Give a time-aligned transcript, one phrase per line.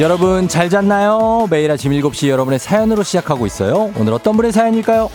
[0.00, 1.46] 여러분 잘 잤나요?
[1.50, 3.92] 매일 아침 7시 여러분의 사연으로 시작하고 있어요.
[3.96, 5.08] 오늘 어떤 분의 사연일까요?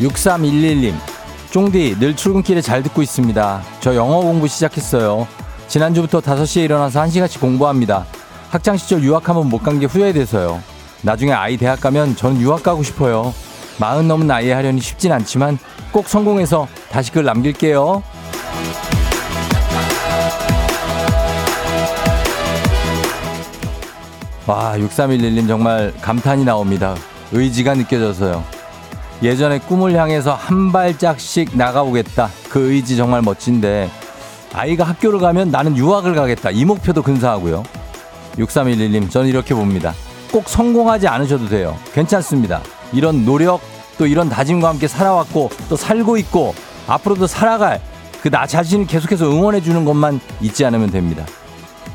[0.00, 0.94] 6311님,
[1.50, 3.62] 쫑디, 늘 출근길에 잘 듣고 있습니다.
[3.80, 5.26] 저 영어 공부 시작했어요.
[5.66, 8.06] 지난주부터 5시에 일어나서 1시간씩 공부합니다.
[8.50, 10.62] 학창시절 유학 한번 못 간 게 후회돼서요.
[11.02, 13.32] 나중에 아이 대학 가면 저는 유학 가고 싶어요.
[13.78, 15.58] 마흔 넘은 나이에 하려니 쉽진 않지만
[15.92, 18.02] 꼭 성공해서 다시 글 남길게요.
[24.46, 26.96] 와, 6311님 정말 감탄이 나옵니다.
[27.32, 28.42] 의지가 느껴져서요.
[29.22, 32.30] 예전에 꿈을 향해서 한 발짝씩 나가보겠다.
[32.48, 33.90] 그 의지 정말 멋진데
[34.54, 36.50] 아이가 학교를 가면 나는 유학을 가겠다.
[36.50, 37.62] 이 목표도 근사하고요.
[38.38, 39.92] 6311님, 저는 이렇게 봅니다.
[40.30, 41.76] 꼭 성공하지 않으셔도 돼요.
[41.92, 42.60] 괜찮습니다.
[42.92, 43.60] 이런 노력
[43.98, 46.54] 또 이런 다짐과 함께 살아왔고 또 살고 있고
[46.86, 47.80] 앞으로도 살아갈
[48.22, 51.24] 그 나 자신을 계속해서 응원해 주는 것만 잊지 않으면 됩니다.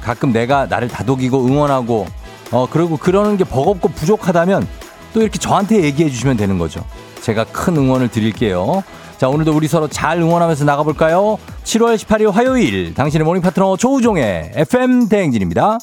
[0.01, 2.07] 가끔 내가 나를 다독이고 응원하고
[2.51, 4.67] 어 그리고 그러는 게 버겁고 부족하다면
[5.13, 6.83] 또 이렇게 저한테 얘기해 주시면 되는 거죠.
[7.21, 8.83] 제가 큰 응원을 드릴게요.
[9.17, 11.37] 자, 오늘도 우리 서로 잘 응원하면서 나가볼까요?
[11.63, 15.77] 7월 18일 화요일, 당신의 모닝 파트너 조우종의 FM 대행진입니다.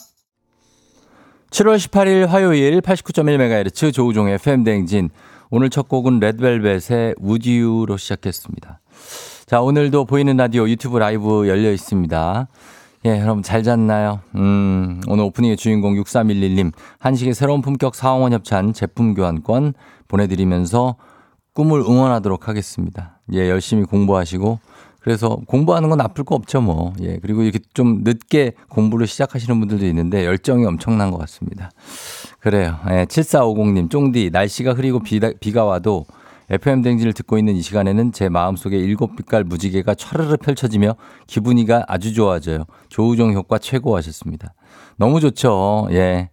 [1.51, 5.11] 7월 18일 화요일 89.1MHz 조우종의 FM 대행진.
[5.51, 8.79] 오늘 첫 곡은 레드벨벳의 우지유로 시작했습니다.
[9.47, 12.47] 자, 오늘도 보이는 라디오 유튜브 라이브 열려 있습니다.
[13.07, 14.21] 예, 여러분 잘 잤나요?
[14.37, 19.75] 음, 오늘 오프닝의 주인공 6311님, 한식의 새로운 품격 사옹원 협찬 제품 교환권
[20.07, 20.95] 보내드리면서
[21.53, 23.19] 꿈을 응원하도록 하겠습니다.
[23.33, 24.61] 예, 열심히 공부하시고
[25.01, 26.93] 그래서 공부하는 건 나쁠 거 없죠, 뭐.
[27.01, 31.71] 예, 그리고 이렇게 좀 늦게 공부를 시작하시는 분들도 있는데 열정이 엄청난 것 같습니다.
[32.39, 32.79] 그래요.
[32.91, 36.05] 예, 7450님, 쫑디, 날씨가 흐리고 비가, 비가 와도
[36.51, 40.97] FM 댕지를 듣고 있는 이 시간에는 제 마음속에 일곱 빛깔 무지개가 촤르르 펼쳐지며
[41.29, 42.65] 기분이가 아주 좋아져요.
[42.89, 44.53] 조우종 효과 최고 하셨습니다.
[44.97, 45.89] 너무 좋죠.
[45.93, 46.31] 예.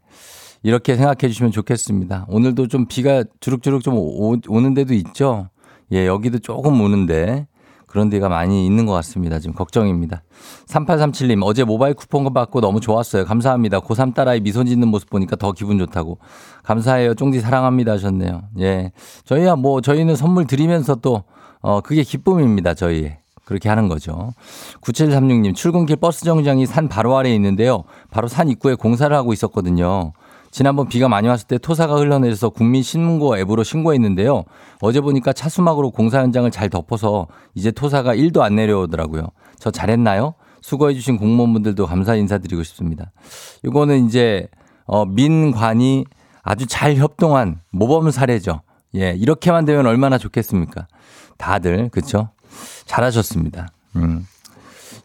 [0.64, 2.26] 이렇게 생각해 주시면 좋겠습니다.
[2.30, 5.50] 오늘도 좀 비가 주룩주룩 좀 오, 는 데도 있죠.
[5.94, 7.48] 예, 여기도 조금 오는데
[7.88, 9.40] 그런 데가 많이 있는 것 같습니다.
[9.40, 10.22] 지금 걱정입니다.
[10.68, 13.26] 3837님, 어제 모바일 쿠폰 받고 너무 좋았어요.
[13.26, 13.80] 감사합니다.
[13.80, 16.20] 고3 딸아이 미소 짓는 모습 보니까 더 기분 좋다고.
[16.64, 17.16] 감사해요.
[17.16, 18.44] 쫑디 사랑합니다 하셨네요.
[18.60, 18.92] 예.
[19.24, 21.24] 저희야 뭐, 저희는 선물 드리면서 또,
[21.62, 22.74] 어, 그게 기쁨입니다.
[22.74, 23.20] 저희의.
[23.46, 24.34] 그렇게 하는 거죠.
[24.82, 27.86] 9736님, 출근길 버스 정류장이 산 바로 아래에 있는데요.
[28.12, 30.12] 바로 산 입구에 공사를 하고 있었거든요.
[30.58, 34.44] 지난번 비가 많이 왔을 때 토사가 흘러내려서 국민신문고 앱으로 신고했는데요.
[34.82, 39.28] 어제 보니까 차수막으로 공사 현장을 잘 덮어서 이제 토사가 1도 안 내려오더라고요.
[39.60, 40.34] 저 잘했나요?
[40.62, 43.12] 수고해주신 공무원분들도 감사 인사드리고 싶습니다.
[43.64, 44.48] 이거는 이제,
[44.88, 46.06] 어, 민관이
[46.42, 48.62] 아주 잘 협동한 모범 사례죠.
[48.96, 50.88] 예, 이렇게만 되면 얼마나 좋겠습니까?
[51.38, 52.30] 다들, 그쵸?
[52.88, 53.68] 잘하셨습니다.
[53.98, 54.26] 음.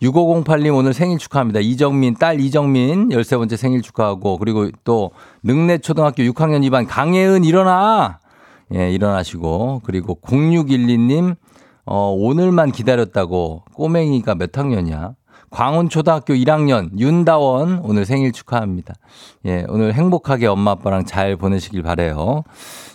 [0.03, 1.61] 6508님 오늘 생일 축하합니다.
[1.61, 5.13] 이정민, 딸 이정민 13번째 생일 축하하고 그리고 또
[5.45, 8.19] 능내 초등학교 6학년 2반 강혜은 일어나!
[8.75, 11.37] 예, 일어나시고 그리고 0612님
[11.85, 15.15] 어, 오늘만 기다렸다고 꼬맹이가 몇 학년이야?
[15.53, 18.95] 광운초등학교 1학년 윤다원 오늘 생일 축하합니다.
[19.47, 22.43] 예, 오늘 행복하게 엄마 아빠랑 잘 보내시길 바래요.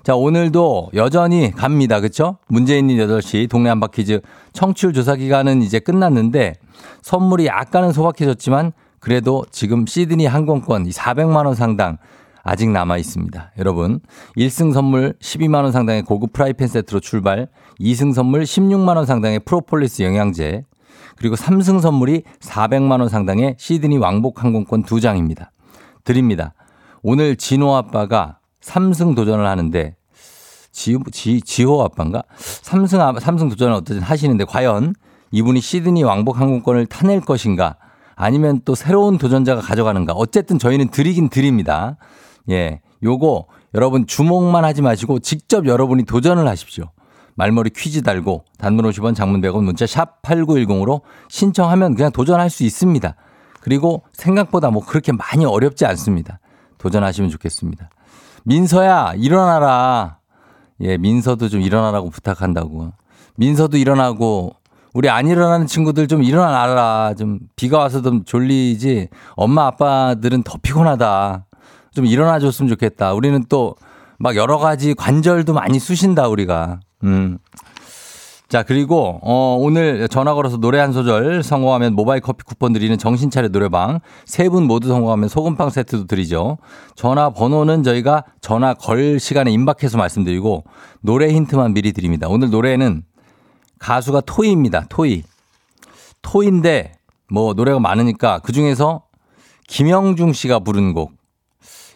[0.03, 2.01] 자, 오늘도 여전히 갑니다.
[2.01, 2.37] 그쵸?
[2.47, 4.21] 문재인님 8시 동네 한바퀴즈
[4.53, 6.55] 청취율 조사 기간은 이제 끝났는데
[7.03, 11.97] 선물이 약간은 소박해졌지만 그래도 지금 시드니 항공권 400만 원 상당
[12.43, 13.51] 아직 남아 있습니다.
[13.59, 13.99] 여러분,
[14.37, 17.49] 1승 선물 12만 원 상당의 고급 프라이팬 세트로 출발,
[17.81, 20.63] 2승 선물 16만 원 상당의 프로폴리스 영양제,
[21.17, 25.49] 그리고 3승 선물이 400만 원 상당의 시드니 왕복 항공권 2장입니다.
[26.03, 26.53] 드립니다.
[27.01, 29.95] 오늘 진호 아빠가 3승 도전을 하는데,
[30.71, 32.23] 지, 지, 지호 아빠인가?
[32.37, 34.93] 3승, 3승 도전을 어쨌든 하시는데, 과연
[35.31, 37.77] 이분이 시드니 왕복 항공권을 타낼 것인가?
[38.15, 40.13] 아니면 또 새로운 도전자가 가져가는가?
[40.13, 41.97] 어쨌든 저희는 드리긴 드립니다.
[42.49, 42.81] 예.
[43.03, 46.89] 요거 여러분 주목만 하지 마시고 직접 여러분이 도전을 하십시오.
[47.37, 53.15] 말머리 퀴즈 달고 단문 50원 장문 100원 문자 샵 8910으로 신청하면 그냥 도전할 수 있습니다.
[53.61, 56.39] 그리고 생각보다 뭐 그렇게 많이 어렵지 않습니다.
[56.77, 57.89] 도전하시면 좋겠습니다.
[58.43, 60.17] 민서야, 일어나라.
[60.81, 62.93] 예, 민서도 좀 일어나라고 부탁한다고.
[63.35, 64.55] 민서도 일어나고
[64.93, 67.13] 우리 안 일어나는 친구들 좀 일어나라.
[67.17, 69.09] 좀 비가 와서 좀 졸리지.
[69.35, 71.45] 엄마 아빠들은 더 피곤하다.
[71.91, 73.13] 좀 일어나 줬으면 좋겠다.
[73.13, 73.75] 우리는 또
[74.19, 76.79] 막 여러 가지 관절도 많이 쑤신다 우리가.
[77.03, 77.37] 음.
[78.49, 83.49] 자, 그리고, 어, 오늘 전화 걸어서 노래 한 소절 성공하면 모바일 커피 쿠폰 드리는 정신차려
[83.49, 83.99] 노래방.
[84.25, 86.57] 세 분 모두 성공하면 소금빵 세트도 드리죠.
[86.95, 90.63] 전화 번호는 저희가 전화 걸 시간에 임박해서 말씀드리고,
[91.01, 92.27] 노래 힌트만 미리 드립니다.
[92.29, 93.03] 오늘 노래는
[93.79, 94.85] 가수가 토이입니다.
[94.87, 95.23] 토이.
[96.21, 96.93] 토이인데,
[97.29, 99.03] 뭐, 노래가 많으니까 그 중에서
[99.67, 101.11] 김영중 씨가 부른 곡.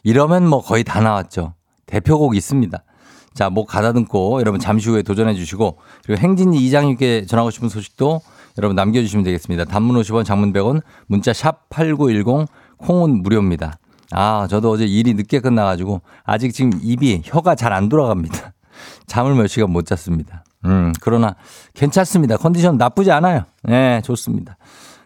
[0.04, 1.54] 이러면 뭐 거의 다 나왔죠.
[1.86, 2.84] 대표곡 있습니다.
[3.34, 8.22] 자, 목 가다듬고 여러분 잠시 후에 도전해 주시고 그리고 행진이 이장님께 전하고 싶은 소식도
[8.58, 9.66] 여러분 남겨주시면 되겠습니다.
[9.66, 12.48] 단문 50원, 장문 100원, 문자 샵 8910,
[12.78, 13.78] 콩은 무료입니다.
[14.12, 18.54] 아, 저도 어제 일이 늦게 끝나가지고 아직 지금 입이 혀가 잘 안 돌아갑니다.
[19.08, 20.44] 잠을 몇 시간 못 잤습니다.
[20.66, 21.36] 음, 그러나
[21.74, 22.36] 괜찮습니다.
[22.38, 23.46] 컨디션 나쁘지 않아요.
[23.64, 24.58] 네, 좋습니다.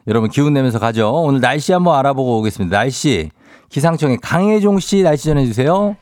[0.07, 1.11] 여러분 기운 내면서 가죠.
[1.13, 2.75] 오늘 날씨 한번 알아보고 오겠습니다.
[2.75, 3.29] 날씨
[3.69, 5.95] 기상청의 강혜종 씨 날씨 전해주세요.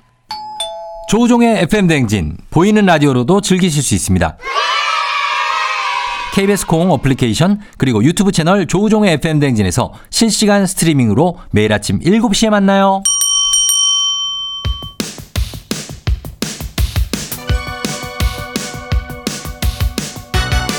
[1.13, 4.36] 조종의 FM 댕진 보이는 라디오로도 즐기실 수 있습니다.
[6.33, 13.04] KBS 콩 어플리케이션 그리고 유튜브 채널 조우종의 FM 댕진에서 실시간 스트리밍으로 매일 아침 7시에 만나요.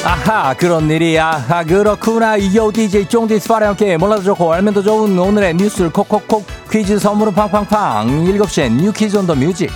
[0.04, 4.82] 아하 그런 일이 아하 그렇구나 요 DJ 쫑디 스 파랑 함께 몰라도 좋고 알면 더
[4.82, 9.70] 좋은 오늘의 뉴스를 콕콕콕 퀴즈 선물은 팡팡팡 7시엔 New Quiz On The Music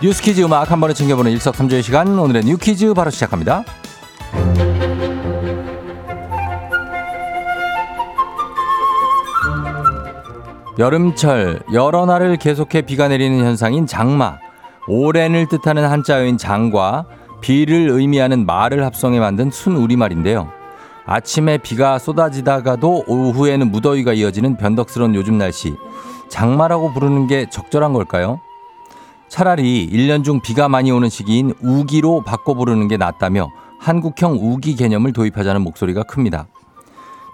[0.00, 3.64] 뉴스 퀴즈 음악 한 번에 챙겨보는 일석삼조의 시간 오늘의 New Quiz 바로 시작합니다.
[10.78, 14.38] 여름철 여러 날을 계속해 비가 내리는 현상인 장마
[14.86, 17.06] 오랜을 뜻하는 한자어인 장과
[17.40, 20.52] 비를 의미하는 말을 합성해 만든 순 우리말인데요.
[21.06, 25.74] 아침에 비가 쏟아지다가도 오후에는 무더위가 이어지는 변덕스러운 요즘 날씨
[26.28, 28.40] 장마라고 부르는 게 적절한 걸까요?
[29.28, 35.12] 차라리 1년 중 비가 많이 오는 시기인 우기로 바꿔 부르는 게 낫다며 한국형 우기 개념을
[35.12, 36.46] 도입하자는 목소리가 큽니다.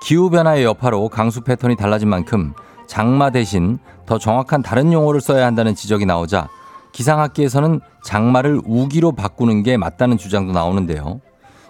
[0.02, 2.52] 기후변화의 여파로 강수 패턴이 달라진 만큼
[2.86, 6.48] 장마 대신 더 정확한 다른 용어를 써야 한다는 지적이 나오자
[6.92, 11.20] 기상학계에서는 장마를 우기로 바꾸는 게 맞다는 주장도 나오는데요.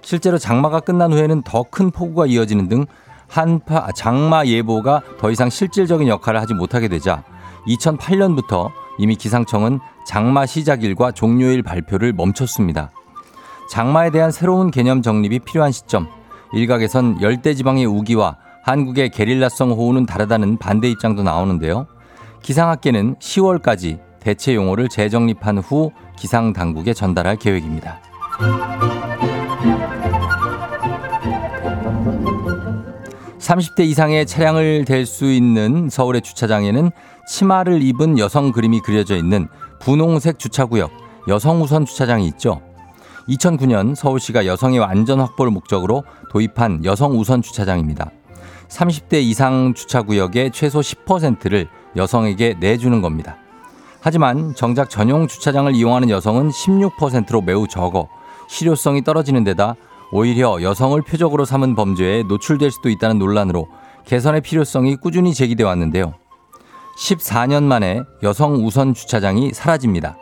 [0.02, 2.86] 실제로 장마가 끝난 후에는 더 큰 폭우가 이어지는 등
[3.28, 7.22] 한파 장마 예보가 더 이상 실질적인 역할을 하지 못하게 되자
[7.68, 12.90] 2008년부터 이미 기상청은 장마 시작일과 종료일 발표를 멈췄습니다.
[13.70, 16.06] 장마에 대한 새로운 개념 정립이 필요한 시점.
[16.52, 21.86] 일각에선 열대지방의 우기와 한국의 게릴라성 호우는 다르다는 반대 입장도 나오는데요.
[22.42, 28.00] 기상학계는 10월까지 대체 용어를 재정립한 후 기상 당국에 전달할 계획입니다.
[33.38, 36.90] 30대 이상의 차량을 댈 수 있는 서울의 주차장에는
[37.28, 39.48] 치마를 입은 여성 그림이 그려져 있는
[39.84, 40.90] 분홍색 주차구역
[41.28, 42.62] 여성 우선 주차장이 있죠.
[43.28, 48.10] 2009년 서울시가 여성의 안전 확보를 목적으로 도입한 여성 우선 주차장입니다.
[48.69, 53.36] 30대 이상 주차구역의 최소 10%를 여성에게 내주는 겁니다.
[54.00, 58.08] 하지만 정작 전용 주차장을 이용하는 여성은 16%로 매우 적어
[58.48, 59.74] 실효성이 떨어지는 데다
[60.12, 63.69] 오히려 여성을 표적으로 삼은 범죄에 노출될 수도 있다는 논란으로
[64.06, 66.14] 개선의 필요성이 꾸준히 제기돼 왔는데요.
[66.96, 70.17] 14년 만에 여성 우선 주차장이 사라집니다.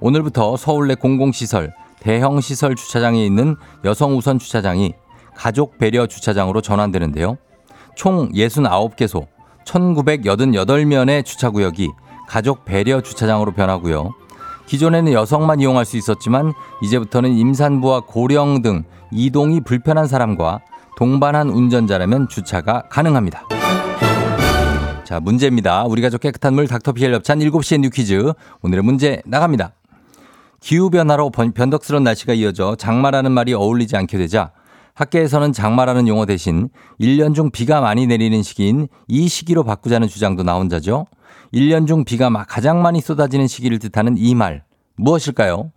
[0.00, 4.94] 오늘부터 서울 내 공공시설, 대형 시설 주차장에 있는 여성 우선 주차장이
[5.36, 7.36] 가족 배려 주차장으로 전환되는데요.
[7.94, 9.26] 총 69개소,
[9.64, 11.90] 1988면의 주차구역이
[12.28, 14.12] 가족 배려 주차장으로 변하고요.
[14.66, 16.52] 기존에는 여성만 이용할 수 있었지만
[16.82, 20.60] 이제부터는 임산부와 고령 등 이동이 불편한 사람과
[20.96, 23.48] 동반한 운전자라면 주차가 가능합니다.
[25.10, 25.86] 자, 문제입니다.
[25.86, 28.32] 우리 가족 깨끗한 물 닥터피엘 협찬 7시의 New Quiz.
[28.62, 29.72] 오늘의 문제 나갑니다.
[30.60, 34.52] 기후변화로 변덕스러운 날씨가 이어져 장마라는 말이 어울리지 않게 되자
[34.94, 36.68] 학계에서는 장마라는 용어 대신
[37.00, 41.06] 1년 중 비가 많이 내리는 시기인 이 시기로 바꾸자는 주장도 나온 자죠.
[41.52, 44.62] 1년 중 비가 가장 많이 쏟아지는 시기를 뜻하는 이 말
[44.94, 45.72] 무엇일까요?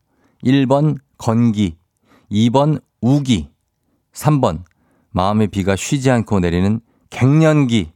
[0.45, 1.77] 1번 건기,
[2.31, 3.49] 2번 우기,
[4.13, 4.59] 3번
[5.09, 7.93] 마음의 비가 쉬지 않고 내리는 갱년기.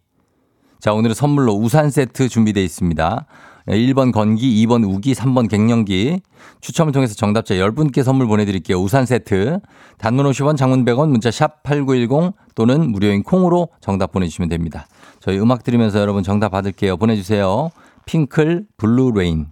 [0.80, 3.26] 자, 오늘은 선물로 우산 세트 준비되어 있습니다.
[3.68, 6.22] 1번 건기, 2번 우기, 3번 갱년기.
[6.62, 8.78] 추첨을 통해서 정답자 10분께 선물 보내드릴게요.
[8.78, 9.60] 우산 세트.
[9.98, 14.88] 단문 50원, 장문 100원, 문자 샵 8910 또는 무료인 콩으로 정답 보내주시면 됩니다.
[15.20, 16.96] 저희 음악 들으면서 여러분 정답 받을게요.
[16.98, 17.70] 보내주세요.
[18.06, 19.48] 핑클 Blue Rain.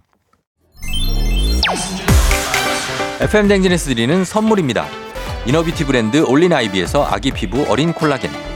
[3.20, 4.86] FM 댕진에서 드리는 선물입니다.
[5.46, 8.55] Inner beauty 브랜드 올린 아이비에서 아기 피부 어린 콜라겐.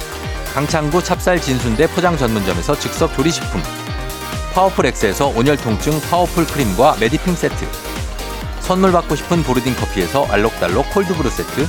[0.53, 3.61] 강창구 찹쌀 진순대 포장 전문점에서 즉석 조리식품.
[4.53, 7.65] 파워풀 엑스에서 온열 통증 파워풀 크림과 메디핑 세트.
[8.59, 11.65] 선물 받고 싶은 보르딘 커피에서 알록달록 콜드브루 세트.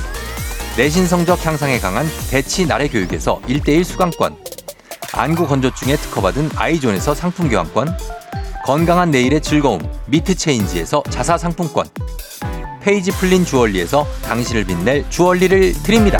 [0.75, 4.35] 내신 성적 향상에 강한 대치 나래 교육에서 1대1 수강권.
[5.13, 7.97] 안구 건조증에 특허받은 아이존에서 상품 교환권.
[8.65, 11.85] 건강한 내일의 즐거움 미트 체인지에서 자사 상품권.
[12.81, 16.19] 페이지 풀린 주얼리에서 당신을 빛낼 주얼리를 드립니다.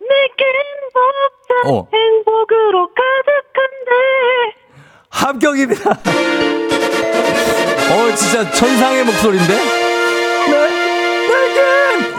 [0.00, 0.44] 내겐
[0.92, 1.86] 복잡 어.
[1.94, 4.61] 행복으로 가득한데.
[5.12, 5.90] 합격입니다.
[7.90, 9.54] 어, 진짜 천상의 목소리인데?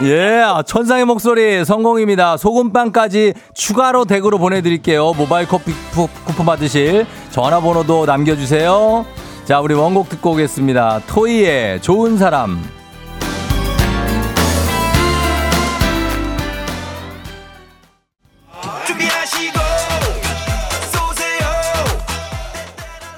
[0.00, 0.08] 네.
[0.10, 2.36] 예, 아, 천상의 목소리 성공입니다.
[2.36, 5.12] 소금빵까지 추가로 댁으로 보내드릴게요.
[5.16, 9.04] 모바일 커피 쿠- 쿠폰 받으실 전화번호도 남겨주세요.
[9.44, 11.00] 자, 우리 원곡 듣고 오겠습니다.
[11.06, 12.62] 토이의 좋은 사람.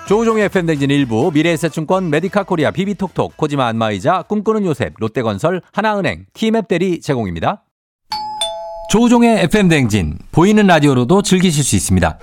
[0.06, 7.00] 조우종의 FM댕진 1부 미래에셋증권 메디카 코리아 비비톡톡 코지마 안마의자 꿈꾸는 요셉 롯데건설 하나은행 티맵 대리
[7.00, 7.64] 제공입니다.
[8.88, 12.20] 조우종의 FM댕진 보이는 라디오로도 즐기실 수 있습니다.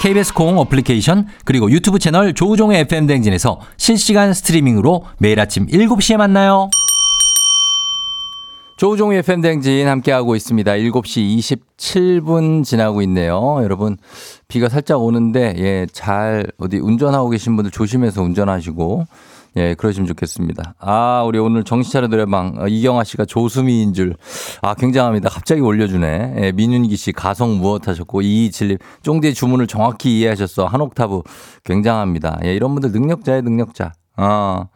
[0.00, 6.70] KBS 콩 어플리케이션 그리고 유튜브 채널 조우종의 FM댕진에서 실시간 스트리밍으로 매일 아침 7시에 만나요.
[8.82, 10.72] 조우종의 FM댕진 함께하고 있습니다.
[10.72, 13.60] 7시 27분 지나고 있네요.
[13.62, 13.96] 여러분,
[14.48, 19.04] 비가 살짝 오는데, 예, 잘, 어디 운전하고 계신 분들 조심해서 운전하시고,
[19.58, 20.74] 예, 그러시면 좋겠습니다.
[20.80, 24.16] 아, 우리 오늘 정신차려 노래방 어, 이경아 씨가 조수미인 줄.
[24.62, 25.28] 아, 굉장합니다.
[25.28, 26.34] 갑자기 올려주네.
[26.38, 30.66] 예, 민윤기 씨 가성 무엇 하셨고 이이칠님 쫑디의 주문을 정확히 이해하셨어.
[30.66, 31.22] 한 옥타브
[31.62, 32.40] 굉장합니다.
[32.46, 33.92] 예, 이런 분들 능력자의 능력자.
[34.16, 34.66] 어.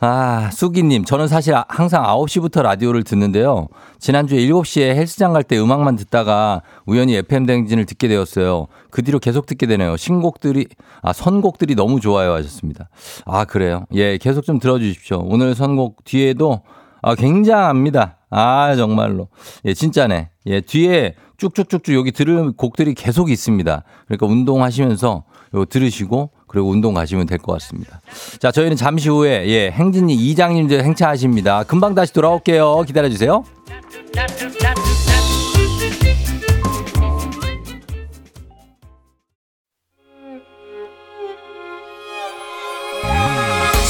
[0.00, 3.66] 아, 수기님, 저는 사실 아- 항상 9시부터 라디오를 듣는데요.
[3.98, 8.68] 지난주에 7시에 헬스장 갈 때 음악만 듣다가 우연히 FM대행진을 듣게 되었어요.
[8.90, 9.96] 그 뒤로 계속 듣게 되네요.
[9.96, 10.66] 신곡들이,
[11.02, 12.88] 아, 선곡들이 너무 좋아요 하셨습니다.
[13.26, 13.86] 아, 그래요.
[13.92, 15.20] 예, 계속 좀 들어주십시오.
[15.24, 16.62] 오늘 선곡 뒤에도
[17.02, 18.18] 아, 굉장합니다.
[18.30, 19.28] 아, 정말로.
[19.64, 20.30] 예, 진짜네.
[20.46, 23.82] 예, 뒤에 쭉쭉쭉쭉 여기 들을 곡들이 계속 있습니다.
[24.06, 25.24] 그러니까 운동하시면서
[25.54, 28.00] 요 들으시고 그리고 운동 가시면 될 것 같습니다.
[28.40, 31.62] 자, 저희는 잠시 후에 예, 행진이 이장님들 행차하십니다.
[31.64, 32.82] 금방 다시 돌아올게요.
[32.86, 33.44] 기다려 주세요.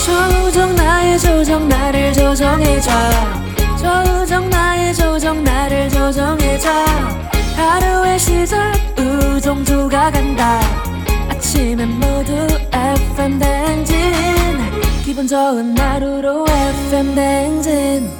[0.04, 2.90] 조정 나의 조정 나를 조정해줘
[3.76, 6.68] 조정 나의 조정 나를 조정해줘
[7.56, 10.60] 하루의 시절 우정조가 간다
[11.48, 12.30] 아침엔 모두
[12.70, 13.96] FM 댕진
[15.02, 18.10] 기분 좋은 하루로 FM 댕진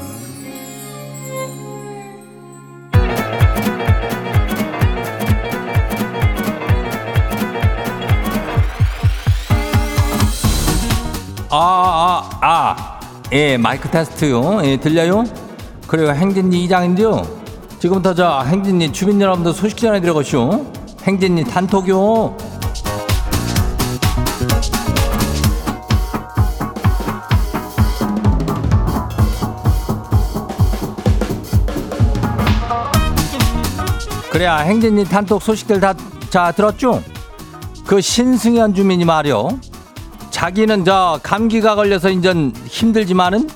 [11.51, 13.01] 아, 아, 아.
[13.33, 14.65] 예, 마이크 테스트요.
[14.65, 15.25] 예, 들려요?
[15.87, 16.13] 그래요.
[16.13, 17.27] 행진이 이장인데요.
[17.79, 20.65] 지금부터 저 행진이 주민 여러분들 소식 전해드려 가시오.
[21.03, 22.48] 행진이 단톡요.
[34.39, 35.95] 그래야 행진이 단톡 소식들 다
[36.31, 37.03] 자 들었죠?
[37.87, 39.49] 그 신승현 주민이 말이요.
[40.31, 43.49] 자기는 저 감기가 걸려서 인전 힘들지만은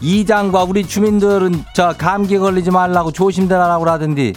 [0.00, 4.34] 이장과 우리 주민들은 저 감기 걸리지 말라고 조심들하라고 하던디.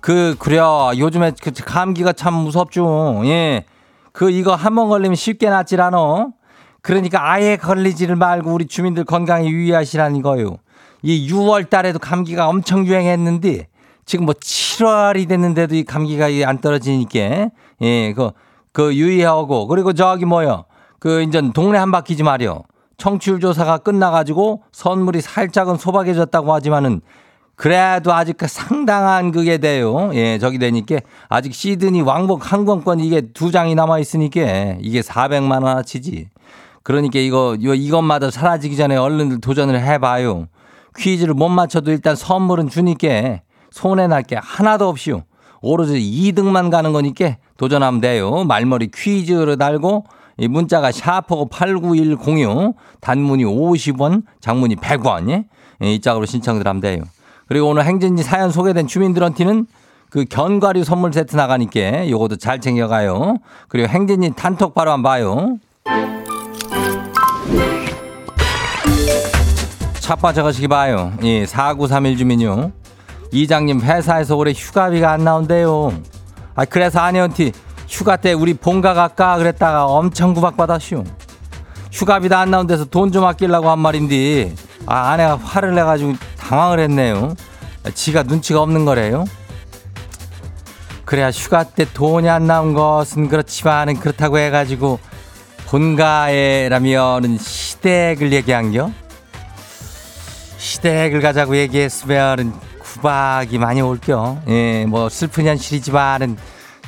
[0.00, 3.22] 그 그래요 요즘에 그 감기가 참 무섭죠.
[3.26, 3.64] 예
[4.12, 6.30] 그 이거 한 번 걸리면 쉽게 않어
[6.80, 10.56] 그러니까 아예 걸리지를 말고 우리 주민들 건강에 유의하시라는 거요.
[11.02, 13.66] 이 6월 달에도 감기가 엄청 유행했는데
[14.06, 17.20] 지금 뭐 7월이 됐는데도 이 감기가 이안 떨어지니까
[17.82, 18.30] 예 그
[18.76, 20.66] 그 유의하고 그리고 저기 뭐요
[20.98, 22.64] 그 인전 동네 한 바퀴지 말이요.
[22.98, 27.00] 청취율 조사가 끝나가지고 선물이 살짝은 소박해졌다고 하지만은
[27.54, 30.10] 그래도 아직 그 상당한 그게 돼요.
[30.12, 30.96] 예, 저기 되니까
[31.30, 36.28] 아직 시드니 왕복 항공권 이게 두 장이 남아 있으니까 이게 400만 원어치지.
[36.82, 40.48] 그러니까 이거 이것마다 사라지기 전에 얼른 도전을 해봐요.
[40.98, 43.40] 퀴즈를 못 맞춰도 일단 선물은 주니까
[43.76, 45.22] 손해 날 게 하나도 없이요.
[45.60, 48.44] 오로지 2등만 가는 거니까 도전하면 돼요.
[48.44, 50.04] 말머리 퀴즈를 달고
[50.38, 55.44] 이 문자가 샤프고 89106 단문이 50원 장문이 100원 예?
[55.82, 57.02] 예, 이 짝으로 신청들 하면 돼요.
[57.48, 59.66] 그리고 오늘 행진지 사연 소개된 주민들한테는
[60.08, 63.36] 그 견과류 선물 세트 나가니까 요것도 잘 챙겨가요.
[63.68, 65.58] 그리고 행진이 단톡 바로 한번 봐요.
[70.00, 71.12] 첫 번째 거시기 봐요.
[71.24, 72.72] 예, 4931 주민요.
[73.32, 75.92] 이장님 회사에서 올해 휴가비가 안 나온대요.
[76.54, 77.52] 아 그래서 아내한테
[77.88, 81.04] 휴가 때 우리 본가 갈까 그랬다가 엄청 구박받았슈.
[81.92, 84.54] 휴가비도 안 나온 데서 돈 좀 아끼려고 한 말인데
[84.86, 87.34] 아 아내가 화를 내가지고 당황을 했네요.
[87.84, 89.24] 아, 지가 눈치가 없는 거래요.
[91.04, 94.98] 그래야 휴가 때 돈이 안 나온 것은 그렇지만은 그렇다고 해가지고
[95.66, 98.90] 본가에라면은 시댁을 얘기한겨?
[100.58, 102.52] 시댁을 가자고 얘기했으면은
[102.96, 104.38] 구박이 많이 올겨.
[104.48, 106.36] 예, 뭐 슬픈 현실이지만은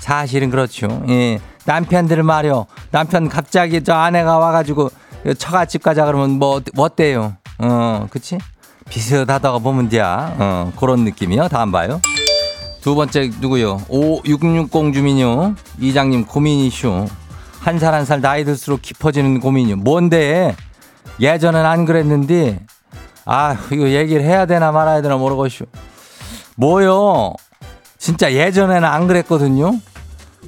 [0.01, 1.03] 사실은 그렇죠.
[1.09, 2.67] 예, 남편들 말이요.
[2.91, 4.91] 남편 갑자기 저 아내가 와가지고
[5.37, 7.37] 처갓집 가자 그러면 뭐, 뭐 어때요?
[7.59, 8.39] 어, 그치?
[8.89, 10.35] 비슷하다가 보면 돼야.
[10.39, 11.49] 어, 그런 느낌이요.
[11.49, 12.01] 다음 봐요.
[12.81, 13.83] 두 번째 누구요?
[13.89, 15.55] 5660 주민요.
[15.79, 17.07] 이장님 고민 이슈.
[17.61, 19.77] 한 살 한 살 나이 들수록 깊어지는 고민이요.
[19.77, 20.55] 뭔데?
[21.21, 22.61] 예전엔 안 그랬는데
[23.27, 25.65] 아 이거 얘기를 해야 되나 말아야 되나 모르겠슈.
[26.59, 27.35] 뭐요?
[27.99, 29.79] 진짜 예전에는 안 그랬거든요.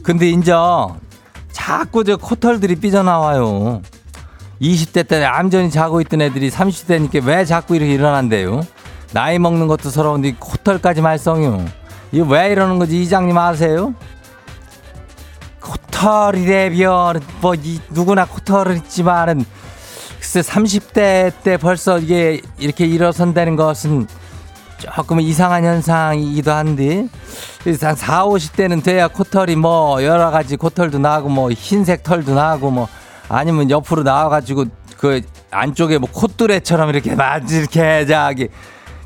[0.03, 0.96] 근데 인저
[1.53, 3.81] 자꾸 저 코털들이 삐져나와요.
[4.61, 8.62] 20대 때 암전히 자고 있던 애들이 30대니까 왜 자꾸 이렇게 일어난대요?
[9.12, 11.64] 나이 먹는 것도 서러운데 코털까지 말썽이요.
[12.11, 13.94] 이거 왜 이러는 거지 이장님 아세요?
[15.61, 19.44] 코털이래별 뭐 이, 누구나 코털은 있지만은
[20.18, 24.09] 글쎄 30대 때 벌써 이게 이렇게 일어선다는 것은
[24.81, 27.07] 조금 이상한 현상이기도 한데
[27.83, 32.88] 한 4, 50대는 돼야 코털이 뭐 여러 가지 코털도 나고 뭐 흰색 털도 나고 뭐
[33.29, 34.64] 아니면 옆으로 나와가지고
[34.97, 38.49] 그 안쪽에 뭐 콧뚜레처럼 이렇게 막 이렇게 저기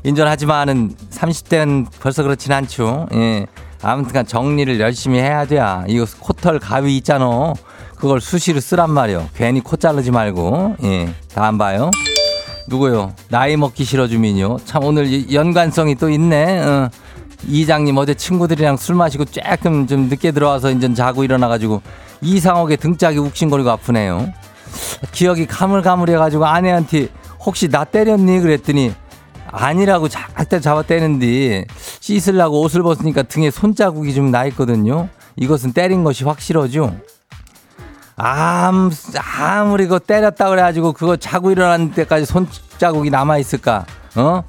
[0.03, 3.07] 인정하지만은 30대는 벌써 그렇진 않죠.
[3.13, 3.45] 예.
[3.81, 5.59] 아무튼간 정리를 열심히 해야 돼.
[5.87, 7.53] 이거 코털 가위 있잖아.
[7.95, 9.29] 그걸 수시로 쓰란 말이요.
[9.35, 10.75] 괜히 코 자르지 말고.
[10.83, 11.13] 예.
[11.33, 11.91] 다안 봐요.
[12.67, 13.13] 누구요?
[13.29, 14.57] 나이 먹기 싫어 주민요.
[14.65, 16.59] 참 오늘 이 연관성이 또 있네.
[16.59, 16.89] 어.
[17.47, 21.81] 이장님 어제 친구들이랑 술 마시고 조금 좀 늦게 들어와서 이제 자고 일어나가지고
[22.21, 24.31] 이상하게 등짝이 욱신거리고 아프네요.
[25.11, 27.09] 기억이 가물가물해가지고 아내한테
[27.45, 28.39] 혹시 나 때렸니?
[28.39, 28.93] 그랬더니
[29.47, 31.65] 아니라고 작때 잡아 떼는데
[31.99, 35.07] 씻으려고 옷을 벗으니까 등에 손자국이 좀 나 있거든요.
[35.35, 36.95] 이것은 때린 것이 확실하죠.
[38.17, 38.91] 아무,
[39.37, 43.85] 아무리 그거 때렸다 그래가지고 그거 자고 일어나는 때까지 손자국이 남아있을까?
[44.15, 44.43] 어?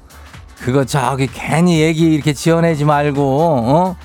[0.59, 3.21] 그거 저기 괜히 얘기 이렇게 지어내지 말고,
[3.67, 3.95] 어?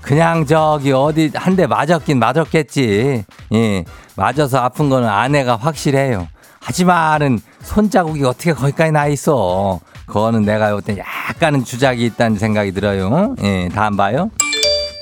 [0.00, 3.24] 그냥 저기 어디 한 대 맞았긴 맞았겠지.
[3.54, 3.84] 예.
[4.16, 6.26] 맞아서 아픈 거는 아내가 확실해요.
[6.60, 9.78] 하지만은 손자국이 어떻게 거기까지 나 있어.
[10.06, 13.36] 그거는 내가 볼때 약간은 주작이 있다는 생각이 들어요.
[13.42, 13.68] 예.
[13.72, 14.30] 다안 봐요?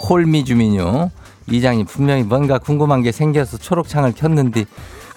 [0.03, 1.11] 콜미 주민요.
[1.51, 4.65] 이장이 분명히 뭔가 궁금한 게 생겨서 초록창을 켰는데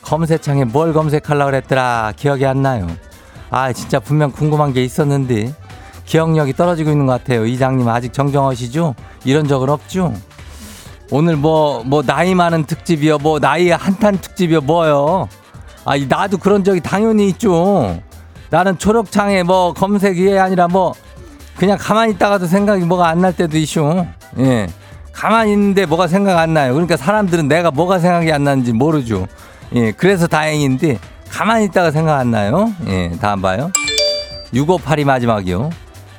[0.01, 2.13] 검색창에 뭘 검색하려고 그랬더라.
[2.15, 2.87] 기억이 안 나요.
[3.49, 5.53] 아, 진짜 분명 궁금한 게 있었는데
[6.05, 7.45] 기억력이 떨어지고 있는 것 같아요.
[7.45, 8.95] 이장님 아직 정정하시죠?
[9.23, 10.13] 이런 적은 없죠?
[11.11, 13.19] 오늘 뭐, 뭐, 나이 많은 특집이요.
[13.19, 14.61] 뭐, 나이 한탄 특집이요.
[14.61, 15.29] 뭐요?
[15.85, 17.99] 아, 이 나도 그런 적이 당연히 있죠.
[18.49, 20.93] 나는 초록창에 뭐 검색이 아니라 뭐,
[21.55, 24.07] 그냥 가만히 있다가도 생각이 뭐가 안 날 때도 있쇼.
[24.39, 24.67] 예.
[25.13, 26.73] 가만히 있는데 뭐가 생각 안 나요.
[26.73, 29.27] 그러니까 사람들은 내가 뭐가 생각이 안 나는지 모르죠.
[29.75, 29.91] 예.
[29.91, 30.99] 그래서 다행인데,
[31.29, 32.73] 가만히 있다가 생각 안 나요.
[32.87, 33.11] 예.
[33.21, 33.71] 다음 봐요.
[34.51, 35.69] 6582 마지막이요.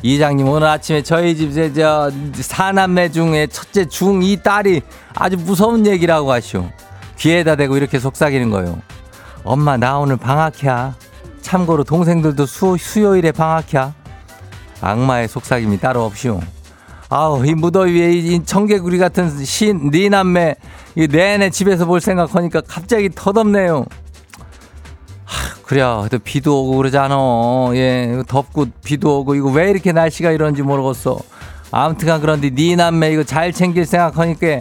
[0.02, 4.82] 이장님 오늘 아침에 저희 집에 저 사남매 중에 첫째 중2 딸이
[5.14, 6.68] 아주 무서운 얘기라고 하시오.
[7.18, 8.78] 귀에다 대고 이렇게 속삭이는 거요.
[9.44, 10.94] 엄마 나 오늘 방학이야.
[11.40, 13.94] 참고로 동생들도 수, 수요일에 방학이야.
[14.80, 16.40] 악마의 속삭임이 따로 없시오.
[17.08, 20.56] 아우 이 무더위에 이 청개구리 같은 신 니남매
[20.96, 23.84] 이 내내 집에서 볼 생각하니까 갑자기 덧없네요.
[25.64, 27.16] 그래, 또 비도 오고 그러잖아.
[27.74, 31.18] 예, 덥고 비도 오고 이거 왜 이렇게 날씨가 이런지 모르겠어.
[31.70, 34.60] 아무튼간 그런데 네 남매 이거 잘 챙길 생각하니까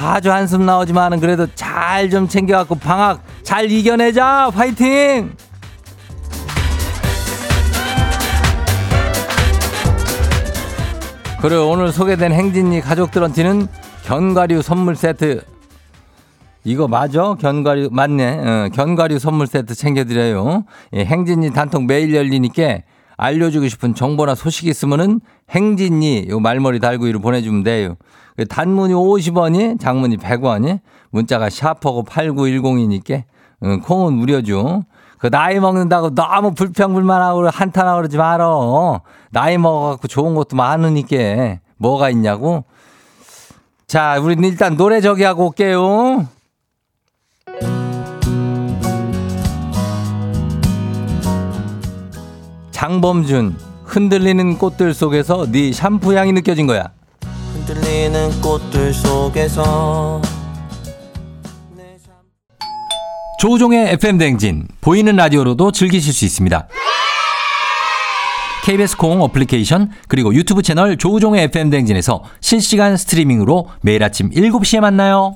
[0.00, 4.50] 아주 한숨 나오지만은 그래도 잘 좀 챙겨갖고 방학 잘 이겨내자.
[4.54, 5.32] 화이팅!
[11.40, 13.68] 그래 오늘 소개된 행진이 가족들한테는
[14.04, 15.42] 견과류 선물 세트
[16.64, 17.34] 이거 맞아?
[17.34, 18.38] 견과류 맞네.
[18.38, 20.64] 어, 견과류 선물 세트 챙겨드려요.
[20.94, 22.80] 예, 행진이 단통 매일 열리니까
[23.16, 25.20] 알려주고 싶은 정보나 소식 있으면은
[25.50, 27.94] 행진이 요 말머리 달고 이로 보내주면 돼요.
[28.36, 33.22] 그 단문이 50원이, 장문이 100원이, 문자가 샤퍼고 8910이니까
[33.62, 34.84] 어, 콩은 무료죠.
[35.18, 39.00] 그 나이 먹는다고 너무 불평불만하고 한탄하고 그러지 말어.
[39.30, 42.64] 나이 먹어갖고 좋은 것도 많으니까 뭐가 있냐고.
[43.86, 46.28] 자, 우리는 일단 노래 저기 하고 올게요.
[52.70, 56.92] 장범준 흔들리는 꽃들 속에서 네 샴푸 향이 느껴진 거야.
[57.52, 60.22] 흔들리는 꽃들 속에서
[63.40, 66.66] 조우종의 FM 댕진 보이는 라디오로도 즐기실 수 있습니다.
[68.68, 75.32] KBS 콩 어플리케이션 그리고 유튜브 채널 조우종의 FM 댕진에서 실시간 스트리밍으로 매일 아침 7시에 만나요.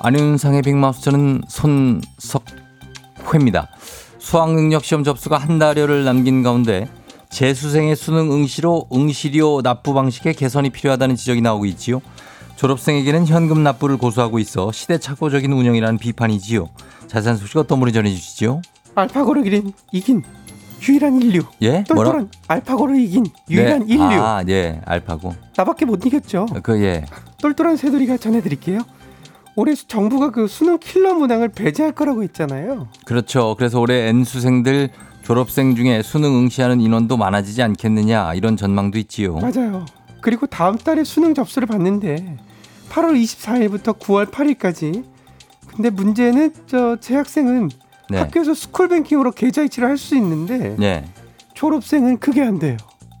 [0.00, 3.66] 안윤상의 빅마우스 저는 손석회입니다.
[4.24, 6.88] 수학능력 시험 접수가 한 달여를 남긴 가운데
[7.28, 12.00] 재수생의 수능 응시로 응시료 납부 방식의 개선이 필요하다는 지적이 나오고 있지요.
[12.56, 16.70] 졸업생에게는 현금 납부를 고수하고 있어 시대착오적인 운영이라는 비판이지요.
[17.06, 18.62] 자세한 소식 어떤 분이 전해주시죠?
[18.94, 20.22] 알파고를 이긴, 이긴
[20.88, 21.42] 유일한 인류.
[21.60, 21.84] 예?
[21.84, 23.92] 똘똘한 알파고를 이긴 유일한 네.
[23.92, 24.04] 인류.
[24.04, 25.34] 아, 예, 알파고.
[25.54, 26.46] 나밖에 못 이겼죠.
[26.62, 27.04] 그, 예.
[27.42, 28.80] 똘똘한 새돌이가 전해드릴게요.
[29.56, 32.88] 올해 수- 정부가 그 수능 킬러 문항을 배제할 거라고 했잖아요.
[33.04, 33.54] 그렇죠.
[33.56, 34.90] 그래서 올해 N수생들
[35.22, 39.36] 졸업생 중에 수능 응시하는 인원도 많아지지 않겠느냐 이런 전망도 있지요.
[39.38, 39.86] 맞아요.
[40.20, 42.36] 그리고 다음 달에 수능 접수를 받는데
[42.90, 45.04] 8월 24일부터 9월 8일까지.
[45.68, 47.70] 근데 문제는 저 재학생은
[48.10, 48.18] 네.
[48.18, 51.04] 학교에서 스쿨뱅킹으로 계좌 이체를 할 수 있는데 네.
[51.54, 52.76] 졸업생은 그게 안 돼요.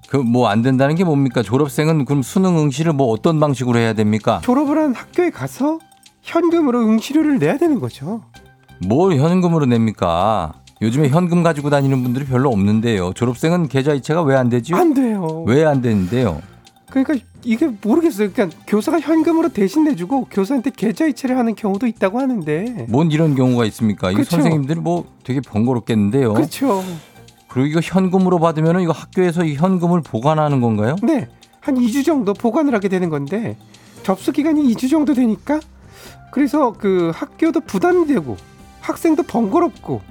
[0.08, 1.42] 그 뭐 안 된다는 게 뭡니까?
[1.42, 4.40] 졸업생은 그럼 수능 응시를 뭐 어떤 방식으로 해야 됩니까?
[4.44, 5.78] 졸업을 한 학교에 가서
[6.24, 8.22] 현금으로 응시료를 내야 되는 거죠.
[8.86, 10.54] 뭘 현금으로 냅니까?
[10.82, 13.12] 요즘에 현금 가지고 다니는 분들이 별로 없는데요.
[13.12, 14.74] 졸업생은 계좌 이체가 왜 안 되죠?
[14.76, 15.44] 안 돼요.
[15.46, 16.40] 왜 안 되는데요?
[16.90, 18.30] 그러니까 이게 모르겠어요.
[18.32, 22.86] 그러니까 교사가 현금으로 대신 내주고 교사한테 계좌 이체를 하는 경우도 있다고 하는데.
[22.88, 24.10] 뭔 이런 경우가 있습니까?
[24.10, 24.30] 이 그렇죠.
[24.30, 26.34] 선생님들이 뭐 되게 번거롭겠는데요.
[26.34, 26.82] 그렇죠.
[27.48, 30.96] 그리고 이거 현금으로 받으면 이거 학교에서 이 현금을 보관하는 건가요?
[31.02, 31.28] 네.
[31.60, 33.56] 한 2주 정도 보관을 하게 되는 건데
[34.02, 35.60] 접수 기간이 2주 정도 되니까
[36.30, 38.36] 그래서 그 학교도 부담이 되고
[38.80, 40.02] 학생도 번거롭고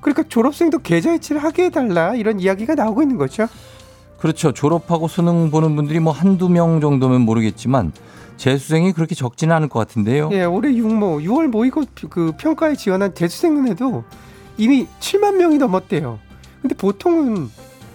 [0.00, 3.46] 그러니까 졸업생도 계좌이체를 하게 해달라 이런 이야기가 나오고 있는 거죠.
[4.18, 4.52] 그렇죠.
[4.52, 7.92] 졸업하고 수능 보는 분들이 뭐 한두 명 정도면 모르겠지만
[8.36, 10.30] 재수생이 그렇게 적지는 않을 것 같은데요.
[10.32, 14.04] 예, 올해 6모 6월 모의고 그 평가에 지원한 재수생은 해도
[14.58, 16.18] 이미 7만 명이 넘었대요.
[16.62, 17.48] 근데 보통은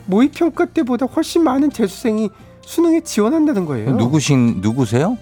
[0.06, 2.30] 모의 평가 때보다 훨씬 많은 재수생이
[2.62, 3.92] 수능에 지원한다는 거예요.
[3.92, 5.18] 누구신 누구세요?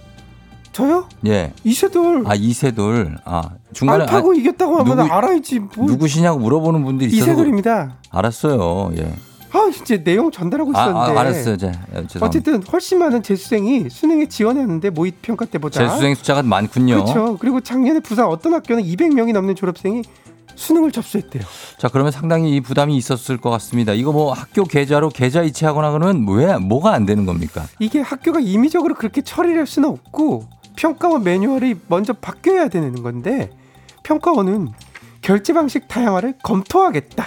[0.72, 1.08] 저요?
[1.26, 1.52] 예.
[1.64, 3.18] 이세돌 아 이세돌.
[3.26, 5.60] 아 중간에 알파고 이겼다고 하면 누구- 알아야지.
[5.60, 5.86] 뭐.
[5.86, 7.96] 누구시냐고 물어보는 분들이 있어서 이세돌입니다.
[8.12, 8.92] 알았어요.
[8.98, 9.14] 예.
[9.52, 11.18] 아, 이제 내용 전달하고 아, 있었는데.
[11.18, 11.58] 아 알았어요.
[11.58, 11.72] 제, 예,
[12.08, 12.26] 죄송합니다.
[12.26, 15.80] 어쨌든 훨씬 많은 재수생이 수능에 지원했는데 모의 평가 때보다.
[15.88, 17.04] 재수생 숫자가 많군요.
[17.04, 17.38] 그렇죠.
[17.40, 20.04] 그리고 작년에 부산 어떤 학교는 200명이 넘는 졸업생이
[20.56, 21.42] 수능을 접수했대요.
[21.80, 23.94] 자 그러면 상당히 이 부담이 있었을 것 같습니다.
[23.94, 27.66] 이거 뭐 학교 계좌로 계좌 이체하거나 그러면 왜 뭐가 안 되는 겁니까?
[27.80, 30.44] 이게 학교가 임의적으로 그렇게 처리를 할 수는 없고
[30.84, 33.50] 평가원 매뉴얼이 먼저 바뀌어야 되는 건데
[34.04, 34.70] 평가원은
[35.22, 37.26] 결제 방식 다양화를 검토하겠다.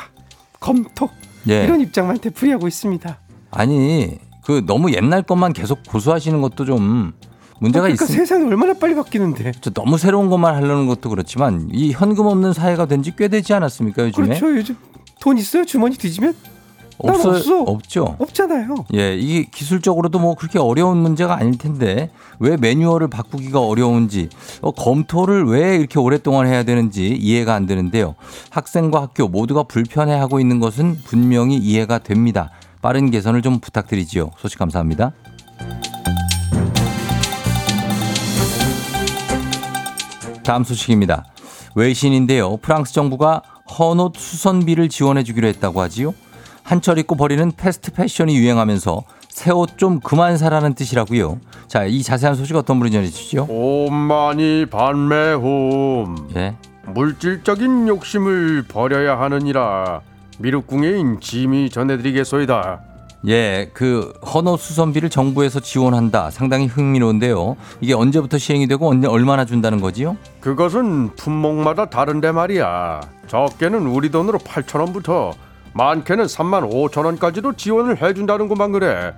[0.58, 1.10] 검토.
[1.50, 1.64] 예.
[1.64, 3.18] 이런 입장만 되풀이하고 있습니다.
[3.50, 7.12] 아니 그 너무 옛날 것만 계속 고수하시는 것도 좀
[7.60, 8.24] 문제가 그러니까 있습니다.
[8.24, 9.52] 세상이 얼마나 빨리 바뀌는데.
[9.60, 13.52] 저 너무 새로운 것만 하려는 것도 그렇지만 이 현금 없는 사회가 된 지 꽤 되지
[13.52, 14.28] 않았습니까 요즘에?
[14.28, 14.56] 그렇죠.
[14.56, 14.76] 요즘
[15.20, 15.66] 돈 있어요?
[15.66, 16.51] 주머니 뒤지면 난
[16.98, 17.34] 없어요?
[17.36, 17.62] 없어.
[17.62, 18.16] 없죠.
[18.18, 18.74] 없잖아요.
[18.94, 24.28] 예, 이게 기술적으로도 뭐 그렇게 어려운 문제가 아닐 텐데 왜 매뉴얼을 바꾸기가 어려운지
[24.60, 28.14] 어, 검토를 왜 이렇게 오랫동안 해야 되는지 이해가 안 되는데요.
[28.50, 32.50] 학생과 학교 모두가 불편해하고 있는 것은 분명히 이해가 됩니다.
[32.80, 34.30] 빠른 개선을 좀 부탁드리지요.
[34.38, 35.12] 소식 감사합니다.
[40.44, 41.24] 다음 소식입니다.
[41.74, 42.56] 외신인데요.
[42.58, 43.42] 프랑스 정부가
[43.78, 46.14] 헌옷 수선비를 지원해 주기로 했다고 하지요.
[46.62, 51.40] 한철 입고 버리는 패스트 패션이 유행하면서 새 옷 좀 그만 사라는 뜻이라고요.
[51.66, 53.46] 자, 이 자세한 소식 어떤 분이 전해주시죠?
[53.48, 56.54] 옴마니 반매홈 예.
[56.86, 60.00] 물질적인 욕심을 버려야 하느니라
[60.38, 62.80] 미륵궁예인 짐이 전해드리겠소이다
[63.28, 66.30] 예, 그 헌옷 수선비를 정부에서 지원한다.
[66.32, 67.56] 상당히 흥미로운데요.
[67.80, 70.16] 이게 언제부터 시행이 되고 언제 얼마나 준다는 거지요?
[70.40, 75.34] 그것은 품목마다 다른데 말이야 적게는 우리 돈으로 8천 원부터
[75.74, 79.14] 많게는 3만 5천 원까지도 지원을 해준다는구만 그래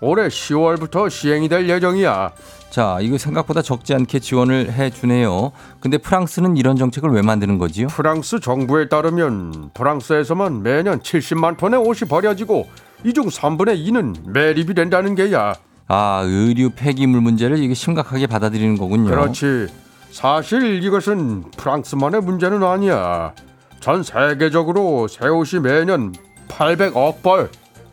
[0.00, 2.30] 올해 10월부터 시행이 될 예정이야
[2.70, 5.52] 자, 이거 생각보다 적지 않게 지원을 해 주네요.
[5.80, 7.86] 근데 프랑스는 이런 정책을 왜 만드는 거지요?
[7.88, 12.68] 프랑스 정부에 따르면 프랑스에서만 매년 70만 톤의 옷이 버려지고
[13.04, 15.54] 이 중 3분의 2는 매립이 된다는 게야
[15.88, 19.08] 아, 의류 폐기물 문제를 이게 심각하게 받아들이는 거군요.
[19.10, 19.68] 그렇지.
[20.10, 23.32] 사실 이것은 프랑스만의 문제는 아니야.
[23.80, 26.14] 전 세계적으로 새 옷이 매년
[26.48, 27.50] 800억 벌,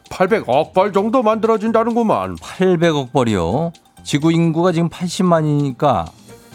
[0.09, 2.35] 800억 벌 정도 만들어진다는구만.
[2.37, 3.71] 800억 벌이요.
[4.03, 6.05] 지구 인구가 지금 80만이니까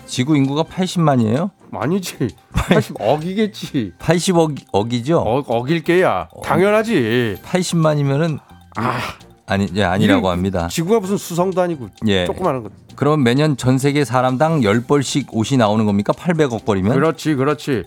[0.06, 1.50] 지구 인구가 80만이에요?
[1.72, 2.28] 아니지.
[2.52, 3.96] 80억이겠지.
[3.98, 5.18] 80억 억이죠?
[5.18, 6.28] 억, 억일 게야.
[6.42, 7.36] 당연하지.
[7.44, 8.38] 80만이면은
[8.76, 8.98] 아,
[9.46, 10.68] 아니 예, 아니라고 합니다.
[10.68, 12.24] 지구가 무슨 수성도 아니고 예.
[12.26, 12.70] 조그마한 거.
[13.00, 16.12] 그럼 매년 전 세계 사람당 10벌씩 옷이 나오는 겁니까?
[16.12, 16.92] 800억 벌이면?
[16.92, 17.84] 그렇지, 그렇지.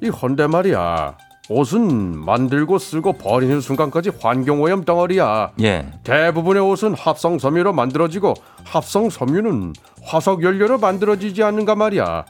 [0.00, 1.16] 이 헌데 말이야.
[1.48, 5.50] 옷은 만들고 쓰고 버리는 순간까지 환경오염 덩어리야.
[5.62, 5.90] 예.
[6.04, 9.72] 대부분의 옷은 합성 섬유로 만들어지고 합성 섬유는
[10.04, 12.24] 화석 연료로 만들어지지 않는가 말이야.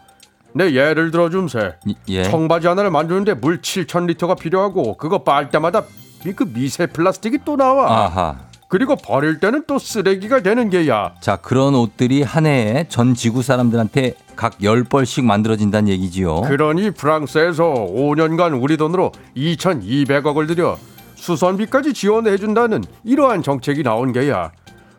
[0.55, 1.75] 내 예를 들어 줌세.
[1.85, 2.23] 이- 예.
[2.25, 5.83] 청바지 하나를 만드는데 물 7천 리터가 필요하고 그거 빨 때마다
[6.25, 8.05] 이그 미세 플라스틱이 또 나와.
[8.07, 8.37] 아하.
[8.73, 11.13] 그리고 버릴 때는 또 쓰레기가 되는 게야.
[11.21, 16.41] 자, 그런 옷들이 한 해에 전 지구 사람들한테 각 10벌씩 만들어진다는 얘기지요.
[16.41, 20.79] 그러니 프랑스에서 5년간 우리 돈으로 2,200억을 들여
[21.17, 24.53] 수선비까지 지원해 준다는 이러한 정책이 나온 게야.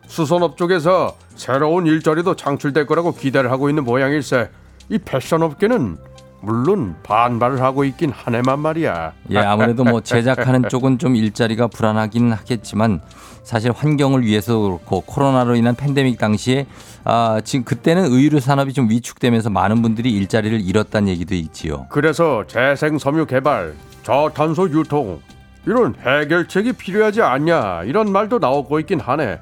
[0.06, 4.50] 수선업 쪽에서 새로운 일자리도 창출될 거라고 기대를 하고 있는 모양일세.
[4.88, 5.96] 이 패션업계는
[6.44, 9.12] 물론 반발을 하고 있긴 하네만 말이야.
[9.30, 13.00] 예, 아무래도 뭐 제작하는 쪽은 좀 일자리가 불안하긴 하겠지만
[13.42, 16.66] 사실 환경을 위해서 그렇고 코로나로 인한 팬데믹 당시에
[17.04, 21.86] 아, 지금 그때는 의류 산업이 좀 위축되면서 많은 분들이 일자리를 잃었다는 얘기도 있지요.
[21.90, 25.20] 그래서 재생 섬유 개발, 저탄소 유통
[25.66, 29.40] 이런 해결책이 필요하지 않냐 이런 말도 나오고 있긴 하네.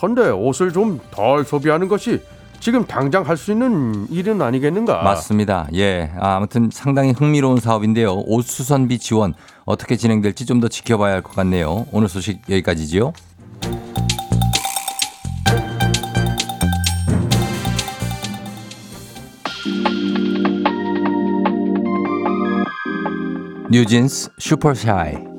[0.00, 2.20] 헌데 옷을 좀 덜 소비하는 것이
[2.60, 5.02] 지금 당장 할 수 있는 일은 아니겠는가?
[5.02, 5.66] 맞습니다.
[5.74, 6.10] 예.
[6.20, 8.22] 아, 아무튼 상당히 흥미로운 사업인데요.
[8.26, 9.32] 옷 수선비 지원
[9.64, 11.86] 어떻게 진행될지 좀 더 지켜봐야 할 것 같네요.
[11.90, 13.14] 오늘 소식 여기까지지요.
[23.70, 25.29] 뉴진스 Super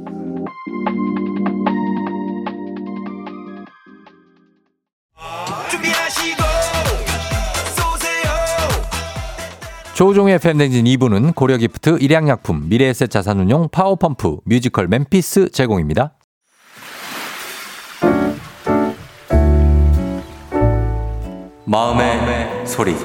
[10.02, 16.14] Shy 조우종의 FM대행진 2부는 고려기프트, 일양약품, 미래에셋 자산운용, 파워펌프, 뮤지컬 멤피스 제공입니다.
[21.66, 22.96] 마음의, 소리.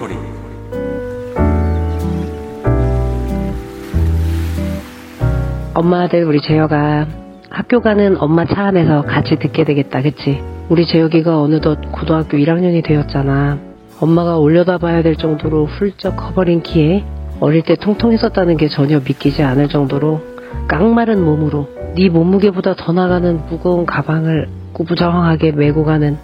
[5.74, 7.06] 엄마 아들 우리 재혁아
[7.50, 10.40] 학교 가는 엄마 차 안에서 같이 듣게 되겠다 그치?
[10.70, 17.04] 우리 재혁이가 어느덧 고등학교 1학년이 되었잖아 엄마가 올려다 봐야 될 정도로 훌쩍 커버린 키에
[17.40, 20.20] 어릴 때 통통했었다는 게 전혀 믿기지 않을 정도로
[20.68, 26.18] 깡마른 몸으로 네 몸무게보다 더 나가는 무거운 가방을 꾸부정하게 메고 가는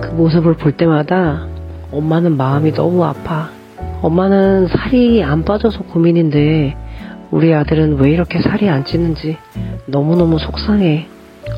[0.00, 1.46] 그 모습을 볼 때마다
[1.90, 3.50] 엄마는 마음이 너무 아파
[4.00, 6.76] 엄마는 살이 안 빠져서 고민인데
[7.30, 9.38] 우리 아들은 왜 이렇게 살이 안 찌는지
[9.86, 11.06] 너무너무 속상해.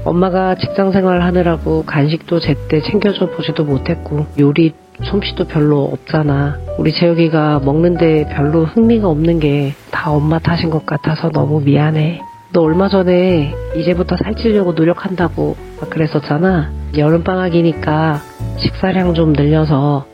[0.04, 6.56] 엄마가 직장 생활 하느라고 간식도 제때 챙겨줘 보지도 못했고 요리 솜씨도 별로 없잖아.
[6.78, 12.20] 우리 재혁이가 먹는데 별로 흥미가 없는 게 다 엄마 탓인 것 같아서 너무 미안해.
[12.52, 16.70] 너 얼마 전에 이제부터 살찌려고 노력한다고 막 그랬었잖아.
[16.96, 18.20] 여름방학이니까
[18.58, 20.04] 식사량 좀 늘려서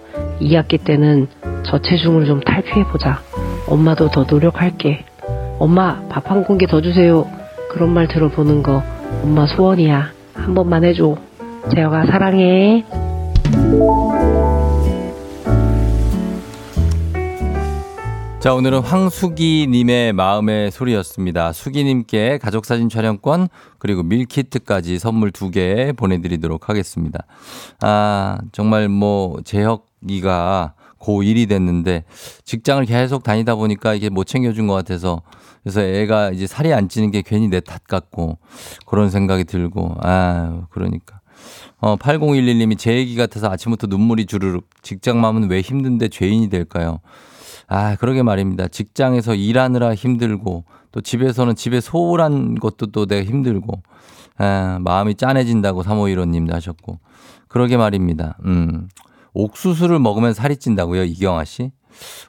[0.41, 1.27] 2학기 때는
[1.65, 3.19] 저체중을 좀 탈피해보자.
[3.69, 5.05] 엄마도 더 노력할게.
[5.59, 7.27] 엄마 밥 한 공기 더 주세요.
[7.71, 8.83] 그런 말 들어보는 거
[9.25, 10.11] 엄마 소원이야.
[10.35, 11.17] 한 번만 해줘.
[11.75, 12.85] 재혁아 사랑해.
[18.41, 21.53] 자, 오늘은 황수기님의 마음의 소리였습니다.
[21.53, 23.49] 수기님께 가족사진 촬영권,
[23.79, 27.27] 그리고 밀키트까지 선물 두 개 보내드리도록 하겠습니다.
[27.83, 32.05] 아, 정말 뭐, 재혁이가 고1이 됐는데,
[32.45, 35.21] 직장을 계속 다니다 보니까 이게 못 챙겨준 것 같아서,
[35.63, 38.39] 그래서 애가 이제 살이 안 찌는 게 괜히 내 탓 같고,
[38.87, 41.21] 그런 생각이 들고, 아 그러니까.
[41.81, 44.67] 어, 8011님이 제 얘기 같아서 아침부터 눈물이 주르륵.
[44.83, 47.01] 직장맘은 왜 힘든데 죄인이 될까요?
[47.73, 48.67] 아, 그러게 말입니다.
[48.67, 53.81] 직장에서 일하느라 힘들고 또 집에서는 집에 소홀한 것도 또 내가 힘들고
[54.39, 56.99] 아, 마음이 짠해진다고 3515님도 하셨고
[57.47, 58.37] 그러게 말입니다.
[58.45, 58.89] 음.
[59.35, 61.71] 옥수수를 먹으면 살이 찐다고요, 이경아 씨?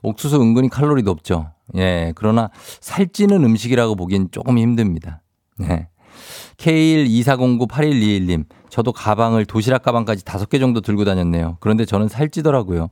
[0.04, 1.51] 옥수수 은근히 칼로리 높죠.
[1.75, 5.23] 예, 그러나 살찌는 음식이라고 보기엔 조금 힘듭니다.
[5.58, 5.88] 네.
[6.58, 11.58] K124098121님, 저도 가방을 도시락 가방까지 다섯 개 정도 들고 다녔네요.
[11.60, 12.89] 그런데 저는 살찌더라고요.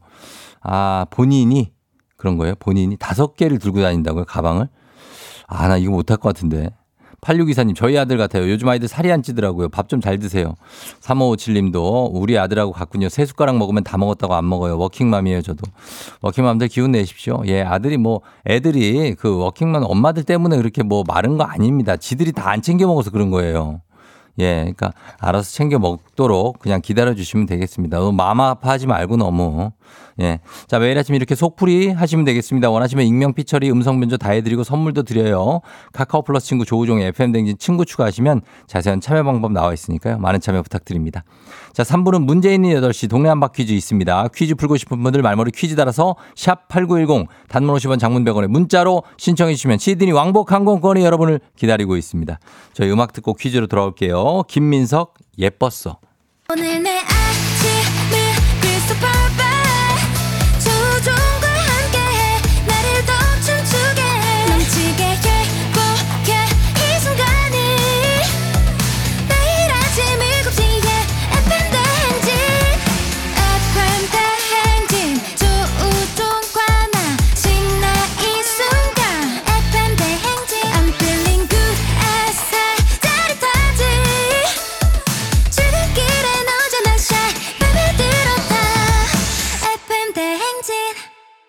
[0.61, 1.71] 아, 본인이
[2.19, 2.53] 그런 거예요?
[2.59, 4.25] 본인이 다섯 개를 들고 다닌다고요?
[4.25, 4.67] 가방을?
[5.47, 6.69] 아, 나 이거 못할 것 같은데.
[7.21, 8.49] 8624님, 저희 아들 같아요.
[8.49, 9.67] 요즘 아이들 살이 안 찌더라고요.
[9.69, 10.55] 밥 좀 잘 드세요.
[11.01, 13.09] 3557님도 우리 아들하고 같군요.
[13.09, 14.77] 세 숟가락 먹으면 다 먹었다고 안 먹어요.
[14.77, 15.63] 워킹맘이에요, 저도.
[16.21, 17.41] 워킹맘들 기운 내십시오.
[17.47, 21.97] 예, 아들이 뭐, 애들이 그 워킹맘 엄마들 때문에 그렇게 뭐 마른 거 아닙니다.
[21.97, 23.81] 지들이 다 안 챙겨 먹어서 그런 거예요.
[24.39, 27.97] 예, 그러니까 알아서 챙겨 먹도록 그냥 기다려 주시면 되겠습니다.
[27.97, 29.71] 너무 마음 아파하지 말고 너무.
[30.21, 30.39] 예.
[30.67, 32.69] 자, 매일 아침 이렇게 속풀이 하시면 되겠습니다.
[32.69, 35.61] 원하시면 익명 피처리 음성 변조 다 해드리고 선물도 드려요.
[35.93, 40.17] 카카오 플러스 친구 조우종의 FM댕진 친구 추가하시면 자세한 참여 방법 나와 있으니까요.
[40.17, 41.23] 많은 참여 부탁드립니다.
[41.73, 44.27] 자, 3부는 문제 있는 8시 동네 한바 퀴즈 있습니다.
[44.35, 49.55] 퀴즈 풀고 싶은 분들 말머리 퀴즈 달아서 샵 8910 단문 50원 장문 100원에 문자로 신청해
[49.55, 52.39] 주시면 시드니 왕복 항공권이 여러분을 기다리고 있습니다.
[52.73, 54.28] 저희 음악 듣고 퀴즈로 돌아올게요.
[54.47, 55.99] 김민석 예뻤어.
[56.51, 56.88] 오늘 내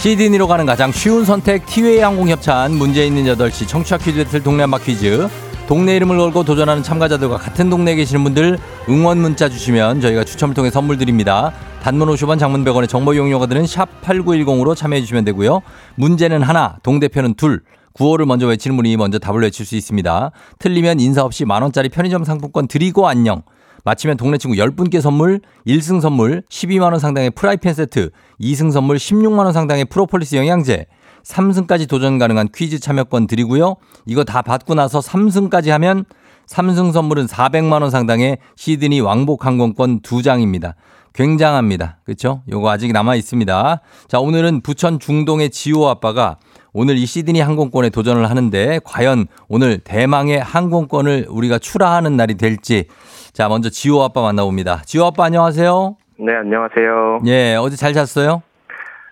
[0.00, 4.78] 시드니로 가는 가장 쉬운 선택 티웨이 항공협찬 문제 있는 8시 청취자 퀴즈 배틀 동네 한바
[4.78, 5.28] 퀴즈
[5.68, 10.70] 동네 이름을 걸고 도전하는 참가자들과 같은 동네에 계시는 분들 응원 문자 주시면 저희가 추첨을 통해
[10.70, 11.52] 선물 드립니다.
[11.82, 15.60] 단문 50원 장문 100원의 정보 이용료가 드는 샵 8910으로 참여해 주시면 되고요.
[15.96, 17.60] 문제는 하나 동대표는 둘
[17.92, 20.30] 구호를 먼저 외치는 분이 먼저 답을 외칠 수 있습니다.
[20.58, 23.42] 틀리면 인사 없이 만원짜리 편의점 상품권 드리고 안녕.
[23.84, 28.10] 마치면 동네 친구 10분께 선물, 1승 선물 12만원 상당의 프라이팬 세트,
[28.40, 30.86] 2승 선물 16만원 상당의 프로폴리스 영양제,
[31.24, 33.76] 3승까지 도전 가능한 퀴즈 참여권 드리고요.
[34.06, 36.04] 이거 다 받고 나서 3승까지 하면
[36.46, 40.74] 3승 선물은 400만원 상당의 시드니 왕복 항공권 2장입니다.
[41.12, 41.98] 굉장합니다.
[42.04, 42.42] 그렇죠?
[42.50, 43.80] 요거 아직 남아 있습니다.
[44.08, 46.36] 자, 오늘은 부천 중동의 지호 아빠가
[46.72, 52.84] 오늘 이 시드니 항공권에 도전을 하는데 과연 오늘 대망의 항공권을 우리가 출하하는 날이 될지
[53.32, 54.82] 자, 먼저 지호 아빠 만나봅니다.
[54.84, 55.96] 지호 아빠 안녕하세요.
[56.18, 57.20] 네, 안녕하세요.
[57.26, 58.42] 예, 어제 잘 잤어요?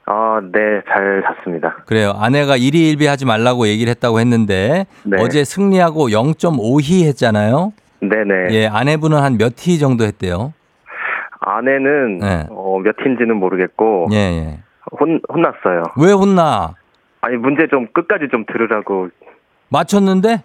[0.07, 1.77] 아, 네, 잘 잤습니다.
[1.87, 2.13] 그래요.
[2.17, 5.17] 아내가 일희일비 하지 말라고 얘기를 했다고 했는데 네.
[5.21, 7.73] 어제 승리하고 0.5희 했잖아요.
[8.01, 8.49] 네네.
[8.55, 10.53] 예, 아내분은 한 몇 희 정도 했대요.
[11.41, 12.47] 아내는 네.
[12.51, 14.59] 어, 몇 팀인지는 모르겠고 예, 예.
[15.01, 15.83] 혼 혼났어요.
[15.99, 16.75] 왜 혼나?
[17.21, 19.09] 아니 문제 좀 끝까지 좀 들으라고
[19.69, 20.43] 맞췄는데?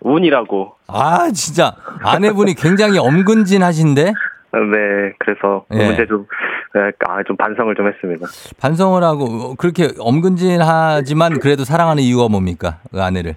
[0.00, 0.74] 운이라고.
[0.86, 5.86] 아, 진짜 아내분이 굉장히 엄근진하신데 네, 그래서 예.
[5.86, 6.26] 문제 좀
[6.74, 8.26] 네, 아, 좀 반성을 좀 했습니다.
[8.60, 12.78] 반성을 하고 그렇게 엄근진하지만 그래도 사랑하는 이유가 뭡니까?
[12.90, 13.36] 그 아내를.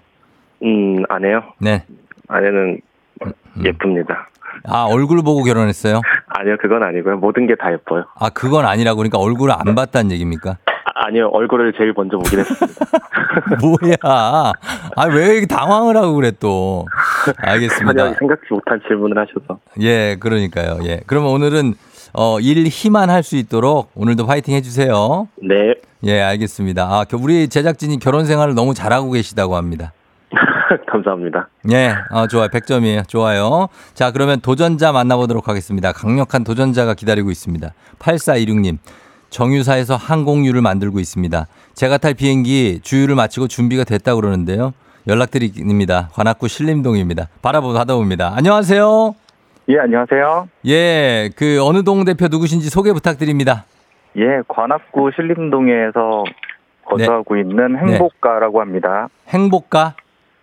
[0.64, 1.44] 음, 아내요?
[1.60, 1.84] 네.
[2.30, 2.80] 아내는
[3.26, 3.32] 음.
[3.66, 4.30] 예쁩니다.
[4.66, 6.02] 아, 얼굴 보고 결혼했어요?
[6.28, 7.18] 아니요, 그건 아니고요.
[7.18, 8.06] 모든 게 다 예뻐요.
[8.16, 10.58] 아, 그건 아니라고 그러니까 얼굴을 안 봤다는 얘기입니까?
[10.96, 12.86] 아, 아니요, 얼굴을 제일 먼저 보긴 했습니다.
[13.62, 13.96] 뭐야.
[14.96, 16.86] 아, 왜 이렇게 당황을 하고 그래 또.
[17.38, 18.04] 알겠습니다.
[18.04, 19.60] 전혀 생각지 못한 질문을 하셔서.
[19.82, 20.80] 예, 그러니까요.
[20.86, 21.02] 예.
[21.08, 21.74] 그러면 오늘은
[22.16, 25.28] 어, 일 희만 할 수 있도록 오늘도 파이팅 해주세요.
[25.42, 25.76] 네.
[26.04, 26.84] 예, 알겠습니다.
[26.84, 29.94] 아, 겨- 우리 제작진이 결혼 생활을 너무 잘하고 계시다고 합니다.
[30.92, 31.48] 감사합니다.
[31.72, 32.50] 예, 아, 좋아요.
[32.50, 33.08] 100점이에요.
[33.08, 33.68] 좋아요.
[33.94, 35.92] 자, 그러면 도전자 만나보도록 하겠습니다.
[35.92, 37.74] 강력한 도전자가 기다리고 있습니다.
[38.00, 38.78] 8416님.
[39.34, 41.48] 정유사에서 항공유를 만들고 있습니다.
[41.74, 44.74] 제가 탈 비행기 주유를 마치고 준비가 됐다고 그러는데요.
[45.08, 46.10] 연락드립니다.
[46.14, 47.28] 관악구 신림동입니다.
[47.42, 48.34] 바라보 받아봅니다.
[48.38, 49.16] 안녕하세요.
[49.70, 50.48] 예, 안녕하세요.
[50.68, 53.66] 예, 그 어느 동 대표 누구신지 소개 부탁드립니다.
[54.18, 56.24] 예, 관악구 신림동에서
[56.86, 59.08] 거주하고 있는 행복가라고 합니다.
[59.30, 59.96] 행복가,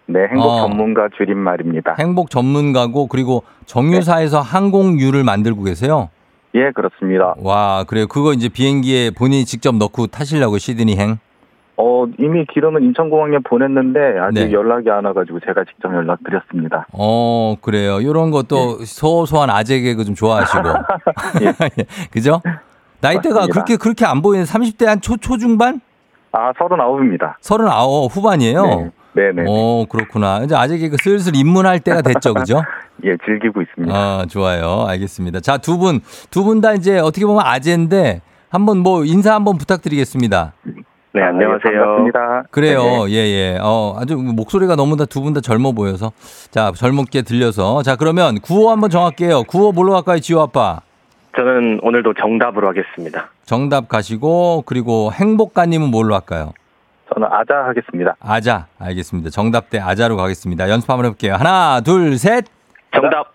[0.06, 0.66] 네, 행복 어.
[0.66, 1.94] 전문가 줄임말입니다.
[2.00, 6.08] 행복 전문가고 그리고 정유사에서 항공유를 만들고 계세요.
[6.54, 7.34] 예, 그렇습니다.
[7.38, 8.06] 와, 그래요.
[8.08, 11.18] 그거 이제 비행기에 본인이 직접 넣고 타시려고 시드니행.
[11.76, 14.52] 어, 이미 기름은 인천공항에 보냈는데 아직 네.
[14.52, 16.86] 연락이 안 와가지고 제가 직접 연락드렸습니다.
[16.92, 18.02] 어, 그래요.
[18.02, 20.62] 요런 것도 소소한 아재 개그 좀 좋아하시고.
[21.42, 21.54] 예.
[22.10, 22.42] 그죠?
[23.00, 23.52] 나이대가 맞습니다.
[23.54, 25.80] 그렇게 그렇게 안 보이는 30대 한 초 초중반?
[26.32, 27.34] 아, 39입니다.
[27.40, 28.62] 39 후반이에요.
[28.62, 28.90] 네.
[29.12, 29.44] 네네.
[29.48, 30.40] 어, 그렇구나.
[30.44, 32.34] 이제 아재 개그 슬슬 입문할 때가 됐죠.
[32.34, 32.62] 그죠?
[33.04, 33.94] 예, 즐기고 있습니다.
[33.94, 34.84] 아, 좋아요.
[34.88, 35.40] 알겠습니다.
[35.40, 36.00] 자, 두 분,
[36.30, 40.52] 두 분 다 이제 어떻게 보면 아재인데 한번 뭐 인사 한번 부탁드리겠습니다.
[41.12, 41.72] 네, 아, 안녕하세요.
[41.72, 42.42] 예, 반갑습니다.
[42.52, 42.82] 그래요.
[43.06, 43.10] 네.
[43.12, 43.58] 예, 예.
[43.60, 46.12] 어, 아주 목소리가 너무 다 두 분 다 젊어 보여서.
[46.52, 47.82] 자, 젊게 들려서.
[47.82, 49.42] 자, 그러면 구호 한번 정할게요.
[49.44, 50.80] 구호 뭘로 갈까요, 지호 아빠?
[51.36, 53.30] 저는 오늘도 정답으로 하겠습니다.
[53.44, 56.52] 정답 가시고, 그리고 행복가님은 뭘로 할까요?
[57.14, 58.16] 저는 아자 하겠습니다.
[58.20, 58.66] 아자.
[58.78, 59.30] 알겠습니다.
[59.30, 60.68] 정답 대 아자로 가겠습니다.
[60.70, 61.34] 연습 한번 해볼게요.
[61.34, 62.44] 하나, 둘, 셋.
[62.94, 63.32] 정답.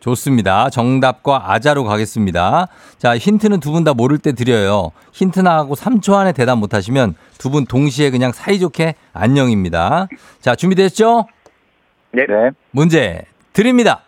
[0.00, 0.68] 좋습니다.
[0.70, 2.66] 정답과 아자로 가겠습니다.
[2.98, 4.90] 자, 힌트는 두 분 다 모를 때 드려요.
[5.12, 10.08] 힌트 나하고 3초 안에 대답 못 하시면 두 분 동시에 그냥 사이좋게 안녕입니다.
[10.40, 11.26] 자, 준비됐죠?
[12.12, 12.24] 네.
[12.28, 12.50] 네.
[12.72, 14.00] 문제 드립니다.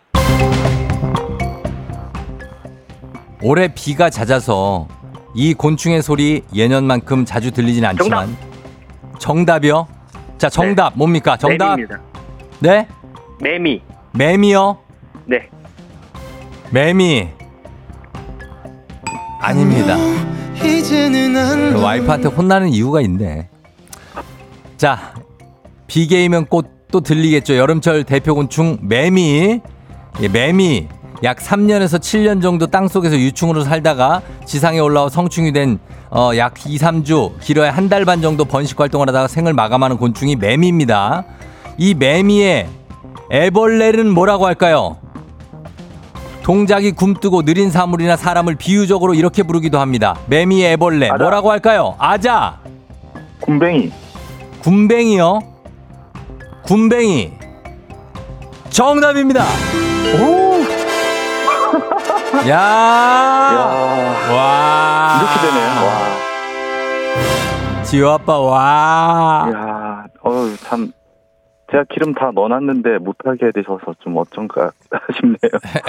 [3.41, 4.87] 올해 비가 잦아서
[5.33, 8.54] 이 곤충의 소리 예년만큼 자주 들리진 않지만 정답.
[9.63, 9.87] 이요
[10.37, 11.37] 자, 정답 뭡니까?
[11.37, 11.75] 정답.
[11.77, 12.01] 매미입니다.
[12.59, 12.87] 네?
[13.39, 13.81] 매미.
[14.13, 14.77] 매미요?
[15.25, 15.49] 네.
[16.71, 17.29] 매미.
[19.39, 19.97] 아닙니다.
[20.59, 23.49] 그 와이프한테 혼나는 이유가 있네.
[24.77, 25.13] 자,
[25.87, 27.57] 비계이면 꽃 또 들리겠죠.
[27.57, 29.59] 여름철 대표 곤충 매미.
[30.21, 30.87] 예, 매미.
[31.23, 35.79] 약 3년에서 7년 정도 땅 속에서 유충으로 살다가 지상에 올라와 성충이 된
[36.11, 40.35] 어, 약 2, 3주, 길어야 한 달 반 정도 번식 활동을 하다가 생을 마감하는 곤충이
[40.35, 41.25] 매미입니다.
[41.77, 42.67] 이 매미의
[43.31, 44.97] 애벌레는 뭐라고 할까요?
[46.43, 50.15] 동작이 굼뜨고 느린 사물이나 사람을 비유적으로 이렇게 부르기도 합니다.
[50.27, 51.23] 매미의 애벌레 아자.
[51.23, 51.95] 뭐라고 할까요?
[51.97, 52.59] 아자.
[53.41, 53.91] 굼벵이.
[54.61, 55.39] 군뱅이요.
[56.63, 57.31] 군뱅이.
[58.69, 59.43] 정답입니다.
[62.49, 62.53] 야.
[62.53, 63.57] 야
[64.33, 65.19] 와.
[65.21, 65.69] 이렇게 되네요.
[65.85, 67.83] 와.
[67.83, 69.47] 지호 아빠, 와.
[69.51, 70.91] 이야, 어우, 참.
[71.71, 74.71] 제가 기름 다 넣어놨는데 못하게 되셔서 좀 어쩐가
[75.19, 75.37] 싶네요.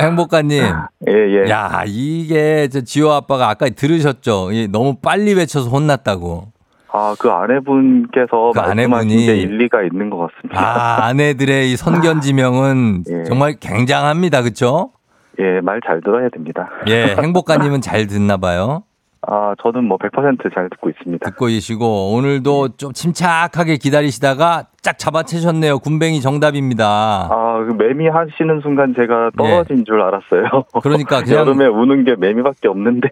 [0.01, 0.63] 행복가님.
[1.09, 1.51] 예, 예.
[1.51, 4.53] 야, 이게 저 지호 아빠가 아까 들으셨죠?
[4.53, 6.49] 이 너무 빨리 외쳐서 혼났다고.
[6.93, 10.59] 아, 그 아내분께서 그 아내분이- 게 일리가 있는 것 같습니다.
[10.59, 13.25] 아, 아내들의 이 선견지명은 예.
[13.25, 14.41] 정말 굉장합니다.
[14.43, 14.93] 그쵸?
[15.41, 16.69] 예, 말 잘 들어야 됩니다.
[16.89, 18.83] 예, 행복가님은 잘 듣나 봐요.
[19.29, 21.29] 아, 저는 뭐 100%잘 듣고 있습니다.
[21.31, 25.81] 듣고 계시고 오늘도 좀 침착하게 기다리시다가 쫙 잡아채셨네요.
[25.81, 27.29] 군뱅이 정답입니다.
[27.31, 30.45] 아, 그 매미 하시는 순간 제가 떨어진 줄 알았어요.
[30.83, 33.09] 그러니까 그냥 여름에 우는 게 매미밖에 없는데.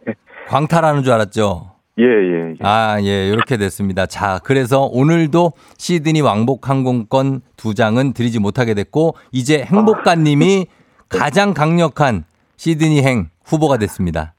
[0.49, 1.71] 광탈하는 줄 알았죠.
[1.99, 2.51] 예, 예.
[2.51, 2.55] 예.
[2.63, 4.07] 아, 예, 이렇게 됐습니다.
[4.07, 10.67] 자, 그래서 오늘도 시드니 왕복 항공권 두 장은 드리지 못하게 됐고, 이제 행복가님이
[11.19, 12.25] 가장 강력한
[12.57, 14.35] 시드니 행 후보가 됐습니다.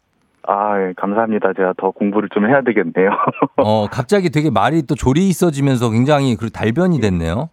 [0.48, 1.54] 아, 예, 감사합니다.
[1.58, 3.10] 제가 더 공부를 좀 해야 되겠네요.
[3.58, 7.50] 어, 갑자기 되게 말이 또 조리 있어지면서 굉장히 그 달변이 됐네요.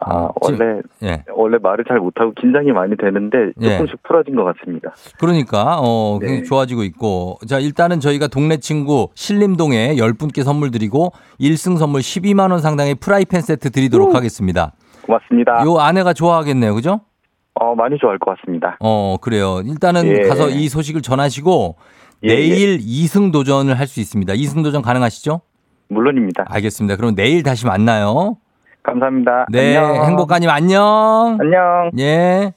[0.00, 1.24] 아, 지금- 원래 예.
[1.34, 3.70] 원래 말을 잘 못하고 긴장이 많이 되는데 예.
[3.78, 4.92] 조금씩 풀어진 것 같습니다.
[5.18, 6.26] 그러니까 어 네.
[6.26, 12.52] 굉장히 좋아지고 있고 자 일단은 저희가 동네 친구 신림동에 10분께 선물 드리고 1승 선물 12만
[12.52, 14.72] 원 상당의 프라이팬 세트 드리도록 하겠습니다.
[15.04, 15.64] 고맙습니다.
[15.64, 16.74] 요 아내가 좋아하겠네요.
[16.76, 17.00] 그죠?
[17.60, 18.76] 어, 많이 좋아할 것 같습니다.
[18.80, 19.60] 어 그래요.
[19.64, 20.28] 일단은 예.
[20.28, 21.76] 가서 이 소식을 전하시고
[22.24, 24.32] 예, 내일 2승 도전을 할 수 있습니다.
[24.34, 25.40] 2승 도전 가능하시죠?
[25.88, 26.44] 물론입니다.
[26.48, 26.96] 알겠습니다.
[26.96, 28.36] 그럼 내일 다시 만나요.
[28.82, 29.46] 감사합니다.
[29.50, 30.04] 네, 안녕.
[30.06, 31.36] 행복가님 안녕.
[31.40, 31.90] 안녕.
[31.98, 32.52] 예.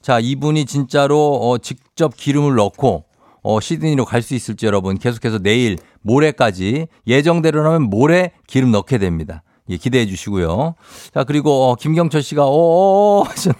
[0.00, 3.04] 자, 이분이 진짜로 어, 직접 기름을 넣고
[3.42, 9.42] 어, 시드니로 갈 수 있을지 여러분 계속해서 내일 모레까지 예정대로라면 모레 기름 넣게 됩니다.
[9.70, 10.74] 예, 기대해 주시고요.
[11.14, 13.58] 자, 그리고 어, 김경철 씨가 어어어 하셨네.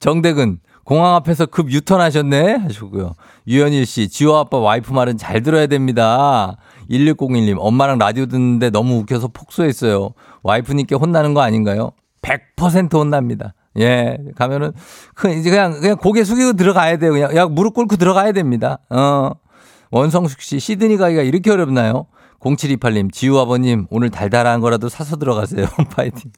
[0.00, 3.14] 정대근 공항 앞에서 급 유턴하셨네 하시고요.
[3.46, 6.56] 유현일 씨, 지호 아빠 와이프 말은 잘 들어야 됩니다.
[6.90, 10.10] 1601님, 엄마랑 라디오 듣는데 너무 웃겨서 폭소했어요.
[10.42, 11.90] 와이프님께 혼나는 거 아닌가요?
[12.22, 13.54] 100% 혼납니다.
[13.78, 14.72] 예, 가면은,
[15.14, 17.12] 그, 이제 그냥, 그냥 고개 숙이고 들어가야 돼요.
[17.12, 18.78] 그냥, 야, 무릎 꿇고 들어가야 됩니다.
[18.88, 19.32] 어.
[19.90, 22.06] 원성숙 씨, 시드니 가기가 이렇게 어렵나요?
[22.40, 25.66] 0728님, 지우 아버님, 오늘 달달한 거라도 사서 들어가세요.
[25.94, 26.30] 파이팅.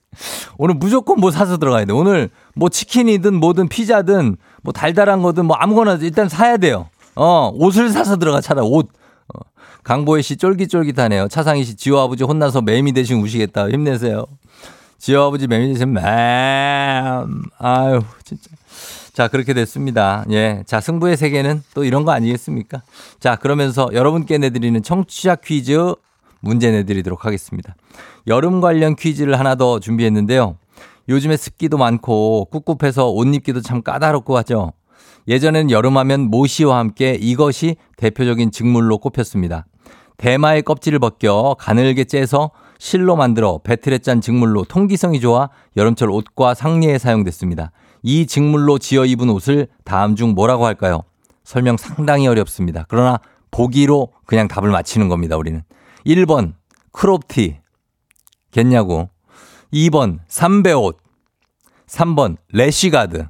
[0.56, 1.92] 오늘 무조건 뭐 사서 들어가야 돼.
[1.92, 6.88] 오늘 뭐 치킨이든 뭐든 피자든 뭐 달달한 거든 뭐 아무거나 일단 사야 돼요.
[7.16, 8.88] 어, 옷을 사서 들어가, 차라 옷.
[9.34, 9.40] 어.
[9.84, 11.28] 강보혜 씨 쫄깃쫄깃하네요.
[11.28, 13.68] 차상희 씨, 지호 아버지 혼나서 매미 대신 우시겠다.
[13.68, 14.24] 힘내세요.
[14.98, 16.02] 지호 아버지 매미 대신 맴.
[17.58, 18.50] 아유, 진짜.
[19.12, 20.24] 자, 그렇게 됐습니다.
[20.30, 20.62] 예.
[20.66, 22.82] 자, 승부의 세계는 또 이런 거 아니겠습니까?
[23.18, 25.94] 자, 그러면서 여러분께 내드리는 청취자 퀴즈
[26.40, 27.74] 문제 내드리도록 하겠습니다.
[28.26, 30.56] 여름 관련 퀴즈를 하나 더 준비했는데요.
[31.08, 34.72] 요즘에 습기도 많고 꿉꿉해서 옷 입기도 참 까다롭고 하죠.
[35.28, 39.66] 예전엔 여름하면 모시와 함께 이것이 대표적인 직물로 꼽혔습니다.
[40.16, 46.98] 대마의 껍질을 벗겨 가늘게 째서 실로 만들어 배틀에 짠 직물로 통기성이 좋아 여름철 옷과 상리에
[46.98, 47.72] 사용됐습니다.
[48.02, 51.02] 이 직물로 지어 입은 옷을 다음 중 뭐라고 할까요?
[51.44, 52.84] 설명 상당히 어렵습니다.
[52.88, 53.18] 그러나
[53.50, 55.62] 보기로 그냥 답을 맞히는 겁니다, 우리는.
[56.06, 56.54] 1번,
[56.92, 57.58] 크롭티.
[58.52, 59.10] 겠냐고.
[59.72, 60.96] 2번, 삼베옷.
[61.86, 63.26] 3번, 래시가드.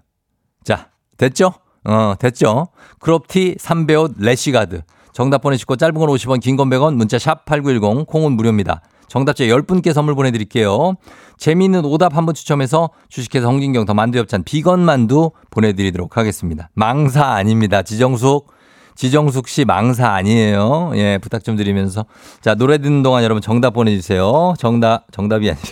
[0.64, 1.54] 자, 됐죠?
[1.84, 2.68] 어, 됐죠?
[2.98, 4.82] 크롭티, 삼베옷, 래시가드.
[5.12, 8.82] 정답 보내시고 짧은 건 50원, 긴 건 100원, 문자 샵 8910, 콩은 무료입니다.
[9.10, 10.94] 정답자 10분께 선물 보내드릴게요.
[11.36, 16.70] 재미있는 오답 한번 추첨해서 주식회사 홍진경 더 만두엽찬 비건 만두 보내드리도록 하겠습니다.
[16.74, 17.82] 망사 아닙니다.
[17.82, 18.52] 지정숙.
[18.94, 20.92] 지정숙 씨 망사 아니에요.
[20.94, 22.06] 예, 부탁 좀 드리면서.
[22.40, 24.54] 자, 노래 듣는 동안 여러분 정답 보내주세요.
[24.58, 25.66] 정답, 정답이 아니라.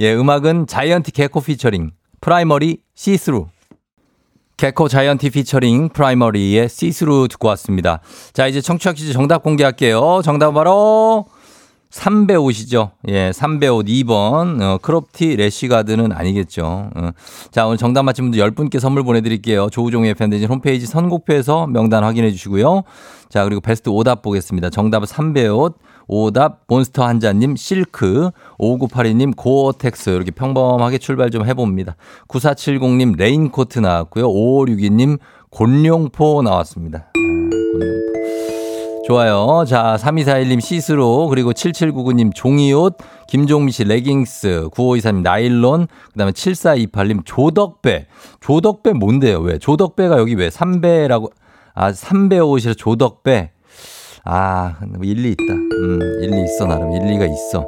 [0.00, 3.46] 예, 음악은 자이언티 개코 피처링 프라이머리 시스루.
[4.56, 8.00] 개코 자이언티 피처링 프라이머리의 시스루 듣고 왔습니다.
[8.32, 10.22] 자, 이제 청취자 퀴즈 정답 공개할게요.
[10.24, 11.26] 정답 바로
[11.92, 12.90] 삼베옷이죠.
[13.08, 14.60] 예, 삼베옷 2번.
[14.62, 16.90] 어, 크롭티 래시가드는 아니겠죠.
[16.94, 17.10] 어.
[17.50, 19.68] 자, 오늘 정답 맞힌 분들 10분께 선물 보내드릴게요.
[19.70, 22.82] 조우종의 팬데진 홈페이지 선곡표에서 명단 확인해 주시고요.
[23.28, 24.70] 자, 그리고 베스트 오답 보겠습니다.
[24.70, 25.74] 정답은 삼베옷.
[26.08, 31.96] 오답 몬스터 한자님 실크 5982님 고어텍스 이렇게 평범하게 출발 좀 해봅니다.
[32.28, 34.28] 9470님 레인코트 나왔고요.
[34.28, 35.18] 5562님
[35.50, 37.12] 곤룡포 나왔습니다.
[39.04, 39.64] 좋아요.
[39.66, 42.96] 자, 3241님 시스루, 그리고 7799님 종이옷,
[43.26, 48.06] 김종미 씨 레깅스, 9523님 나일론, 그 다음에 7428님 조덕배.
[48.40, 49.40] 조덕배 뭔데요?
[49.40, 49.58] 왜?
[49.58, 50.48] 조덕배가 여기 왜?
[50.50, 51.32] 3배라고,
[51.74, 53.50] 아, 3배 옷이라 조덕배.
[54.24, 55.52] 아, 뭐 일리 있다.
[55.52, 56.92] 음, 일리 있어, 나름.
[56.92, 57.66] 일리가 있어.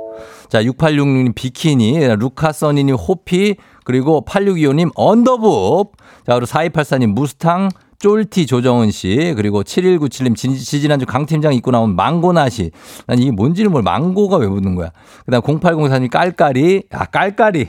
[0.48, 5.96] 자, 6866님 비키니, 루카 써니님 호피, 그리고 8625님 언더북.
[6.26, 7.70] 자, 그리고 4284님 무스탕,
[8.04, 12.70] 쫄티 조정은 씨, 그리고 7197님, 지, 지난주 강 팀장 입고 나온 망고나시.
[13.06, 13.82] 난 이게 뭔지를 몰라.
[13.82, 14.90] 망고가 왜 붙는 거야.
[15.24, 16.82] 그 다음 0804님 깔깔이.
[16.90, 17.68] 아, 깔깔이.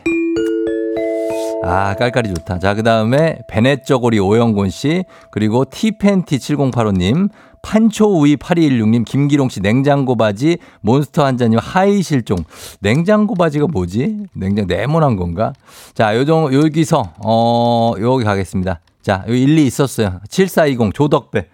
[1.64, 2.60] 아, 깔깔이 좋다.
[2.60, 7.30] 자, 그 다음에 배냇저고리 오영곤 씨, 그리고 티팬티 7085님,
[7.62, 12.40] 판초우의 8216님, 김기롱 씨, 냉장고 바지, 몬스터 한 잔님, 하의 실종.
[12.82, 14.18] 냉장고 바지가 뭐지?
[14.34, 15.54] 냉장, 네모난 건가?
[15.94, 18.82] 자, 요 정, 여기서, 어, 여기 가겠습니다.
[19.06, 20.20] 자, 여기 일리 있었어요.
[20.30, 21.50] 7420 조덕배.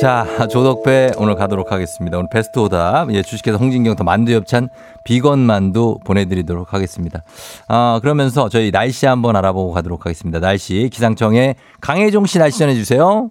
[0.00, 2.18] 자, 조덕배 오늘 가도록 하겠습니다.
[2.18, 3.14] 오늘 베스트 오답.
[3.14, 4.68] 예, 주식회사 홍진경 더 만두 엽찬
[5.04, 7.22] 비건 만두 보내드리도록 하겠습니다.
[7.68, 10.40] 아, 그러면서 저희 날씨 한번 알아보고 가도록 하겠습니다.
[10.40, 13.30] 날씨 기상청에 강혜종 씨 날씨 전해주세요.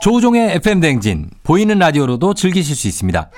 [0.00, 3.28] 조우종의 FM 댕진 보이는 라디오로도 즐기실 수 있습니다.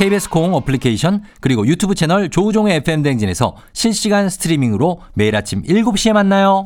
[0.00, 6.64] KBS 콩 어플리케이션 그리고 유튜브 채널 조우종의 FM 댕진에서 실시간 스트리밍으로 매일 아침 7시에 만나요.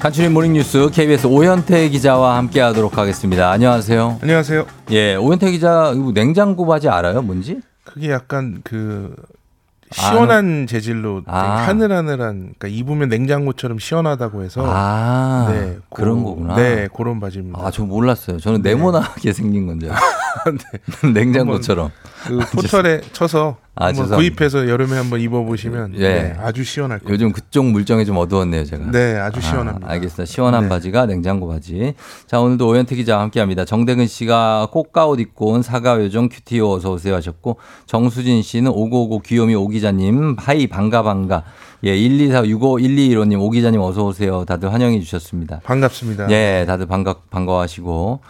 [0.00, 3.52] 간추린 모닝뉴스 KBS 오현태 기자와 함께하도록 하겠습니다.
[3.52, 4.18] 안녕하세요.
[4.20, 4.66] 안녕하세요.
[4.90, 7.22] 예, 오현태 기자 냉장고 바지 알아요?
[7.22, 7.60] 뭔지?
[7.84, 9.14] 그게 약간 그
[9.92, 11.38] 시원한 재질로 아.
[11.66, 16.54] 하늘하늘한 그러니까 입으면 냉장고처럼 시원하다고 해서 아, 네, 그런 고- 거구나.
[16.56, 17.58] 네, 그런 바지입니다.
[17.60, 18.38] 아, 저 몰랐어요.
[18.38, 18.74] 저는 네.
[18.74, 19.88] 네모나게 생긴 건데.
[21.02, 21.12] 네.
[21.12, 21.90] 냉장고처럼.
[22.26, 23.92] 그 포털에 쳐서 아.
[23.92, 26.00] 구입해서 여름에 한번 입어보시면 예.
[26.00, 27.14] 네, 아주 시원할 거예요.
[27.14, 28.90] 요즘 그쪽 물정이 좀 어두웠네요, 제가.
[28.90, 29.88] 네, 아주 시원합니다.
[29.88, 30.24] 아, 알겠습니다.
[30.26, 30.68] 시원한 네.
[30.68, 31.94] 바지가 냉장고 바지.
[32.26, 33.64] 자, 오늘도 오현태 기자와 함께 합니다.
[33.64, 37.56] 정대근 씨가 꼬까옷 입고 온 사과 요정 cutie 오 어서 오세요 하셨고,
[37.86, 41.44] 정수진 씨는 오고오고 귀요미 오 기자님, hi 반가 반가.
[41.84, 44.44] 예, 124 65 1215님, 오 기자님 어서 오세요.
[44.44, 45.60] 다들 환영해 주셨습니다.
[45.64, 46.30] 반갑습니다.
[46.30, 48.20] 예, 다들 반가, 반가워하시고.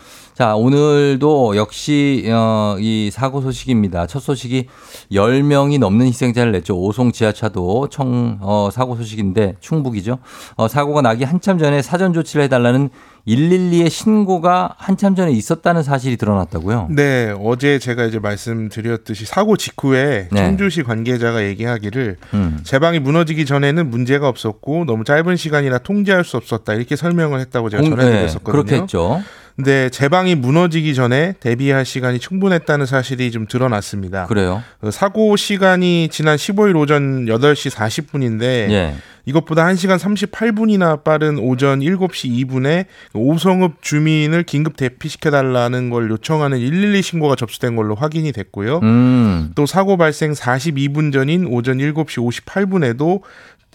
[0.41, 4.07] 자, 오늘도 역시, 어, 이 사고 소식입니다.
[4.07, 4.69] 첫 소식이
[5.13, 6.79] 10명이 넘는 희생자를 냈죠.
[6.81, 10.17] 오송 지하차도 청, 어, 사고 소식인데 충북이죠.
[10.57, 12.89] 어, 사고가 나기 한참 전에 사전 조치를 해달라는
[13.29, 16.89] 112의 신고가 한참 전에 있었다는 사실이 드러났다고요.
[16.89, 20.41] 네, 어제 제가 이제 말씀드렸듯이 사고 직후에 네.
[20.41, 22.61] 청주시 관계자가 얘기하기를 음.
[22.65, 27.69] 제 방이 무너지기 전에는 문제가 없었고 너무 짧은 시간이라 통제할 수 없었다 이렇게 설명을 했다고
[27.69, 28.39] 제가 공- 전해드렸었거든요.
[28.39, 29.21] 네, 그렇게 했죠.
[29.57, 34.27] 근데 제 방이 무너지기 전에 대비할 시간이 충분했다는 사실이 좀 드러났습니다.
[34.27, 34.63] 그래요.
[34.81, 38.95] 그 사고 시간이 지난 15일 오전 8시 40분인데 예.
[39.25, 47.37] 이것보다 1시간 38분이나 빠른 오전 7시 2분에 오성읍 주민을 긴급 대피시켜달라는 걸 요청하는 112 신고가
[47.37, 48.81] 접수된 걸로 확인이 됐고요.
[48.83, 49.53] 음.
[49.55, 53.21] 또 사고 발생 42분 전인 오전 7시 58분에도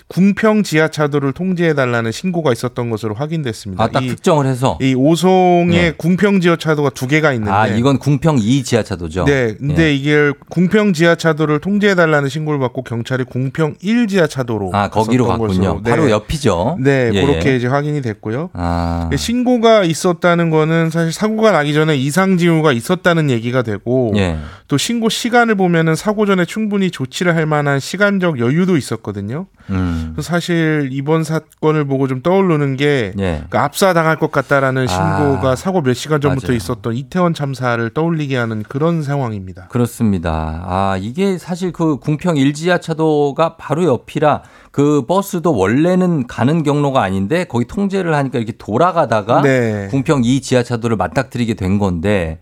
[0.07, 3.83] 궁평 지하차도를 통제해달라는 신고가 있었던 것으로 확인됐습니다.
[3.83, 4.77] 아, 딱 이, 특정을 해서.
[4.79, 5.93] 이 오송에 네.
[5.97, 9.25] 궁평 지하차도가 두 개가 있는데 아, 이건 궁평 2 지하차도죠.
[9.25, 9.95] 네, 근데 예.
[9.95, 15.81] 이게 궁평 지하차도를 통제해달라는 신고를 받고 경찰이 궁평 1 지하차도로 아, 거기로 갔군요.
[15.83, 15.89] 네.
[15.89, 16.77] 바로 옆이죠.
[16.79, 17.55] 네, 예, 그렇게 예.
[17.55, 18.51] 이제 확인이 됐고요.
[18.53, 19.09] 아.
[19.15, 24.37] 신고가 있었다는 거는 사실 사고가 나기 전에 이상 징후가 있었다는 얘기가 되고 예.
[24.67, 29.47] 또 신고 시간을 보면은 사고 전에 충분히 조치를 할 만한 시간적 여유도 있었거든요.
[29.71, 29.94] 음.
[30.13, 33.43] 그래서 사실 이번 사건을 보고 좀 떠오르는 게 예.
[33.49, 36.57] 그 압사당할 것 같다라는 신고가 아, 사고 몇 시간 전부터 맞아요.
[36.57, 39.67] 있었던 이태원 참사를 떠올리게 하는 그런 상황입니다.
[39.67, 40.63] 그렇습니다.
[40.65, 47.65] 아, 이게 사실 그 궁평 1지하차도가 바로 옆이라 그 버스도 원래는 가는 경로가 아닌데 거기
[47.65, 49.87] 통제를 하니까 이렇게 돌아가다가 네.
[49.89, 52.39] 궁평 2 지하차도를 맞닥뜨리게 된 건데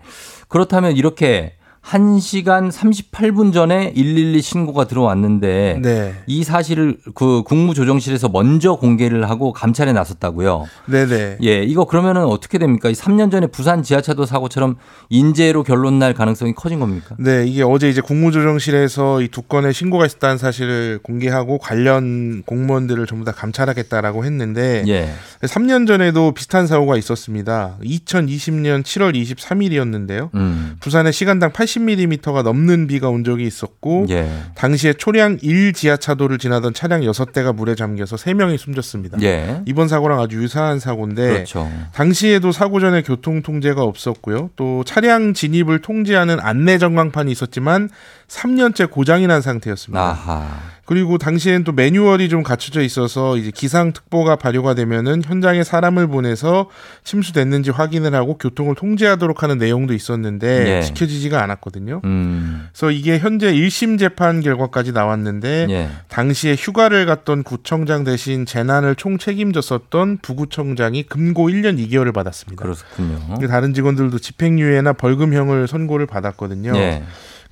[0.47, 6.13] 그렇다면 이렇게 1시간 38분 전에 112 신고가 들어왔는데 네.
[6.25, 10.65] 이 사실을 그 국무조정실에서 먼저 공개를 하고 감찰에 나섰다고요.
[10.87, 11.37] 네네.
[11.43, 12.89] 예, 이거 그러면은 어떻게 됩니까?
[12.89, 14.77] 이 3년 전에 부산 지하차도 사고처럼
[15.09, 17.15] 인재로 결론 날 가능성이 커진 겁니까?
[17.19, 23.25] 네, 이게 어제 이제 국무조정실에서 이 두 건의 신고가 있었다는 사실을 공개하고 관련 공무원들을 전부
[23.25, 25.09] 다 감찰하겠다라고 했는데 예.
[25.41, 27.77] 3년 전에도 비슷한 사고가 있었습니다.
[27.83, 30.29] 2020년 7월 23일이었는데요.
[30.35, 30.75] 음.
[30.81, 34.29] 부산에 시간당 80mm가 넘는 비가 온 적이 있었고 예.
[34.55, 39.21] 당시에 초량 1 지하차도를 지나던 차량 6대가 물에 잠겨서 3명이 숨졌습니다.
[39.21, 39.61] 예.
[39.65, 41.69] 이번 사고랑 아주 유사한 사고인데 그렇죠.
[41.93, 44.51] 당시에도 사고 전에 교통 통제가 없었고요.
[44.55, 47.89] 또 차량 진입을 통제하는 안내 전광판이 있었지만
[48.27, 50.01] 3년째 고장이 난 상태였습니다.
[50.01, 50.72] 아하.
[50.85, 56.69] 그리고 당시엔 또 매뉴얼이 좀 갖춰져 있어서 이제 기상특보가 발효가 되면은 현장에 사람을 보내서
[57.05, 60.81] 침수됐는지 확인을 하고 교통을 통제하도록 하는 내용도 있었는데 예.
[60.81, 62.01] 지켜지지가 않았거든요.
[62.03, 62.67] 음.
[62.73, 65.89] 그래서 이게 현재 1심 재판 결과까지 나왔는데 예.
[66.09, 72.61] 당시에 휴가를 갔던 구청장 대신 재난을 총 책임졌었던 부구청장이 금고 1년 2개월을 받았습니다.
[72.61, 73.47] 그렇군요.
[73.47, 76.75] 다른 직원들도 집행유예나 벌금형을 선고를 받았거든요.
[76.75, 77.03] 예.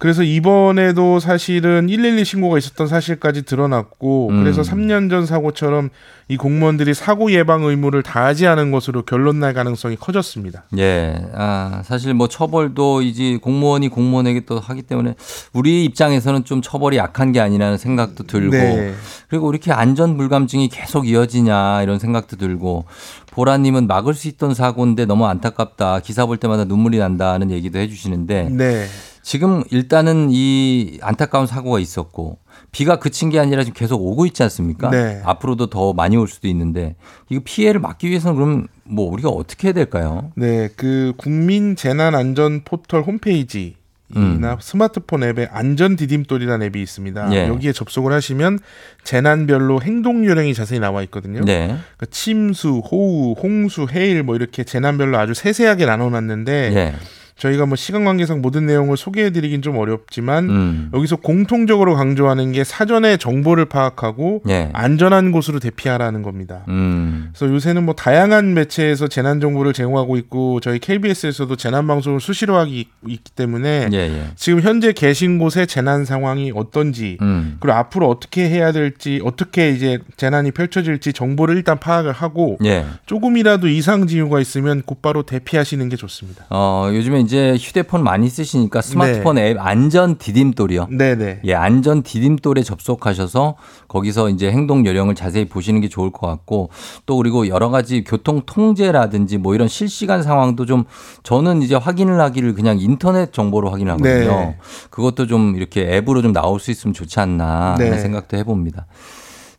[0.02, 4.40] 그래서 이번에도 사실은 112 신고가 있었던 사실까지 드러났고 음.
[4.40, 5.92] 그래서 3년 전 사고처럼
[6.28, 10.64] 이 공무원들이 사고 예방 의무를 다하지 않은 것으로 결론 날 가능성이 커졌습니다.
[10.80, 11.24] 예.
[11.36, 15.14] 아, 사실 뭐 처벌도 이제 공무원이 공무원에게 또 하기 때문에
[15.54, 18.96] 우리 입장에서는 좀 처벌이 약한 게 아니라는 생각도 들고 네.
[19.28, 22.86] 그리고 이렇게 안전 불감증이 계속 이어지냐 이런 생각도 들고
[23.28, 26.00] 보라님은 막을 수 있던 사고인데 너무 안타깝다.
[26.00, 28.88] 기사 볼 때마다 눈물이 난다는 얘기도 해주시는데 네.
[29.24, 32.40] 지금 일단은 이 안타까운 사고가 있었고
[32.72, 34.90] 비가 그친 게 아니라 지금 계속 오고 있지 않습니까?
[34.90, 35.22] 네.
[35.24, 36.96] 앞으로도 더 많이 올 수도 있는데
[37.30, 40.32] 이거 피해를 막기 위해서는 그럼 뭐 우리가 어떻게 해야 될까요?
[40.36, 43.76] 네, 그 국민 재난 안전 포털 홈페이지
[44.16, 47.28] 이나 스마트폰 앱에 안전 디딤돌이라는 앱이 있습니다.
[47.28, 47.34] 음.
[47.34, 47.48] 예.
[47.48, 48.60] 여기에 접속을 하시면
[49.04, 51.42] 재난별로 행동 요령이 자세히 나와 있거든요.
[51.46, 51.68] 네.
[51.68, 56.96] 그러니까 침수, 호우, 홍수, 해일 뭐 이렇게 재난별로 아주 세세하게 나눠놨는데 예.
[57.42, 60.90] 저희가 뭐 시간 관계상 모든 내용을 소개해드리긴 좀 어렵지만 음.
[60.94, 64.70] 여기서 공통적으로 강조하는 게 사전에 정보를 파악하고 예.
[64.74, 66.64] 안전한 곳으로 대피하라는 겁니다.
[66.68, 67.32] 음.
[67.34, 72.86] 그래서 요새는 뭐 다양한 매체에서 재난 정보를 제공하고 있고 저희 KBS에서도 재난 방송을 수시로 하기
[73.08, 74.24] 있기 때문에 예, 예.
[74.36, 77.58] 지금 현재 계신 곳의 재난 상황이 어떤지 음.
[77.60, 82.86] 그리고 앞으로 어떻게 해야 될지 어떻게 이제 재난이 펼쳐질지 정보를 일단 파악을 하고 예.
[83.08, 86.46] 조금이라도 이상 징후가 있으면 곧바로 대피하시는 게 좋습니다.
[86.52, 90.88] 어, 요즘에 이제 휴대폰 많이 쓰시니까 스마트폰 앱 안전 디딤돌이요.
[90.92, 91.40] 네네.
[91.46, 93.56] 예, 안전 디딤돌에 접속하셔서
[93.88, 96.72] 거기서 이제 행동 요령을 자세히 보시는 게 좋을 것 같고
[97.06, 100.84] 또 그리고 여러 가지 교통 통제라든지 뭐 이런 실시간 상황도 좀
[101.24, 104.30] 저는 이제 확인을 하기를 그냥 인터넷 정보로 확인하거든요.
[104.30, 104.58] 네.
[104.90, 107.86] 그것도 좀 이렇게 앱으로 좀 나올 수 있으면 좋지 않나 네.
[107.86, 108.88] 하는 생각도 해봅니다.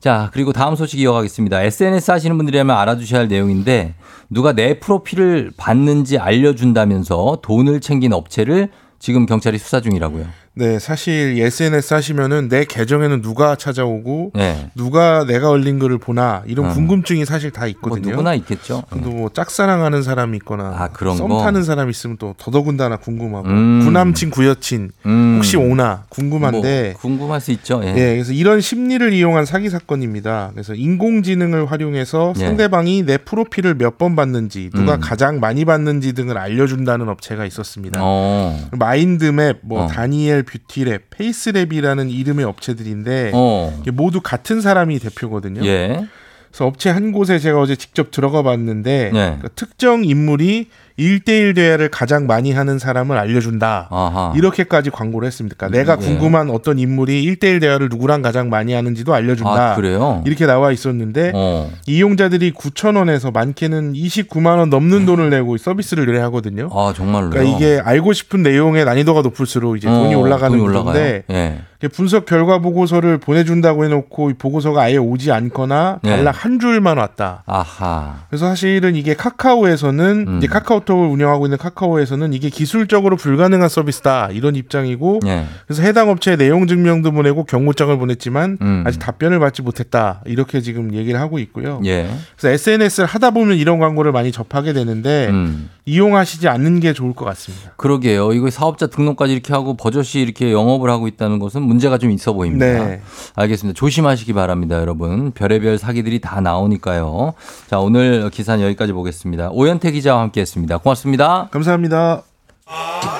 [0.02, 1.62] 자, 그리고 다음 소식 이어가겠습니다.
[1.62, 3.94] SNS 하시는 분들이라면 알아두셔야 할 내용인데
[4.28, 10.26] 누가 내 프로필을 봤는지 알려준다면서 돈을 챙긴 업체를 지금 경찰이 수사 중이라고요.
[10.54, 14.70] 네, 사실 SNS 하시면은 내 계정에는 누가 찾아오고 네.
[14.74, 16.74] 누가 내가 올린 글을 보나 이런 어.
[16.74, 18.10] 궁금증이 사실 다 뭐 있거든요.
[18.10, 18.82] 누구나 있겠죠.
[18.90, 21.42] 근데 뭐 짝사랑하는 사람이 있거나 아, 썸 거?
[21.42, 23.80] 타는 사람이 있으면 또 더더군다나 궁금하고 음.
[23.82, 25.34] 구남친 구여친 음.
[25.36, 27.80] 혹시 오나 궁금한데 뭐 궁금할 수 있죠.
[27.82, 27.88] 예.
[27.96, 30.50] 예, 그래서 이런 심리를 이용한 사기 사건입니다.
[30.52, 32.40] 그래서 인공지능을 활용해서 예.
[32.40, 35.00] 상대방이 내 프로필을 몇 번 봤는지, 누가 음.
[35.00, 38.00] 가장 많이 봤는지 등을 알려준다는 업체가 있었습니다.
[38.02, 38.58] 어.
[38.72, 39.86] 마인드맵, 뭐 어.
[39.86, 43.82] 다니엘 뷰티랩, 페이스랩이라는 이름의 업체들인데 어.
[43.92, 45.64] 모두 같은 사람이 대표거든요.
[45.64, 46.06] 예.
[46.50, 49.38] 그래서 업체 한 곳에 제가 어제 직접 들어가 봤는데 네.
[49.40, 50.68] 그 특정 인물이
[50.98, 53.88] 1대1 대화를 가장 많이 하는 사람을 알려준다.
[53.90, 54.32] 아하.
[54.36, 55.56] 이렇게까지 광고를 했습니다.
[55.56, 56.06] 그러니까 내가 예.
[56.06, 59.72] 궁금한 어떤 인물이 1대1 대화를 누구랑 가장 많이 하는지도 알려준다.
[59.72, 60.22] 아, 그래요?
[60.26, 61.70] 이렇게 나와 있었는데 어.
[61.86, 66.68] 이용자들이 9천 원에서 많게는 29만 원 넘는 돈을 내고 서비스를 의뢰하거든요.
[66.72, 67.30] 아, 정말로요?
[67.30, 70.72] 그러니까 이게 알고 싶은 내용의 난이도가 높을수록 이제 돈이 어, 올라가는 돈이?
[70.72, 71.60] 건데 예.
[71.88, 76.10] 분석 결과 보고서를 보내준다고 해놓고 이 보고서가 아예 오지 않거나 네.
[76.10, 77.42] 단락 한 줄만 왔다.
[77.46, 78.18] 아하.
[78.28, 80.38] 그래서 사실은 이게 카카오에서는 음.
[80.38, 85.44] 이제 카카오 톡을 운영하고 있는 카카오에서는 이게 기술적으로 불가능한 서비스다 이런 입장이고 예.
[85.66, 88.84] 그래서 해당 업체에 내용 증명도 보내고 경고장을 보냈지만 음.
[88.86, 91.80] 아직 답변을 받지 못했다 이렇게 지금 얘기를 하고 있고요.
[91.84, 92.08] 예.
[92.36, 95.70] 그래서 SNS를 하다 보면 이런 광고를 많이 접하게 되는데 음.
[95.84, 97.72] 이용하시지 않는 게 좋을 것 같습니다.
[97.76, 98.32] 그러게요.
[98.32, 102.66] 이거 사업자 등록까지 이렇게 하고 버젓이 이렇게 영업을 하고 있다는 것은 문제가 좀 있어 보입니다.
[102.66, 103.02] 네.
[103.34, 103.76] 알겠습니다.
[103.76, 105.32] 조심하시기 바랍니다, 여러분.
[105.32, 107.34] 별의별 사기들이 다 나오니까요.
[107.68, 109.50] 자, 오늘 기사는 여기까지 보겠습니다.
[109.50, 110.71] 오현태 기자와 함께 했습니다.
[110.78, 111.48] 고맙습니다.
[111.50, 112.22] 감사합니다.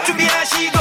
[0.07, 0.78] 준비하시고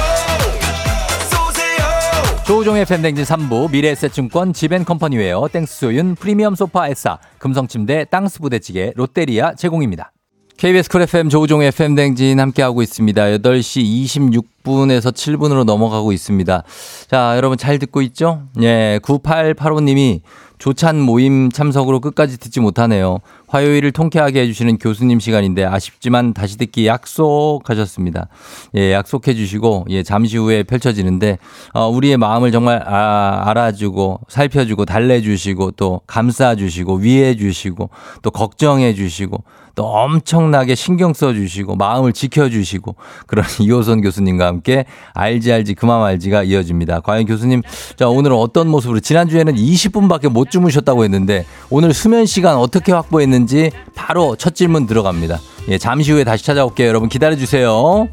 [1.29, 10.11] 쏘세요 조우종의 팬댕진 3부 미래에셋증권 지벤컴퍼니웨어 땡스소윤 프리미엄 소파 에싸 금성침대 땅스 부대찌개 롯데리아 제공입니다.
[10.57, 13.23] KBS 쿨 FM 조우종의 FM 댕진 함께하고 있습니다.
[13.23, 16.63] 8시 26분에서 7분으로 넘어가고 있습니다.
[17.09, 18.43] 자, 여러분 잘 듣고 있죠?
[18.61, 20.21] 예, 9885님이
[20.59, 23.17] 조찬 모임 참석으로 끝까지 듣지 못하네요.
[23.51, 28.29] 화요일을 통쾌하게 해주시는 교수님 시간인데 아쉽지만 다시 듣기 약속하셨습니다.
[28.77, 31.37] 예, 약속해 주시고, 예, 잠시 후에 펼쳐지는데,
[31.73, 37.89] 어, 우리의 마음을 정말 아, 알아주고, 살펴주고, 달래주시고, 또 감싸주시고, 위해 주시고,
[38.21, 39.43] 또 걱정해 주시고,
[39.75, 42.95] 또 엄청나게 신경 써주시고 마음을 지켜주시고
[43.27, 47.01] 그런 이호선 교수님과 함께 알지 알지 그만 알지가 이어집니다.
[47.01, 47.61] 과연 교수님
[47.95, 54.35] 자 오늘은 어떤 모습으로 지난주에는 20분밖에 못 주무셨다고 했는데 오늘 수면 시간 어떻게 확보했는지 바로
[54.35, 55.39] 첫 질문 들어갑니다.
[55.69, 56.87] 예, 잠시 후에 다시 찾아올게요.
[56.87, 58.07] 여러분 기다려 주세요.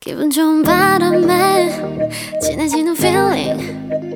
[0.00, 2.00] 기분 좋은 바람에
[2.40, 4.15] 진해지는 feeling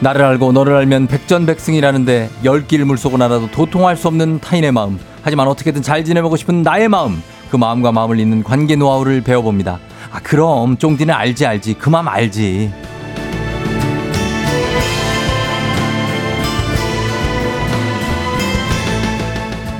[0.00, 4.98] 나를 알고 너를 알면 백전백승이라는데 열길 물속은 알아도 도통할 수 없는 타인의 마음.
[5.22, 7.20] 하지만 어떻게든 잘 지내보고 싶은 나의 마음.
[7.50, 9.80] 그 마음과 마음을 잇는 관계 노하우를 배워봅니다.
[10.12, 11.74] 아 그럼 쫑디는 알지 알지.
[11.74, 12.72] 그 마음 알지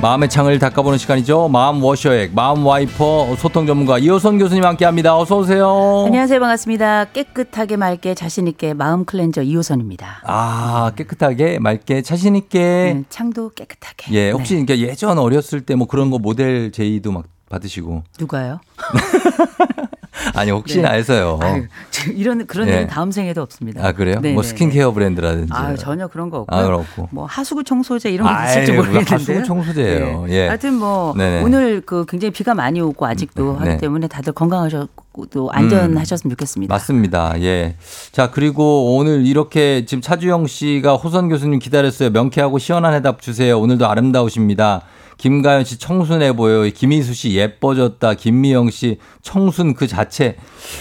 [0.01, 6.03] 마음의 창을 닦아보는 시간이죠 마음 워셔액 마음 와이퍼 소통 전문가 이호선 교수님 함께합니다 어서 오세요
[6.05, 6.39] 안녕하세요.
[6.39, 7.05] 반갑습니다.
[7.05, 10.21] 깨끗하게 맑게 자신 있게 마음 클렌저 이호선입니다.
[10.23, 14.13] 아 깨끗하게 맑게 자신 있게 음, 창도 깨끗하게.
[14.13, 18.59] 예 혹시 그러니까 예전 어렸을 때 뭐 그런 거 모델 제의도 막 받으시고 누가요?
[20.35, 20.97] 아니 혹시나 네.
[20.97, 21.39] 해서요.
[21.41, 22.73] 아유, 저 이런 그런 예.
[22.73, 23.85] 일은 다음 생에도 없습니다.
[23.85, 24.19] 아 그래요?
[24.21, 25.51] 네, 뭐 네, 스킨케어 브랜드라든지.
[25.53, 26.55] 아 전혀 그런 거 없고.
[26.55, 27.07] 아, 그렇고.
[27.11, 29.13] 뭐 하수구 청소제 이런 거 있을지 뭐 모르겠는데.
[29.13, 30.25] 하수구 청소제예요.
[30.29, 30.47] 예.
[30.47, 31.43] 하여튼 뭐 네네.
[31.43, 33.77] 오늘 그 굉장히 비가 많이 오고 아직도 하기 네.
[33.77, 36.73] 때문에 다들 건강하셨고 또 안전하셨으면 좋겠습니다.
[36.73, 37.41] 맞습니다.
[37.41, 37.75] 예.
[38.11, 42.09] 자, 그리고 오늘 이렇게 지금 차주영 씨가 호선 교수님 기다렸어요.
[42.11, 43.59] 명쾌하고 시원한 해답 주세요.
[43.59, 44.83] 오늘도 아름다우십니다.
[45.19, 46.71] 김가연 씨 청순해 보여요.
[46.73, 48.13] 김희수 씨 예뻐졌다.
[48.15, 50.37] 김미영 씨 청순 그 자체.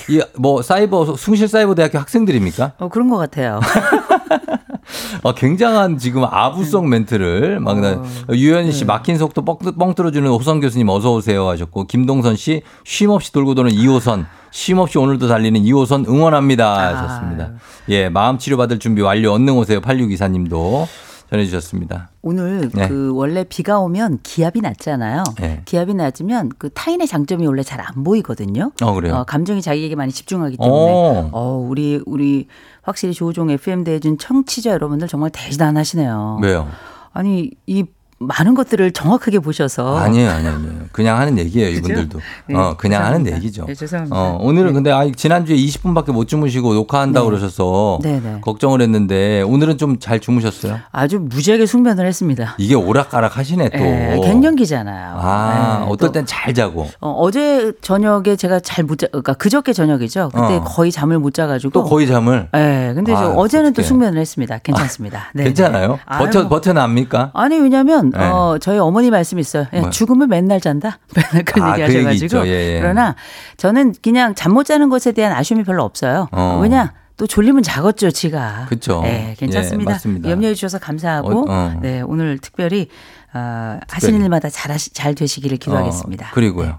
[0.08, 2.72] 이 뭐 사이버 숭실 사이버 대학교 학생들입니까?
[2.78, 3.58] 어 그런 것 같아요.
[5.22, 10.60] 어, 굉장한 지금 아부성 멘트를 막 나- 유현 씨 막힌 속도 뻥, 뻥 뚫어주는 호선
[10.60, 15.60] 교수님 어서 오세요 하셨고 김동선 씨 쉼 없이 돌고 도는 2호선 쉼 없이 오늘도 달리는
[15.60, 17.50] 2호선 응원합니다 하셨습니다.
[17.90, 20.86] 예 마음 치료 받을 준비 완료 언능 오세요 8624님도
[21.30, 22.10] 전해주셨습니다.
[22.22, 22.88] 오늘 네.
[22.88, 25.24] 그 원래 비가 오면 기압이 낮잖아요.
[25.38, 25.62] 네.
[25.64, 28.72] 기압이 낮으면 그 타인의 장점이 원래 잘 안 보이거든요.
[28.82, 29.24] 어 그래요.
[29.28, 31.30] 감정이 자기에게 많이 집중하기 때문에 어.
[31.32, 32.48] 어, 우리 우리
[32.82, 36.40] 확실히 조종 FM 대해준 청취자 여러분들 정말 대단하시네요.
[36.42, 36.66] 왜요?
[37.12, 37.84] 아니 이
[38.20, 40.72] 많은 것들을 정확하게 보셔서 아니에요, 아니에요, 아니에요.
[40.90, 41.68] 그냥 하는 얘기예요?
[41.70, 42.18] 이분들도.
[42.48, 43.36] 네, 어, 그냥 하는 죄송합니다.
[43.36, 43.66] 얘기죠.
[43.66, 44.16] 네, 죄송합니다.
[44.16, 44.72] 어, 오늘은 네.
[44.72, 47.36] 근데 아, 지난주에 20분밖에 못 주무시고 녹화한다고 네.
[47.38, 48.38] 그러셔서 네, 네.
[48.40, 50.78] 걱정을 했는데 오늘은 좀 잘 주무셨어요?
[50.92, 52.54] 아주 무지하게 숙면을 했습니다.
[52.58, 53.78] 이게 오락가락 하시네 또.
[53.78, 55.16] 예, 갱년기잖아요.
[55.20, 56.88] 아, 예, 어떨 또땐잘 자고.
[57.00, 60.30] 어, 제 저녁에 제가 잘 못 자, 그러니까 그저께 저녁이죠.
[60.32, 60.64] 그때 어.
[60.64, 62.48] 거의 잠을 못 자가지고 또 거의 잠을.
[62.54, 63.86] 예, 근데 저 아, 어제는 또 어떡해.
[63.88, 64.58] 숙면을 했습니다.
[64.58, 65.30] 괜찮습니다.
[65.34, 65.92] 네, 괜찮아요?
[65.92, 65.98] 네.
[66.06, 66.48] 아유, 버텨, 뭐.
[66.50, 67.30] 버텨납니까?
[67.34, 68.24] 아니 왜냐면 네.
[68.24, 69.66] 어 저희 어머니 말씀이 있어요.
[69.72, 69.90] 예, 뭐요?
[69.90, 70.98] 죽음을 맨날 잔다.
[71.14, 72.46] 맨날 그런 아, 얘기 그 하셔가지고.
[72.48, 72.80] 예, 예.
[72.80, 73.14] 그러나
[73.56, 76.28] 저는 그냥 잠 못 자는 것에 대한 아쉬움이 별로 없어요.
[76.32, 76.58] 어.
[76.62, 78.66] 왜냐 또 졸리면 자겠죠, 지가.
[78.68, 79.00] 그쵸.
[79.02, 79.90] 네, 괜찮습니다.
[79.90, 80.30] 예, 맞습니다.
[80.30, 81.78] 염려해 주셔서 감사하고 어, 어.
[81.82, 82.88] 네 오늘 특별히
[83.34, 86.26] 어, 하시는 일마다 잘 하시, 잘 되시기를 기도하겠습니다.
[86.26, 86.78] 어, 그리고요.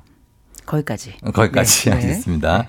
[0.65, 1.13] 거기까지.
[1.33, 1.95] 거기까지 네, 네.
[1.95, 2.65] 알겠습니다.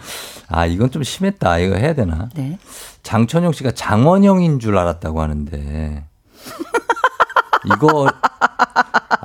[0.49, 1.59] 아, 이건 좀 심했다.
[1.59, 2.29] 이거 해야 되나?
[2.35, 2.59] 네.
[3.03, 6.05] 장천용 씨가 장원영인 줄 알았다고 하는데.
[7.65, 8.11] 이거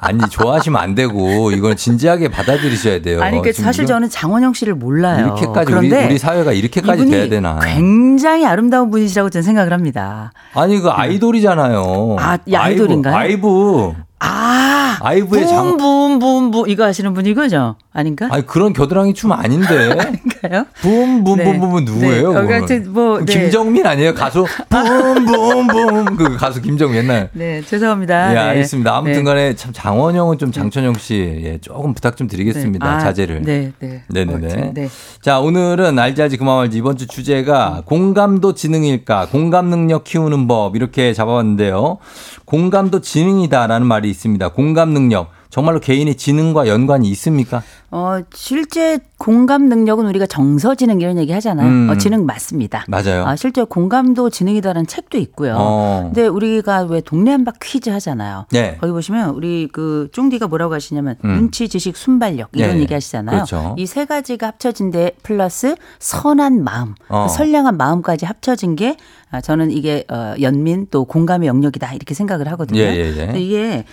[0.01, 3.21] 아니 좋아하시면 안 되고 이건 진지하게 받아들이셔야 돼요.
[3.23, 5.25] 아니, 그 사실 저는 장원영 씨를 몰라요.
[5.25, 7.59] 이렇게까지 우리, 우리 사회가 이렇게까지 돼야 되나?
[7.63, 10.31] 굉장히 아름다운 분이시라고 저는 생각을 합니다.
[10.53, 12.17] 아니 그 아이돌이잖아요.
[12.19, 13.15] 아, 이 아이돌인가요?
[13.15, 13.93] 아이브.
[14.19, 15.77] 아, 아이브의 장.
[15.77, 17.75] 붐붐붐붐 이거 하시는 분이 그죠?
[17.93, 18.27] 아닌가?
[18.31, 19.91] 아니 그런 겨드랑이 춤 아닌데.
[19.99, 20.65] 아닌가요?
[20.81, 22.11] 붐붐붐붐은 누구예요?
[22.11, 22.25] 네.
[22.25, 22.51] 어, 그거는?
[22.51, 23.25] 하여튼 뭐, 네.
[23.25, 24.13] 김정민 아니에요?
[24.13, 27.29] 가수 붐붐붐 그 가수 김정민 옛날.
[27.33, 28.31] 네, 죄송합니다.
[28.31, 28.39] 예, 네.
[28.39, 28.95] 알겠습니다.
[28.95, 29.55] 아무튼간에 네.
[29.55, 32.85] 참 장원영은 좀 장천영 씨 예, 조금 부탁 좀 드리겠습니다.
[32.85, 32.95] 네.
[32.95, 33.41] 아, 자제를.
[33.43, 34.03] 네, 네.
[34.09, 34.71] 네네네.
[34.73, 34.89] 네.
[35.21, 39.27] 자, 오늘은 알지 알지 그만 말지 이번 주 주제가 공감도 지능일까?
[39.31, 41.97] 공감 능력 키우는 법 이렇게 잡아봤는데요.
[42.45, 44.49] 공감도 지능이다라는 말이 있습니다.
[44.49, 45.29] 공감 능력.
[45.55, 47.63] 정말로 개인의 지능과 연관이 있습니까?
[47.89, 51.65] 어, 실제 공감 능력은 우리가 정서 지능 이런 얘기 하잖아요.
[51.65, 51.89] 음.
[51.89, 52.83] 어, 지능 맞습니다.
[52.89, 53.25] 맞아요.
[53.25, 55.55] 아, 실제 공감도 지능이다라는 책도 있고요.
[55.57, 56.01] 어.
[56.13, 58.47] 근데 우리가 왜 동네 한바 퀴즈 하잖아요.
[58.51, 58.75] 네.
[58.81, 61.35] 거기 보시면 우리 그 쫑디가 뭐라고 하시냐면 음.
[61.35, 62.81] 눈치, 지식, 순발력 이런 네.
[62.81, 63.37] 얘기 하시잖아요.
[63.37, 63.75] 그렇죠.
[63.77, 67.27] 이세 가지가 합쳐진 데 플러스 선한 마음, 어.
[67.27, 68.97] 그 선량한 마음까지 합쳐진 게
[69.31, 72.79] 아, 저는 이게 어, 연민 또 공감의 영역이다 이렇게 생각을 하거든요.
[72.79, 73.39] 예, 예, 예.
[73.39, 73.85] 이게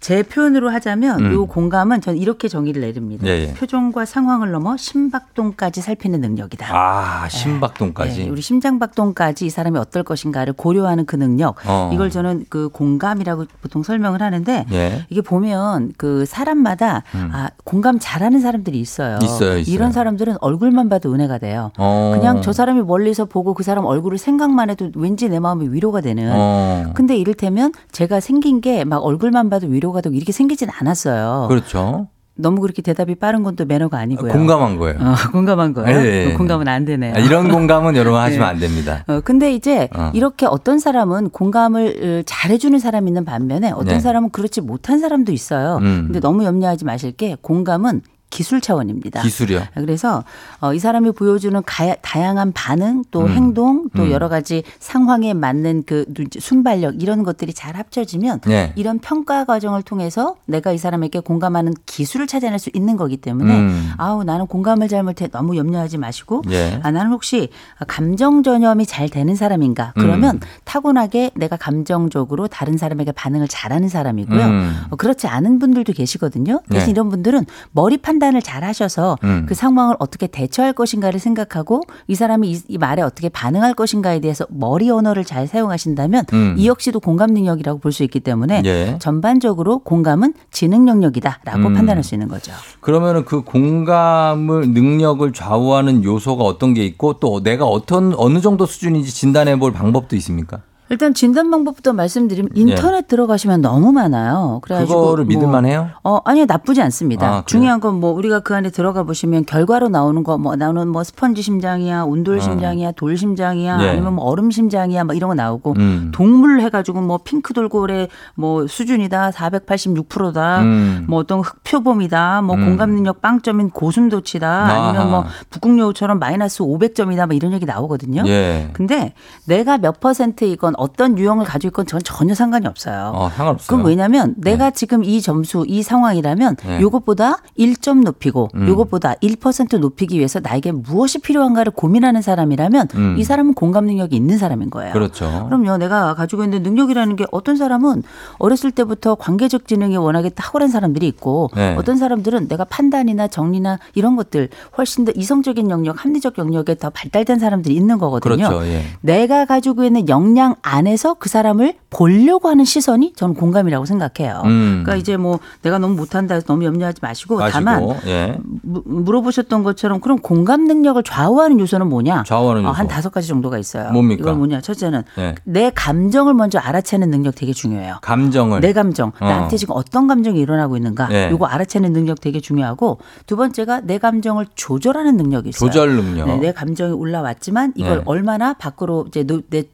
[0.00, 1.32] 제 표현으로 하자면 음.
[1.32, 3.26] 요 공감은 저는 이렇게 정의를 내립니다.
[3.26, 3.54] 예, 예.
[3.54, 6.68] 표정과 상황을 넘어 심박동까지 살피는 능력이다.
[6.70, 8.22] 아, 심박동까지.
[8.22, 11.56] 예, 우리 심장박동까지 이 사람이 어떨 것인가를 고려하는 그 능력.
[11.66, 11.90] 어.
[11.92, 15.06] 이걸 저는 그 공감이라고 보통 설명을 하는데 예.
[15.10, 17.30] 이게 보면 그 사람마다 음.
[17.32, 19.18] 아, 공감 잘하는 사람들이 있어요.
[19.22, 19.74] 있어요, 있어요.
[19.74, 21.72] 이런 사람들은 얼굴만 봐도 은혜가 돼요.
[21.76, 22.12] 어.
[22.16, 26.30] 그냥 저 사람이 멀리서 보고 그 사람 얼굴을 생각만 해도 왠지 내 마음이 위로가 되는.
[26.32, 26.92] 어.
[26.94, 31.46] 근데 이를테면 제가 생긴 게 막 얼굴만 봐도 위로 가 되고 이렇게 생기진 않았어요.
[31.48, 32.08] 그렇죠.
[32.40, 34.30] 너무 그렇게 대답이 빠른 건 또 매너가 아니고요.
[34.32, 34.96] 공감한 거예요.
[35.00, 35.98] 어, 공감한 거예요.
[35.98, 36.32] 예, 예.
[36.34, 37.14] 공감은 안 되네요.
[37.16, 38.50] 아, 이런 공감은 여러분 하시면 네.
[38.52, 39.04] 안 됩니다.
[39.08, 40.12] 어, 근데 이제 어.
[40.14, 44.00] 이렇게 어떤 사람은 공감을 어, 잘해주는 사람이 있는 반면에 어떤 네.
[44.00, 45.78] 사람은 그렇지 못한 사람도 있어요.
[45.82, 46.04] 음.
[46.06, 49.22] 근데 너무 염려하지 마실 게 공감은 기술 차원입니다.
[49.22, 49.62] 기술이요.
[49.74, 50.22] 그래서
[50.60, 53.28] 어, 이 사람이 보여주는 가, 다양한 반응 또 음.
[53.28, 54.10] 행동 또 음.
[54.10, 58.72] 여러 가지 상황에 맞는 그 눈- 순발력 이런 것들이 잘 합쳐지면 네.
[58.76, 63.90] 이런 평가 과정을 통해서 내가 이 사람에게 공감하는 기술을 찾아낼 수 있는 거기 때문에 음.
[63.96, 66.80] 아우 나는 공감을 잘 못해 너무 염려하지 마시고 예.
[66.82, 67.48] 아, 나는 혹시
[67.86, 69.92] 감정 전염이 잘 되는 사람인가?
[69.94, 70.40] 그러면 음.
[70.64, 74.44] 타고나게 내가 감정적으로 다른 사람에게 반응을 잘하는 사람이고요.
[74.44, 74.76] 음.
[74.90, 76.60] 어, 그렇지 않은 분들도 계시거든요.
[76.68, 76.90] 대신 네.
[76.92, 79.44] 이런 분들은 머리 판 단을 잘 하셔서 음.
[79.48, 84.46] 그 상황을 어떻게 대처할 것인가를 생각하고 이 사람이 이, 이 말에 어떻게 반응할 것인가에 대해서
[84.48, 86.54] 머리 언어를 잘 사용하신다면 음.
[86.56, 88.96] 이 역시도 공감 능력이라고 볼 수 있기 때문에 예.
[89.00, 91.74] 전반적으로 공감은 지능 영역이다라고 음.
[91.74, 92.52] 판단할 수 있는 거죠.
[92.80, 99.12] 그러면은 그 공감을 능력을 좌우하는 요소가 어떤 게 있고 또 내가 어떤 어느 정도 수준인지
[99.12, 100.60] 진단해 볼 방법도 있습니까?
[100.90, 104.60] 일단 진단 방법부터 말씀드리면 인터넷 들어가시면 너무 많아요.
[104.62, 105.02] 그래가지고 예.
[105.02, 105.90] 그거를 뭐 믿을만해요?
[106.04, 107.26] 어 아니요 나쁘지 않습니다.
[107.28, 107.42] 아?
[107.46, 111.42] 중요한 건 뭐 우리가 그 안에 들어가 보시면 결과로 나오는 거 뭐 나오는 뭐 스펀지
[111.42, 113.82] 심장이야, 온돌 심장이야, 돌 심장이야, 어.
[113.82, 113.88] 예.
[113.90, 116.12] 아니면 뭐 얼음 심장이야, 뭐 이런 거 나오고 음.
[116.14, 121.04] 동물 해가지고 뭐 핑크 돌고래 뭐 수준이다, 486%다, 음.
[121.08, 122.64] 뭐 어떤 흑표범이다, 뭐 음.
[122.66, 125.28] 공감 능력 빵점인 고슴도치다, 아 니면 뭐 아하.
[125.50, 128.22] 북극여우처럼 마이너스 500점이다, 뭐 이런 얘기 나오거든요.
[128.26, 128.70] 예.
[128.72, 129.12] 근데
[129.46, 133.12] 내가 몇 퍼센트이건 어떤 유형을 가지고 있건 전 전혀 상관이 없어요.
[133.14, 133.66] 어, 상관없어요.
[133.66, 136.80] 그럼 왜냐면 내가 지금 이 점수, 이 상황이라면 네.
[136.80, 138.68] 요것보다 1점 높이고 음.
[138.68, 143.16] 요것보다 1% 높이기 위해서 나에게 무엇이 필요한가를 고민하는 사람이라면 음.
[143.18, 144.92] 이 사람은 공감 능력이 있는 사람인 거예요.
[144.92, 145.46] 그렇죠.
[145.48, 145.76] 그럼요.
[145.78, 148.02] 내가 가지고 있는 능력이라는 게 어떤 사람은
[148.38, 151.74] 어렸을 때부터 관계적 지능이 워낙에 탁월한 사람들이 있고 네.
[151.76, 157.38] 어떤 사람들은 내가 판단이나 정리나 이런 것들 훨씬 더 이성적인 영역, 합리적 영역에 더 발달된
[157.38, 158.48] 사람들이 있는 거거든요.
[158.48, 158.66] 그렇죠.
[158.66, 158.82] 예.
[159.00, 164.42] 내가 가지고 있는 역량 안에서 그 사람을 보려고 하는 시선이 저는 공감이라고 생각해요.
[164.44, 164.82] 음.
[164.84, 168.36] 그러니까 이제 뭐 내가 너무 못한다 해서 너무 염려하지 마시고, 마시고, 다만 예.
[168.62, 172.24] 무- 물어보셨던 것처럼 그럼 공감 능력을 좌우하는 요소는 뭐냐?
[172.26, 172.72] 좌우하는 어, 요소.
[172.78, 173.90] 한 다섯 가지 정도가 있어요.
[173.92, 174.22] 뭡니까?
[174.22, 174.60] 이건 뭐냐?
[174.60, 175.34] 첫째는 네.
[175.44, 177.98] 내 감정을 먼저 알아채는 능력 되게 중요해요.
[178.02, 179.24] 감정을 내 감정, 어.
[179.24, 181.30] 나한테 지금 어떤 감정이 일어나고 있는가, 네.
[181.30, 185.70] 요거 알아채는 능력 되게 중요하고 두 번째가 내 감정을 조절하는 능력이 있어요.
[185.70, 186.26] 조절 능력.
[186.26, 188.02] 네, 내 감정이 올라왔지만 이걸 네.
[188.06, 189.64] 얼마나 밖으로 이제 노- 내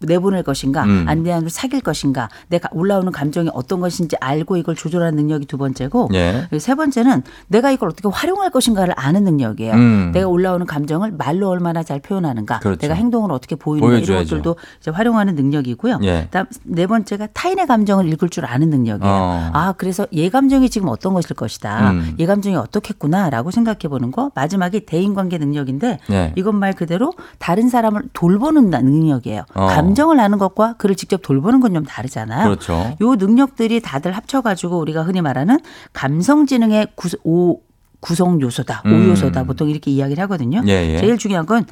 [0.00, 1.04] 내보낼 것인가, 음.
[1.08, 6.48] 아니면 삭일 것인가, 내가 올라오는 감정이 어떤 것인지 알고 이걸 조절하는 능력이 두 번째고, 예.
[6.58, 9.74] 세 번째는 내가 이걸 어떻게 활용할 것인가를 아는 능력이에요.
[9.74, 10.10] 음.
[10.12, 12.80] 내가 올라오는 감정을 말로 얼마나 잘 표현하는가, 그렇죠.
[12.80, 14.24] 내가 행동을 어떻게 보이는가 이런.
[14.24, 16.00] 것들도 이제 활용하는 능력이고요.
[16.02, 16.22] 예.
[16.24, 19.12] 그다음 네 번째가 타인의 감정을 읽을 줄 아는 능력이에요.
[19.12, 19.50] 어.
[19.52, 21.90] 아 그래서 얘 감정이 지금 어떤 것일 것이다.
[21.90, 22.16] 음.
[22.18, 24.30] 얘 감정이 어떻겠구나라고 생각해 보는 거.
[24.34, 26.32] 마지막이 대인관계 능력인데 네.
[26.36, 29.44] 이건 말 그대로 다른 사람을 돌보는 능력이에요.
[29.54, 29.66] 어.
[29.84, 32.44] 감정을 아는 것과 그를 직접 돌보는 건 좀 다르잖아요.
[32.44, 32.96] 그렇죠.
[33.00, 35.58] 요 능력들이 다들 합쳐가지고 우리가 흔히 말하는
[35.92, 37.60] 감성지능의 구, 오,
[38.00, 39.08] 구성 요소다, 오 음.
[39.08, 40.62] 요소다 보통 이렇게 이야기를 하거든요.
[40.66, 40.98] 예, 예.
[40.98, 41.64] 제일 중요한 건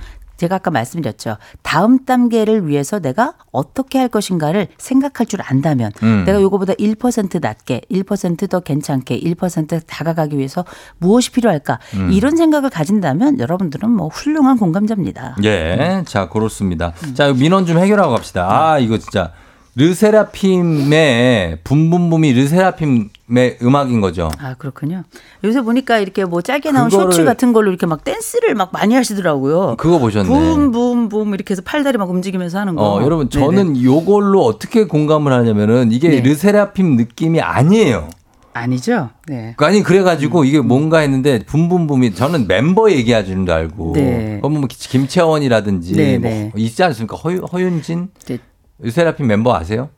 [0.42, 1.36] 제가 아까 말씀드렸죠.
[1.62, 6.24] 다음 단계를 위해서 내가 어떻게 할 것인가를 생각할 줄 안다면 음.
[6.26, 10.64] 내가 요거보다 1% 낮게 1%더 괜찮게 1% 다가가기 위해서
[10.98, 12.10] 무엇이 필요할까 음.
[12.10, 15.36] 이런 생각을 가진다면 여러분들은 뭐 훌륭한 공감자입니다.
[15.44, 16.02] 예.
[16.06, 16.92] 자, 그렇습니다.
[17.14, 18.48] 자, 민원 좀 해결하고 갑시다.
[18.50, 19.32] 아, 이거 진짜.
[19.74, 24.30] 르세라핌의 붐붐붐이 르세라핌의 음악인 거죠.
[24.38, 25.04] 아 그렇군요.
[25.44, 28.94] 요새 보니까 이렇게 뭐 짧게 나온 그거를- 쇼츠 같은 걸로 이렇게 막 댄스를 막 많이
[28.94, 29.76] 하시더라고요.
[29.78, 30.28] 그거 보셨네.
[30.28, 32.82] 붐붐붐 이렇게 해서 팔다리 막 움직이면서 하는 거.
[32.96, 33.44] 어, 여러분, 네네.
[33.46, 36.20] 저는 요걸로 어떻게 공감을 하냐면은 이게 네.
[36.20, 38.08] 르세라핌 느낌이 아니에요.
[38.54, 39.08] 아니죠.
[39.28, 39.54] 네.
[39.56, 44.40] 아니 그래가지고 이게 뭔가 했는데 붐붐붐이 저는 mem버 얘기하시는 줄 알고 네.
[44.42, 46.52] 그럼 뭐 김채원이라든지 네, 뭐 네.
[46.56, 48.38] 있지 않습니까 허, 허윤진 네.
[48.82, 49.90] 유세라핌 mem버 아세요?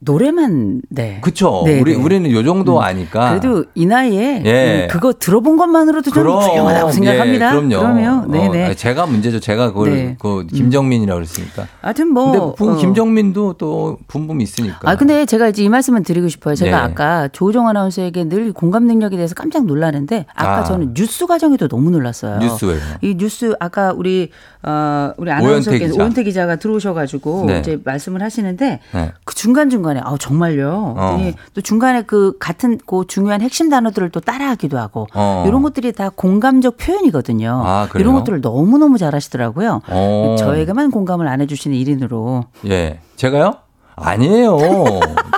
[0.00, 1.18] 노래만 네.
[1.22, 2.02] 그쵸 네, 우리 네.
[2.02, 4.82] 우리는 요 정도 아니까 그래도 이 나이에 예.
[4.84, 7.46] 음, 그거 들어본 것만으로도 좀 훌륭하다고 생각합니다.
[7.46, 7.68] 예, 그럼요.
[7.68, 8.26] 그럼요.
[8.32, 8.64] 네, 어, 네.
[8.66, 9.40] 아니, 제가 문제죠.
[9.40, 10.16] 제가 그걸 네.
[10.20, 11.66] 그 김정민이라고 그랬으니까.
[11.80, 12.76] 하여튼 뭐 근데 부- 어.
[12.76, 14.78] 김정민도 또 붐붐이 있으니까.
[14.84, 16.54] 아 근데 제가 이제 이 말씀을 드리고 싶어요.
[16.54, 16.92] 제가 네.
[16.92, 20.64] 아까 조종 아나운서에게 늘 공감 능력에 대해서 깜짝 놀라는데 아까 아.
[20.64, 22.38] 저는 뉴스 과정에도 너무 놀랐어요.
[22.38, 22.78] 뉴스 왜요?
[23.02, 24.30] 이 뉴스 아까 우리
[24.62, 26.02] 어 우리 오현태 아나운서께서 기자.
[26.02, 27.58] 오현태 기자가 들어오셔 가지고 네.
[27.60, 29.12] 이제 말씀을 하시는데 네.
[29.24, 30.94] 그 중간 중간 에 아 정말요.
[30.96, 35.44] 그랬더니 또 중간에 그 같은 그 중요한 핵심 단어들을 또 따라하기도 하고 어.
[35.46, 37.62] 이런 것들이 다 공감적 표현이거든요.
[37.64, 37.88] 아?
[37.96, 39.82] 이런 것들을 너무 너무 잘하시더라고요.
[39.88, 40.36] 어.
[40.38, 42.44] 저에게만 공감을 안 해주시는 일인으로.
[42.66, 43.00] 예.
[43.16, 43.54] 제가요?
[44.02, 44.58] 아니에요.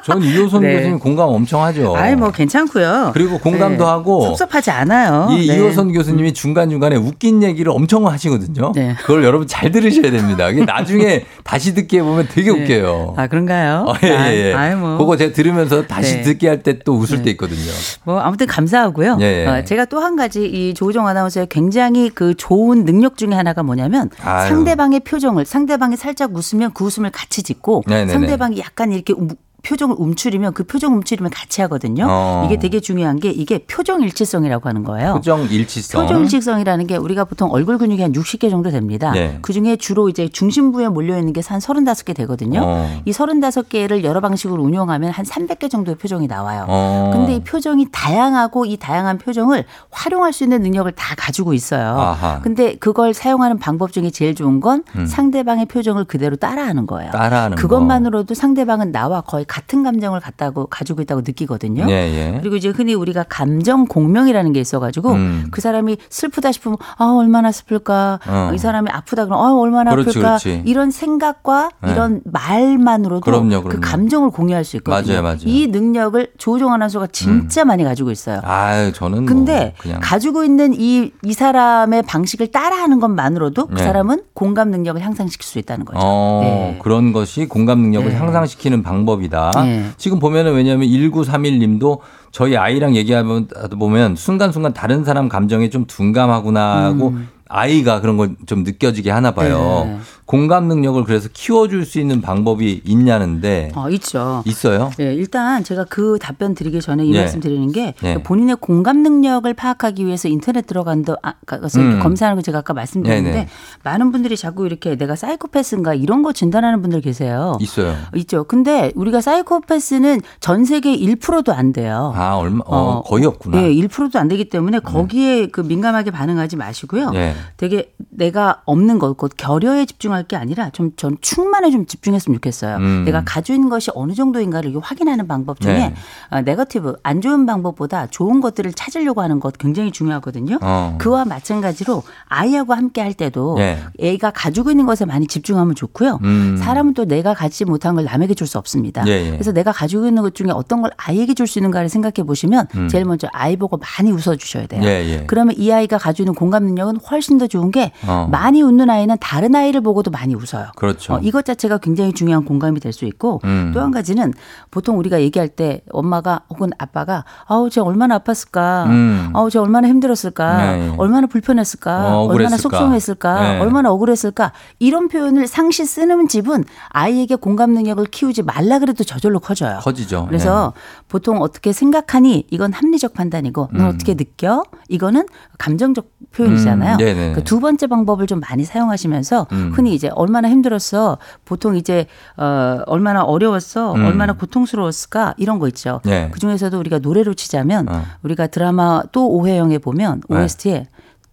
[0.05, 0.75] 전 이호선 네.
[0.77, 1.95] 교수님 공감 엄청 하죠.
[1.97, 3.11] 아이 뭐 괜찮고요.
[3.15, 3.91] 그리고 공감도 네.
[3.91, 5.29] 하고 섭섭하지 않아요.
[5.33, 5.57] 이 네.
[5.57, 8.73] 이호선 교수님이 중간 중간에 웃긴 얘기를 엄청 하시거든요.
[8.75, 8.95] 네.
[9.01, 10.51] 그걸 여러분 잘 들으셔야 됩니다.
[10.51, 12.63] 나중에 다시 듣기 해보면 되게 네.
[12.63, 13.15] 웃겨요.
[13.17, 13.85] 아 그런가요?
[13.89, 14.55] 어, 예, 예, 예.
[14.55, 14.97] 아이 뭐.
[14.99, 16.23] 그거 제가 들으면서 다시 네.
[16.23, 17.25] 듣기 할 때 또 웃을 네.
[17.25, 17.71] 때 있거든요.
[18.05, 19.19] 뭐 아무튼 감사하고요.
[19.21, 19.47] 예, 예.
[19.47, 24.09] 어, 제가 또 한 가지 이 조종 아나운서의 굉장히 그 좋은 능력 중에 하나가 뭐냐면
[24.23, 24.49] 아유.
[24.49, 28.13] 상대방의 표정을 상대방이 살짝 웃으면 그 웃음을 같이 짓고 네네네.
[28.59, 32.07] 약간 이렇게 움- 표정을 움츠리면 그 표정 움츠림을 같이 하거든요.
[32.09, 32.43] 어.
[32.47, 35.15] 이게 되게 중요한 게 이게 표정 일치성이라고 하는 거예요.
[35.15, 36.01] 표정 일치성.
[36.03, 39.11] 표정 일직성이라는 게 우리가 보통 얼굴 근육이 한 60개 정도 됩니다.
[39.13, 39.39] 네.
[39.43, 42.61] 그 중에 주로 이제 중심부에 몰려 있는 게 한 35개 되거든요.
[42.63, 43.01] 어.
[43.05, 46.67] 이 35개를 여러 방식으로 운용하면 한 300개 정도의 표정이 나와요.
[46.69, 47.11] 어.
[47.13, 51.99] 근데 이 표정이 다양하고 이 다양한 표정을 활용할 수 있는 능력을 다 가지고 있어요.
[51.99, 52.41] 아하.
[52.43, 55.07] 근데 그걸 사용하는 방법 중에 제일 좋은 건 음.
[55.07, 57.11] 상대방의 표정을 그대로 따라하는 거예요.
[57.11, 57.63] 따라하는 거.
[57.63, 61.85] 그것만으로도 상대방은 나와 거의 같은 감정을 갖다고 가지고 있다고 느끼거든요.
[61.89, 62.39] 예, 예.
[62.39, 65.49] 그리고 이제 흔히 우리가 감정 공명이라는 게 있어가지고 음.
[65.51, 68.51] 그 사람이 슬프다 싶으면 아 얼마나 슬플까 어.
[68.55, 70.63] 이 사람이 아프다 그러면 아 얼마나 그렇지, 아플까 그렇지.
[70.67, 71.91] 이런 생각과 네.
[71.91, 73.81] 이런 말만으로도 그럼요, 그 그럼요.
[73.81, 75.15] 감정을 공유할 수 있거든요.
[75.15, 75.41] 맞아요, 맞아요.
[75.47, 78.41] 이 능력을 조종 아나운서가 진짜 많이 가지고 있어요.
[78.45, 83.83] 아유, 저는 근데 뭐 가지고 있는 이, 이 사람의 방식을 따라하는 것만으로도 그 네.
[83.83, 85.99] 사람은 공감 능력을 향상시킬 수 있다는 거죠.
[86.01, 86.79] 어, 네.
[86.81, 88.17] 그런 것이 공감 능력을 네.
[88.17, 89.40] 향상시키는 방법이다.
[89.65, 89.85] 네.
[89.97, 91.99] 지금 보면은 왜냐하면 1931님도
[92.33, 97.29] 저희 아이랑 얘기하면 보면 순간순간 다른 사람 감정에 좀 둔감하구나 하고 음.
[97.51, 99.85] 아이가 그런 걸 좀 느껴지게 하나 봐요.
[99.87, 99.99] 네.
[100.25, 104.43] 공감 능력을 그래서 키워줄 수 있는 방법이 있냐는데 어, 있죠.
[104.47, 104.91] 있어요?
[104.97, 107.19] 네, 일단 제가 그 답변 드리기 전에 이 예.
[107.21, 108.15] 말씀 드리는 게 예.
[108.23, 111.99] 본인의 공감 능력을 파악하기 위해서 인터넷 들어간다 아, 가서 음.
[112.01, 113.49] 검사하는 거 제가 아까 말씀드렸는데 네네.
[113.83, 117.59] 많은 분들이 자꾸 이렇게 내가 사이코패스인가 이런 거 진단하는 분들 계세요.
[117.61, 117.95] 있어요.
[118.17, 118.45] 있죠.
[118.45, 122.13] 근데 우리가 사이코패스는 전 세계 1%도 안 돼요.
[122.15, 123.61] 아, 얼마, 어, 어, 거의 없구나.
[123.61, 127.11] 네, 1%도 안 되기 때문에 거기에 그 민감하게 반응하지 마시고요.
[127.15, 127.35] 예.
[127.57, 132.77] 되게 내가 없는 것, 곧 결여에 집중할 게 아니라 좀 전 충만에 좀 집중했으면 좋겠어요.
[132.77, 133.05] 음.
[133.05, 135.95] 내가 가지고 있는 것이 어느 정도인가를 확인하는 방법 중에 네.
[136.31, 140.59] 어, 네거티브 안 좋은 방법보다 좋은 것들을 찾으려고 하는 것 굉장히 중요하거든요.
[140.61, 140.97] 어.
[140.99, 143.79] 그와 마찬가지로 아이하고 함께 할 때도 예.
[143.99, 146.19] 애가 가지고 있는 것에 많이 집중하면 좋고요.
[146.23, 146.57] 음.
[146.59, 149.07] 사람은 또 내가 갖지 못한 걸 남에게 줄 수 없습니다.
[149.07, 149.31] 예, 예.
[149.31, 152.89] 그래서 내가 가지고 있는 것 중에 어떤 걸 아이에게 줄 수 있는가를 생각해 보시면 음.
[152.89, 154.83] 제일 먼저 아이 보고 많이 웃어 주셔야 돼요.
[154.83, 155.25] 예, 예.
[155.29, 158.29] 그러면 이 아이가 가지고 있는 공감 능력은 훨씬 더 좋은 게 어.
[158.31, 160.73] 많이 웃는 아이는 다른 아이를 보고도 많이 웃어요.
[160.77, 161.15] 그렇죠.
[161.15, 163.71] 어, 이것 자체가 굉장히 중요한 공감이 될 수 있고 음.
[163.73, 164.33] 또한 가지는
[164.71, 169.31] 보통 우리가 얘기할 때 엄마가 혹은 아빠가 아우 쟤 얼마나 아팠을까 음.
[169.33, 170.95] 아우 쟤 얼마나 힘들었을까 네.
[170.99, 172.57] 얼마나 불편했을까 어, 얼마나.
[172.57, 173.61] 속상했을까 네.
[173.61, 179.79] 얼마나 억울했을까 이런 표현을 상시 쓰는 집은 아이에게 공감 능력을 키우지 말라 그래도 저절로 커져요.
[179.83, 180.27] 커지죠.
[180.27, 180.73] 그래서
[181.09, 183.89] 보통 어떻게 생각하니 이건 합리적 판단이고 넌 음.
[183.95, 185.27] 어떻게 느껴 이거는
[185.59, 186.95] 감정적 표현이잖아요.
[186.95, 187.20] 음, 네네.
[187.35, 189.73] 그 두 번째 방법을 좀 많이 사용하시면서 음.
[189.75, 192.07] 흔히 이제 얼마나 힘들었어 보통 이제
[192.37, 194.05] 어 얼마나 어려웠어 음.
[194.05, 196.01] 얼마나 고통스러웠을까 이런 거 있죠.
[196.05, 196.29] 네.
[196.33, 198.03] 그 중에서도 우리가 노래로 치자면 어.
[198.23, 200.43] 우리가 드라마 또 오해영에 보면 네.
[200.43, 200.87] OST에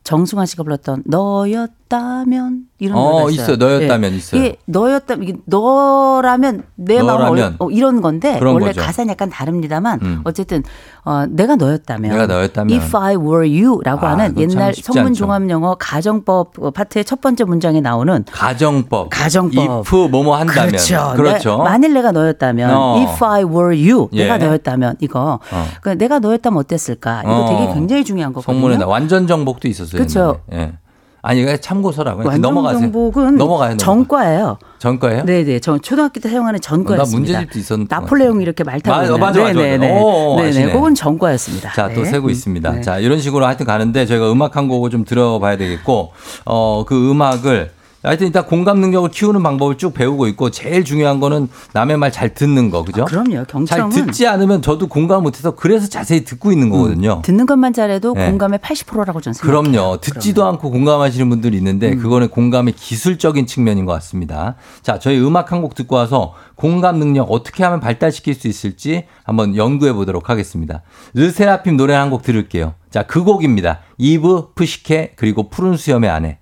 [0.04, 3.56] 정승환 씨가 불렀던 너였 다면 이런 어, 있어요.
[3.56, 3.56] 있어요.
[3.58, 4.42] 너였다면 있어요.
[4.42, 7.56] 이게 너였다면 이게 너라면 내 마음.
[7.60, 8.82] 어, 이런 건데 원래 거죠.
[8.82, 10.22] 가사는 약간 다릅니다만 음.
[10.26, 10.64] 어쨌든
[11.06, 12.78] 어, 내가 너였다면 내가 너였다면.
[12.78, 15.14] If I were you라고 아, 하는 옛날 성문.
[15.14, 19.10] 종합 영어 가정법 어, 파트의 첫 번째 문장에 나오는 가정법.
[19.10, 19.80] 가정법.
[19.86, 20.68] if 뭐뭐 한다면.
[20.72, 21.14] 그렇죠.
[21.16, 21.58] 그렇죠.
[21.58, 22.96] 내- 만일 내가 너였다면 어.
[23.00, 24.24] if I were you 예.
[24.24, 25.66] 내가 너였다면 이거 어.
[25.82, 27.50] 그 내가 너였다면 어땠을까 이거 어.
[27.50, 28.54] 되게 굉장히 중요한 거거든요.
[28.60, 29.98] 성문에 나 완전 정복도 있었어요.
[29.98, 30.42] 그렇죠.
[30.52, 30.74] 예.
[31.22, 32.82] 아니 참고서라고 완전 넘어가세요.
[32.82, 33.70] 정복은 넘어가요.
[33.72, 33.78] 넘어가.
[33.78, 34.58] 전과예요.
[34.80, 35.26] 전과예요?
[35.26, 35.60] 네네.
[35.60, 37.18] 저 초등학교 때 사용하는 나 전과였습니다.
[37.40, 37.96] 문제집도 있었는데.
[37.96, 39.18] 나폴레옹이 이렇게 말 타고 맞아.
[39.18, 39.54] 맞아, 맞아.
[39.54, 40.00] 네네네.
[40.02, 40.50] 오, 네네.
[40.50, 40.72] 아시네.
[40.72, 41.74] 그건 전과였습니다.
[41.74, 42.10] 자, 또 네.
[42.12, 42.72] 세고 있습니다.
[42.72, 42.82] 네.
[42.82, 46.12] 자, 이런 식으로 하여튼 가는데 저희가 음악 한 곡을 좀 들어봐야 되겠고,
[46.46, 47.72] 어, 그 음악을
[48.04, 52.34] 하여튼 일단 공감 능력을 키우는 방법을 쭉 배우고 있고 제일 중요한 거는 남의 말 잘
[52.34, 53.06] 듣는 거, 그죠?
[53.06, 53.36] 그럼요.
[53.66, 57.22] 잘 경청은 듣지 않으면 저도 공감 못해서 그래서 자세히 듣고 있는 거거든요.
[57.24, 58.30] 듣는 것만 잘해도 네.
[58.30, 59.62] 공감의 80%라고 저는 생각해요.
[59.72, 59.98] 그럼요.
[59.98, 62.00] 듣지도 않고 공감하시는 분들이 있는데 음.
[62.00, 64.56] 그거는 공감의 기술적인 측면인 것 같습니다.
[64.82, 69.56] 자, 저희 음악 한 곡 듣고 와서 공감 능력 어떻게 하면 발달시킬 수 있을지 한번
[69.56, 70.82] 연구해 보도록 하겠습니다.
[71.14, 72.76] 르세라핌 노래 한 곡 들을게요.
[72.90, 73.80] 자, 그 곡입니다.
[73.98, 76.38] 이브, 푸시케, 그리고 푸른 수염의 아내.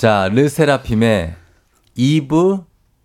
[0.00, 1.34] 자, 르세라핌의
[1.94, 2.60] 이브,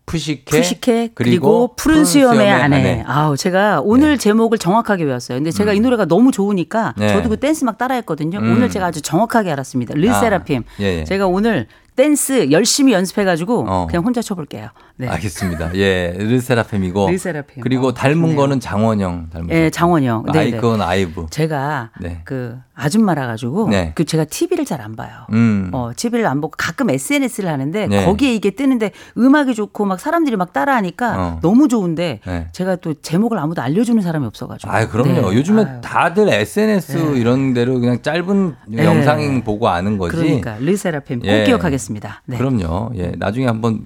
[0.06, 3.04] 푸시케, 푸시케 그리고, 푸른 수염의 아내.
[3.06, 4.18] 아우 제가 오늘 네.
[4.18, 5.38] 제목을 정확하게 외웠어요.
[5.38, 7.10] 근데 제가 이 노래가 너무 좋으니까 네.
[7.10, 8.40] 저도 그 댄스 막 따라했거든요.
[8.40, 8.50] 음.
[8.50, 9.94] 오늘 제가 아주 정확하게 알았습니다.
[9.94, 10.60] 르세라핌.
[10.60, 11.04] 아, 예, 예.
[11.04, 13.88] 제가 오늘 댄스 열심히 연습해가지고 어.
[13.88, 14.70] 그냥 혼자 쳐볼게요.
[14.98, 15.08] 네.
[15.10, 15.76] 알겠습니다.
[15.76, 17.10] 예, 르세라핌이고.
[17.10, 17.62] 르세라핌.
[17.62, 18.36] 그리고 어, 닮은 좋네요.
[18.38, 20.26] 거는 장원영 닮은 예, 장원영.
[20.28, 20.40] 네, 네.
[20.40, 21.26] 아이콘 아이브.
[21.30, 22.22] 제가 네.
[22.24, 23.92] 그 아줌마라 가지고 네.
[23.96, 25.10] 그 제가 TV를 잘 안 봐요.
[25.32, 25.70] 음.
[25.74, 28.06] 어, TV를 안 보고 가끔 SNS를 하는데 네.
[28.06, 31.40] 거기에 이게 뜨는데 음악이 좋고 막 사람들이 막 따라하니까 어.
[31.42, 32.48] 너무 좋은데 네.
[32.52, 34.70] 제가 또 제목을 아무도 알려주는 사람이 없어가지고.
[34.72, 35.32] 아, 그럼요.
[35.32, 35.38] 네.
[35.38, 35.82] 요즘에 아유.
[35.82, 37.20] 다들 SNS 네.
[37.20, 38.84] 이런 데로 그냥 짧은 네.
[38.86, 40.16] 영상 보고 아는 거지.
[40.18, 41.44] 그러니까 르세라핌 꼭 예.
[41.46, 41.85] 기억하겠습니다.
[42.26, 42.38] 네.
[42.38, 42.92] 그럼요.
[42.96, 43.86] 예, 나중에 한번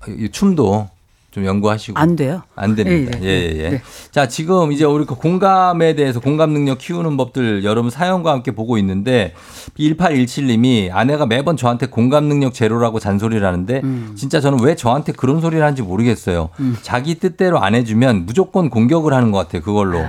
[0.00, 0.88] 그이 춤도
[1.32, 2.42] 좀 연구하시고 안 돼요.
[2.54, 3.18] 안 됩니다.
[3.18, 3.70] 네, 예, 네, 예, 예.
[3.70, 3.82] 네.
[4.10, 8.76] 자, 지금 이제 우리 그 공감에 대해서 공감 능력 키우는 법들 여러분 사연과 함께 보고
[8.76, 9.32] 있는데
[9.78, 14.12] 1817님이 아내가 매번 저한테 공감 능력 제로라고 잔소리를 하는데 음.
[14.14, 16.50] 진짜 저는 왜 저한테 그런 소리를 하는지 모르겠어요.
[16.82, 19.62] 자기 뜻대로 안 해주면 무조건 공격을 하는 것 같아요.
[19.62, 20.00] 그걸로.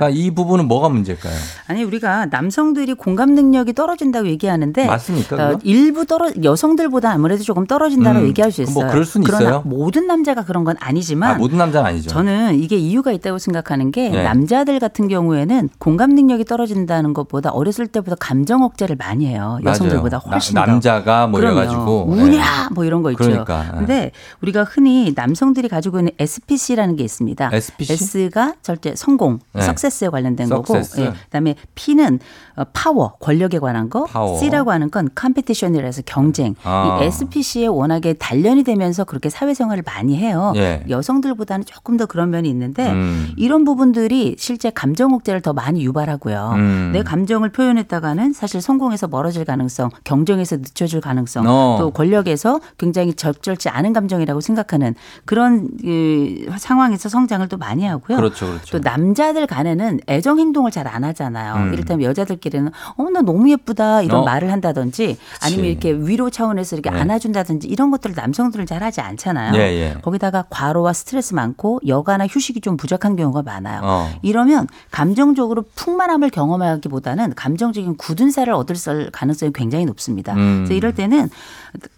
[0.00, 1.34] 그러니까 이 부분은 뭐가 문제일까요?
[1.66, 5.58] 아니 우리가 남성들이 공감 능력이 떨어진다고 얘기하는데 맞습니까, 어?
[5.62, 8.84] 일부 떨어 여성들보다 아무래도 조금 떨어진다고 음, 얘기할 수 그럼 있어요.
[8.84, 9.62] 뭐 그럴 수는 있어요?
[9.66, 12.10] 모든 남자가 그런 건 아니지만 아, 모든 남자는 아니죠.
[12.10, 14.22] 저는 이게 이유가 있다고 생각하는 게 네.
[14.22, 19.58] 남자들 같은 경우에는 공감 능력이 떨어진다는 것보다 어렸을 때보다 감정 억제를 많이 해요.
[19.64, 20.32] 여성들보다 맞아요.
[20.32, 20.72] 훨씬 나- 더.
[20.72, 21.60] 남자가 뭐 그럼요.
[21.60, 22.04] 이래가지고.
[22.08, 23.24] 우냐 뭐 이런 거 있죠.
[23.24, 23.78] 그러니까, 예.
[23.78, 24.10] 근데
[24.42, 27.50] 우리가 흔히 남성들이 가지고 있는 SPC라는 게 있습니다.
[27.52, 27.92] SPC?
[27.92, 29.62] S가 절대 성공, 네.
[29.62, 31.00] success에 관련된 거고, success.
[31.00, 31.12] 예.
[31.24, 32.18] 그다음에 P는
[32.56, 34.38] 어, 파워, 권력에 관한 거, 파워.
[34.38, 36.54] C라고 하는 건 competition이라서 경쟁.
[36.64, 36.98] 아.
[37.00, 40.49] 이 SPC에 워낙에 단련이 되면서 그렇게 사회생활을 많이 해요.
[40.56, 40.84] 예.
[40.88, 43.32] 여성들보다는 조금 더 그런 면이 있는데 음.
[43.36, 46.52] 이런 부분들이 실제 감정 억제를 더 많이 유발하고요.
[46.56, 46.90] 음.
[46.92, 51.76] 내 감정을 표현했다가는 사실 성공에서 멀어질 가능성, 경쟁에서 늦춰질 가능성, 어.
[51.78, 54.94] 또 권력에서 굉장히 적절치 않은 감정이라고 생각하는
[55.24, 58.16] 그런 그 상황에서 성장을 또 많이 하고요.
[58.18, 58.78] 그렇죠, 그렇죠.
[58.78, 61.54] 또 남자들 간에는 애정 행동을 잘 안 하잖아요.
[61.54, 61.72] 음.
[61.72, 64.24] 이를테면 여자들끼리는 어나 너무 예쁘다 이런 어.
[64.24, 65.70] 말을 한다든지 아니면 그치.
[65.70, 66.98] 이렇게 위로 차원에서 이렇게 네.
[66.98, 69.54] 안아준다든지 이런 것들을 남성들은 잘 하지 않잖아요.
[69.56, 69.96] 예, 예.
[70.02, 73.80] 거기다가 과로와 스트레스 많고 여가나 휴식이 좀 부족한 경우가 많아요.
[73.82, 74.08] 어.
[74.22, 80.34] 이러면 감정적으로 풍만함을 경험하기보다는 감정적인 굳은 살을 얻을 수- 가능성이 굉장히 높습니다.
[80.34, 80.58] 음.
[80.64, 81.28] 그래서 이럴 때는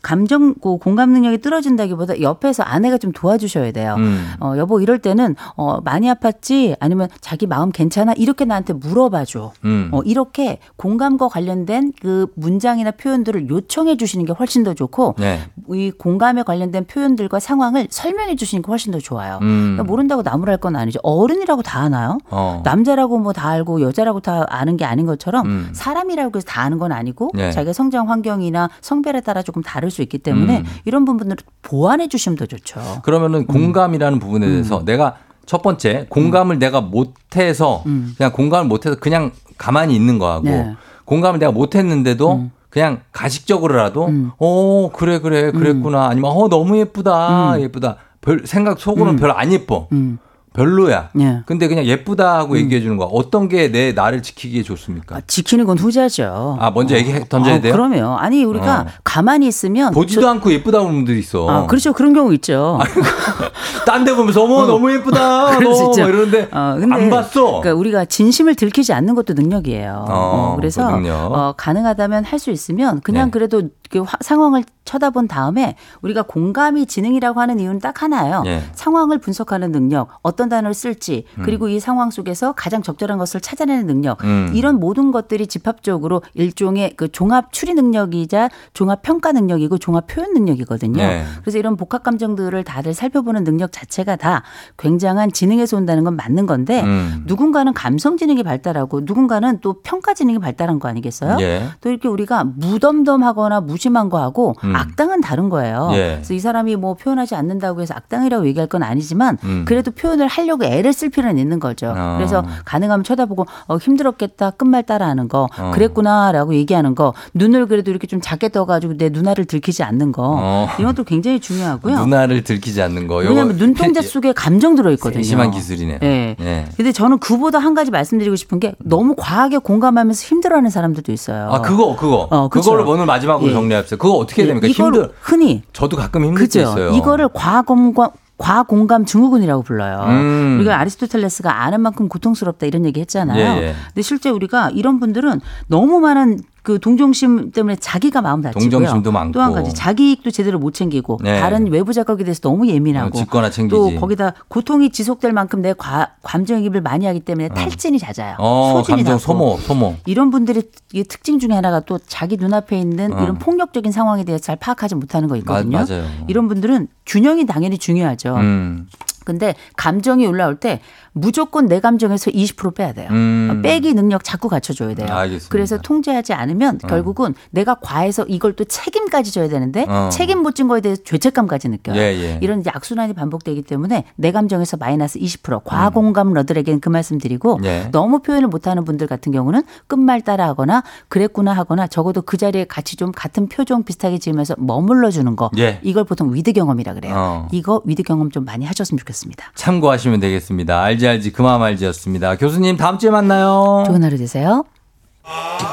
[0.02, 3.94] 감정 그 공감 능력이 떨어진다기보다 옆에서 아내가 좀 도와주셔야 돼요.
[3.98, 4.27] 음.
[4.40, 9.52] 어, 여보 이럴 때는 어, 많이 아팠지 아니면 자기 마음 괜찮아 이렇게 나한테 물어봐줘.
[9.64, 9.89] 음.
[9.93, 15.40] 어, 이렇게 공감과 관련된 그 문장이나 표현들을 요청해 주시는 게 훨씬 더 좋고 네.
[15.70, 19.38] 이 공감에 관련된 표현들과 상황을 설명해 주시는 게 훨씬 더 좋아요.
[19.42, 19.72] 음.
[19.76, 21.00] 그러니까 모른다고 나무랄 건 아니죠.
[21.02, 22.18] 어른이라고 다 아나요?
[22.30, 22.62] 어.
[22.64, 25.68] 남자라고 뭐 다 알고 여자라고 다 아는 게 아닌 것처럼 음.
[25.72, 27.50] 사람이라고 해서 다 아는 건 아니고 네.
[27.50, 30.64] 자기가 성장 환경이나 성별에 따라 조금 다를 수 있기 때문에 음.
[30.84, 32.80] 이런 부분들을 보완해 주시면 더 좋죠.
[33.02, 34.84] 그러면은 공감이라는 부분에 대해서 음.
[34.84, 37.82] 내가 첫 번째 공감을 내가 못해서
[38.16, 40.50] 그냥 공감을 못해서 그냥 가만히 있는 거하고 음.
[40.50, 40.76] 네.
[41.04, 48.42] 공감을 내가 못했는데도 그냥 가식적으로라도 어 그래 그래 그랬구나 아니면 어 너무 예쁘다 예쁘다 별
[48.46, 49.16] 생각 속으로는 음.
[49.18, 50.18] 별로 안 예뻐 음.
[50.54, 51.40] 별로야 예.
[51.46, 55.78] 근데 그냥 예쁘다 하고 얘기해 주는 거야 어떤 게 내 나를 지키기에 좋습니까 지키는 건
[55.78, 56.58] 후자죠.
[56.60, 58.86] 아 먼저 얘기 던져야 아, 돼요 그러면 아니 우리가 어.
[59.02, 61.94] 가만히 있으면 보지도 않고 예쁘다 그러는 분들이 있어 아, 그렇죠.
[61.94, 62.78] 그런 경우 있죠.
[63.86, 68.54] 딴 데 보면서 어머 너무 예쁘다 너 이러는데 어, 근데 안 봤어 그러니까 우리가 진심을
[68.54, 70.04] 들키지 않는 것도 능력이에요.
[70.06, 71.14] 어, 어, 그래서 그 능력.
[71.32, 73.30] 어, 가능하다면 할 수 있으면 그냥 네.
[73.30, 73.62] 그래도
[73.93, 78.43] 그 화- 상황을 쳐다본 다음에 우리가 공감이 지능이라고 하는 이유는 딱 하나예요.
[78.47, 78.62] 예.
[78.73, 81.43] 상황을 분석하는 능력, 어떤 단어를 쓸지, 음.
[81.44, 84.51] 그리고 이 상황 속에서 가장 적절한 것을 찾아내는 능력, 음.
[84.55, 90.97] 이런 모든 것들이 집합적으로 일종의 그 종합 추리 능력이자 종합 평가 능력이고 종합 표현 능력이거든요.
[90.97, 91.24] 네.
[91.43, 94.43] 그래서 이런 복합 감정들을 다들 살펴보는 능력 자체가 다
[94.78, 97.24] 굉장한 지능에서 온다는 건 맞는 건데 음.
[97.27, 101.36] 누군가는 감성 지능이 발달하고 누군가는 또 평가 지능이 발달한 거 아니겠어요?
[101.40, 101.69] 예.
[101.82, 104.76] 또 이렇게 우리가 무덤덤하거나 무 심한 거하고 음.
[104.76, 105.90] 악당은 다른 거예요.
[105.94, 106.12] 예.
[106.14, 109.64] 그래서 이 사람이 뭐 표현하지 않는다고 해서 악당이라고 얘기할 건 아니지만 음.
[109.66, 111.92] 그래도 표현을 하려고 애를 쓸 필요는 있는 거죠.
[111.96, 112.14] 어.
[112.16, 115.70] 그래서 가능하면 쳐다보고 어, 힘들었겠다 끝말 따라하는 거 어.
[115.74, 120.68] 그랬구나라고 얘기하는 거 눈을 그래도 이렇게 좀 작게 떠가지고 내 누나를 들키지 않는 거 어.
[120.78, 121.98] 이런 것도 굉장히 중요하고요.
[121.98, 123.16] 누나를 들키지 않는 거.
[123.16, 125.24] 왜냐하면 눈동자 속에 감정 들어있거든요.
[125.24, 125.98] 심한 기술이네요.
[126.04, 126.36] 예.
[126.38, 126.64] 예.
[126.76, 131.50] 근데 저는 그보다 한 가지 말씀드리고 싶은 게 너무 과하게 공감하면서 힘들어하는 사람들도 있어요.
[131.50, 132.70] 아 그거 그거 어, 그쵸.
[132.70, 133.52] 그거를 오늘 마지막으로 예.
[133.52, 133.96] 정리 합시다.
[133.96, 134.66] 그거 어떻게 해야 됩니까?
[134.66, 135.14] 이거를 힘들.
[135.20, 136.60] 흔히 저도 가끔 힘들 때 그죠.
[136.60, 136.90] 있어요.
[136.90, 140.04] 이거를 과공감 과공감 증후군이라고 불러요.
[140.08, 140.56] 음.
[140.58, 143.38] 우리가 아리스토텔레스가 아는 만큼 고통스럽다 이런 얘기 했잖아요.
[143.38, 143.74] 예, 예.
[143.88, 148.70] 근데 실제 우리가 이런 분들은 너무 많은 그 동정심 때문에 자기가 마음 다치고요.
[148.70, 149.32] 동정심도 많고.
[149.32, 151.40] 또 한 가지 자기 이익도 제대로 못 챙기고 네.
[151.40, 153.24] 다른 외부 자극에 대해서 너무 예민하고 어.
[153.68, 158.36] 또 거기다 고통이 지속될 만큼 내 과, 감정이입을 많이 하기 때문에 탈진이 잦아요.
[158.39, 159.18] 어, 소진이 감정 나고.
[159.18, 159.97] 소모 소모.
[160.06, 160.62] 이런 분들의
[160.93, 163.22] 이 특징 중에 하나가 또 자기 눈앞에 있는 어.
[163.22, 165.78] 이런 폭력적인 상황에 대해서 잘 파악하지 못하는 거 있거든요.
[165.78, 166.05] 마- 맞아요.
[166.28, 168.36] 이런 분들은 균형이 당연히 중요하죠.
[168.36, 168.89] 음.
[169.24, 170.80] 근데 감정이 올라올 때
[171.12, 173.08] 무조건 내 감정에서 20% 빼야 돼요.
[173.10, 173.60] 음.
[173.62, 175.08] 빼기 능력 자꾸 갖춰줘야 돼요.
[175.10, 175.48] 알겠습니다.
[175.50, 176.86] 그래서 통제하지 않으면 어.
[176.86, 180.08] 결국은 내가 과해서 이걸 또 책임까지 져야 되는데 어.
[180.12, 181.96] 책임 못 진 거에 대해서 죄책감까지 느껴요.
[181.96, 182.38] 예, 예.
[182.42, 187.88] 이런 이제 악순환이 반복되기 때문에 내 감정에서 마이너스 20% 과공감 러들에게는 그 말씀 드리고 예.
[187.90, 193.12] 너무 표현을 못하는 분들 같은 경우는 끝말 따라하거나 그랬구나 하거나 적어도 그 자리에 같이 좀
[193.12, 195.80] 같은 표정 비슷하게 지으면서 머물러 주는 거 예.
[195.82, 197.14] 이걸 보통 with 경험이라 그래요.
[197.16, 197.48] 어.
[197.50, 199.46] 이거 with 경험 좀 많이 하셨으면 좋겠습니다.
[199.55, 200.82] 참고하시면 되겠습니다.
[200.82, 202.36] 알지 알지 그 맘 알지였습니다.
[202.36, 203.84] 교수님 다음 주에 만나요.
[203.86, 204.64] 좋은 하루 되세요.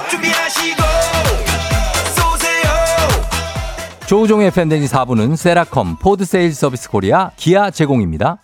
[0.09, 0.81] 준비하시고
[2.15, 2.69] 쏘세요
[4.07, 8.37] 조우종의 팬데지 4부는 세라컴, 포드 세일 서비스 코리아, 기아 제공입니다.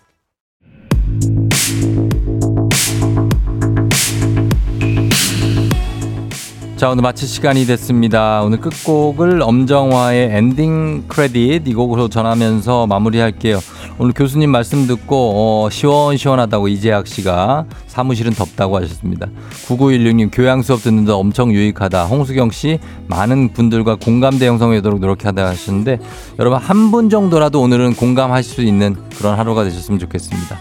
[6.76, 8.42] 자, 오늘 마칠 시간이 됐습니다.
[8.42, 13.60] 오늘 끝곡을 엄정화의 엔딩 크레딧 이 곡으로 전하면서 마무리할게요.
[13.98, 15.32] 오늘 교수님 말씀 듣고
[15.64, 19.26] 어, 시원시원하다고 이재학 씨가 사무실은 덥다고 하셨습니다.
[19.68, 22.04] 9916님 교양 수업 듣는데 엄청 유익하다.
[22.04, 25.98] 홍수경 씨 많은 분들과 공감대 형성되도록 노력하다 하셨는데
[26.38, 30.56] 여러분 한 분 정도라도 오늘은 공감하실 수 있는 그런 하루가 되셨으면 좋겠습니다.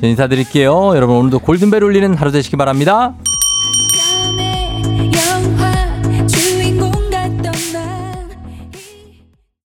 [0.00, 0.94] 자, 인사드릴게요.
[0.94, 3.14] 여러분 오늘도 골든벨 울리는 하루 되시기 바랍니다.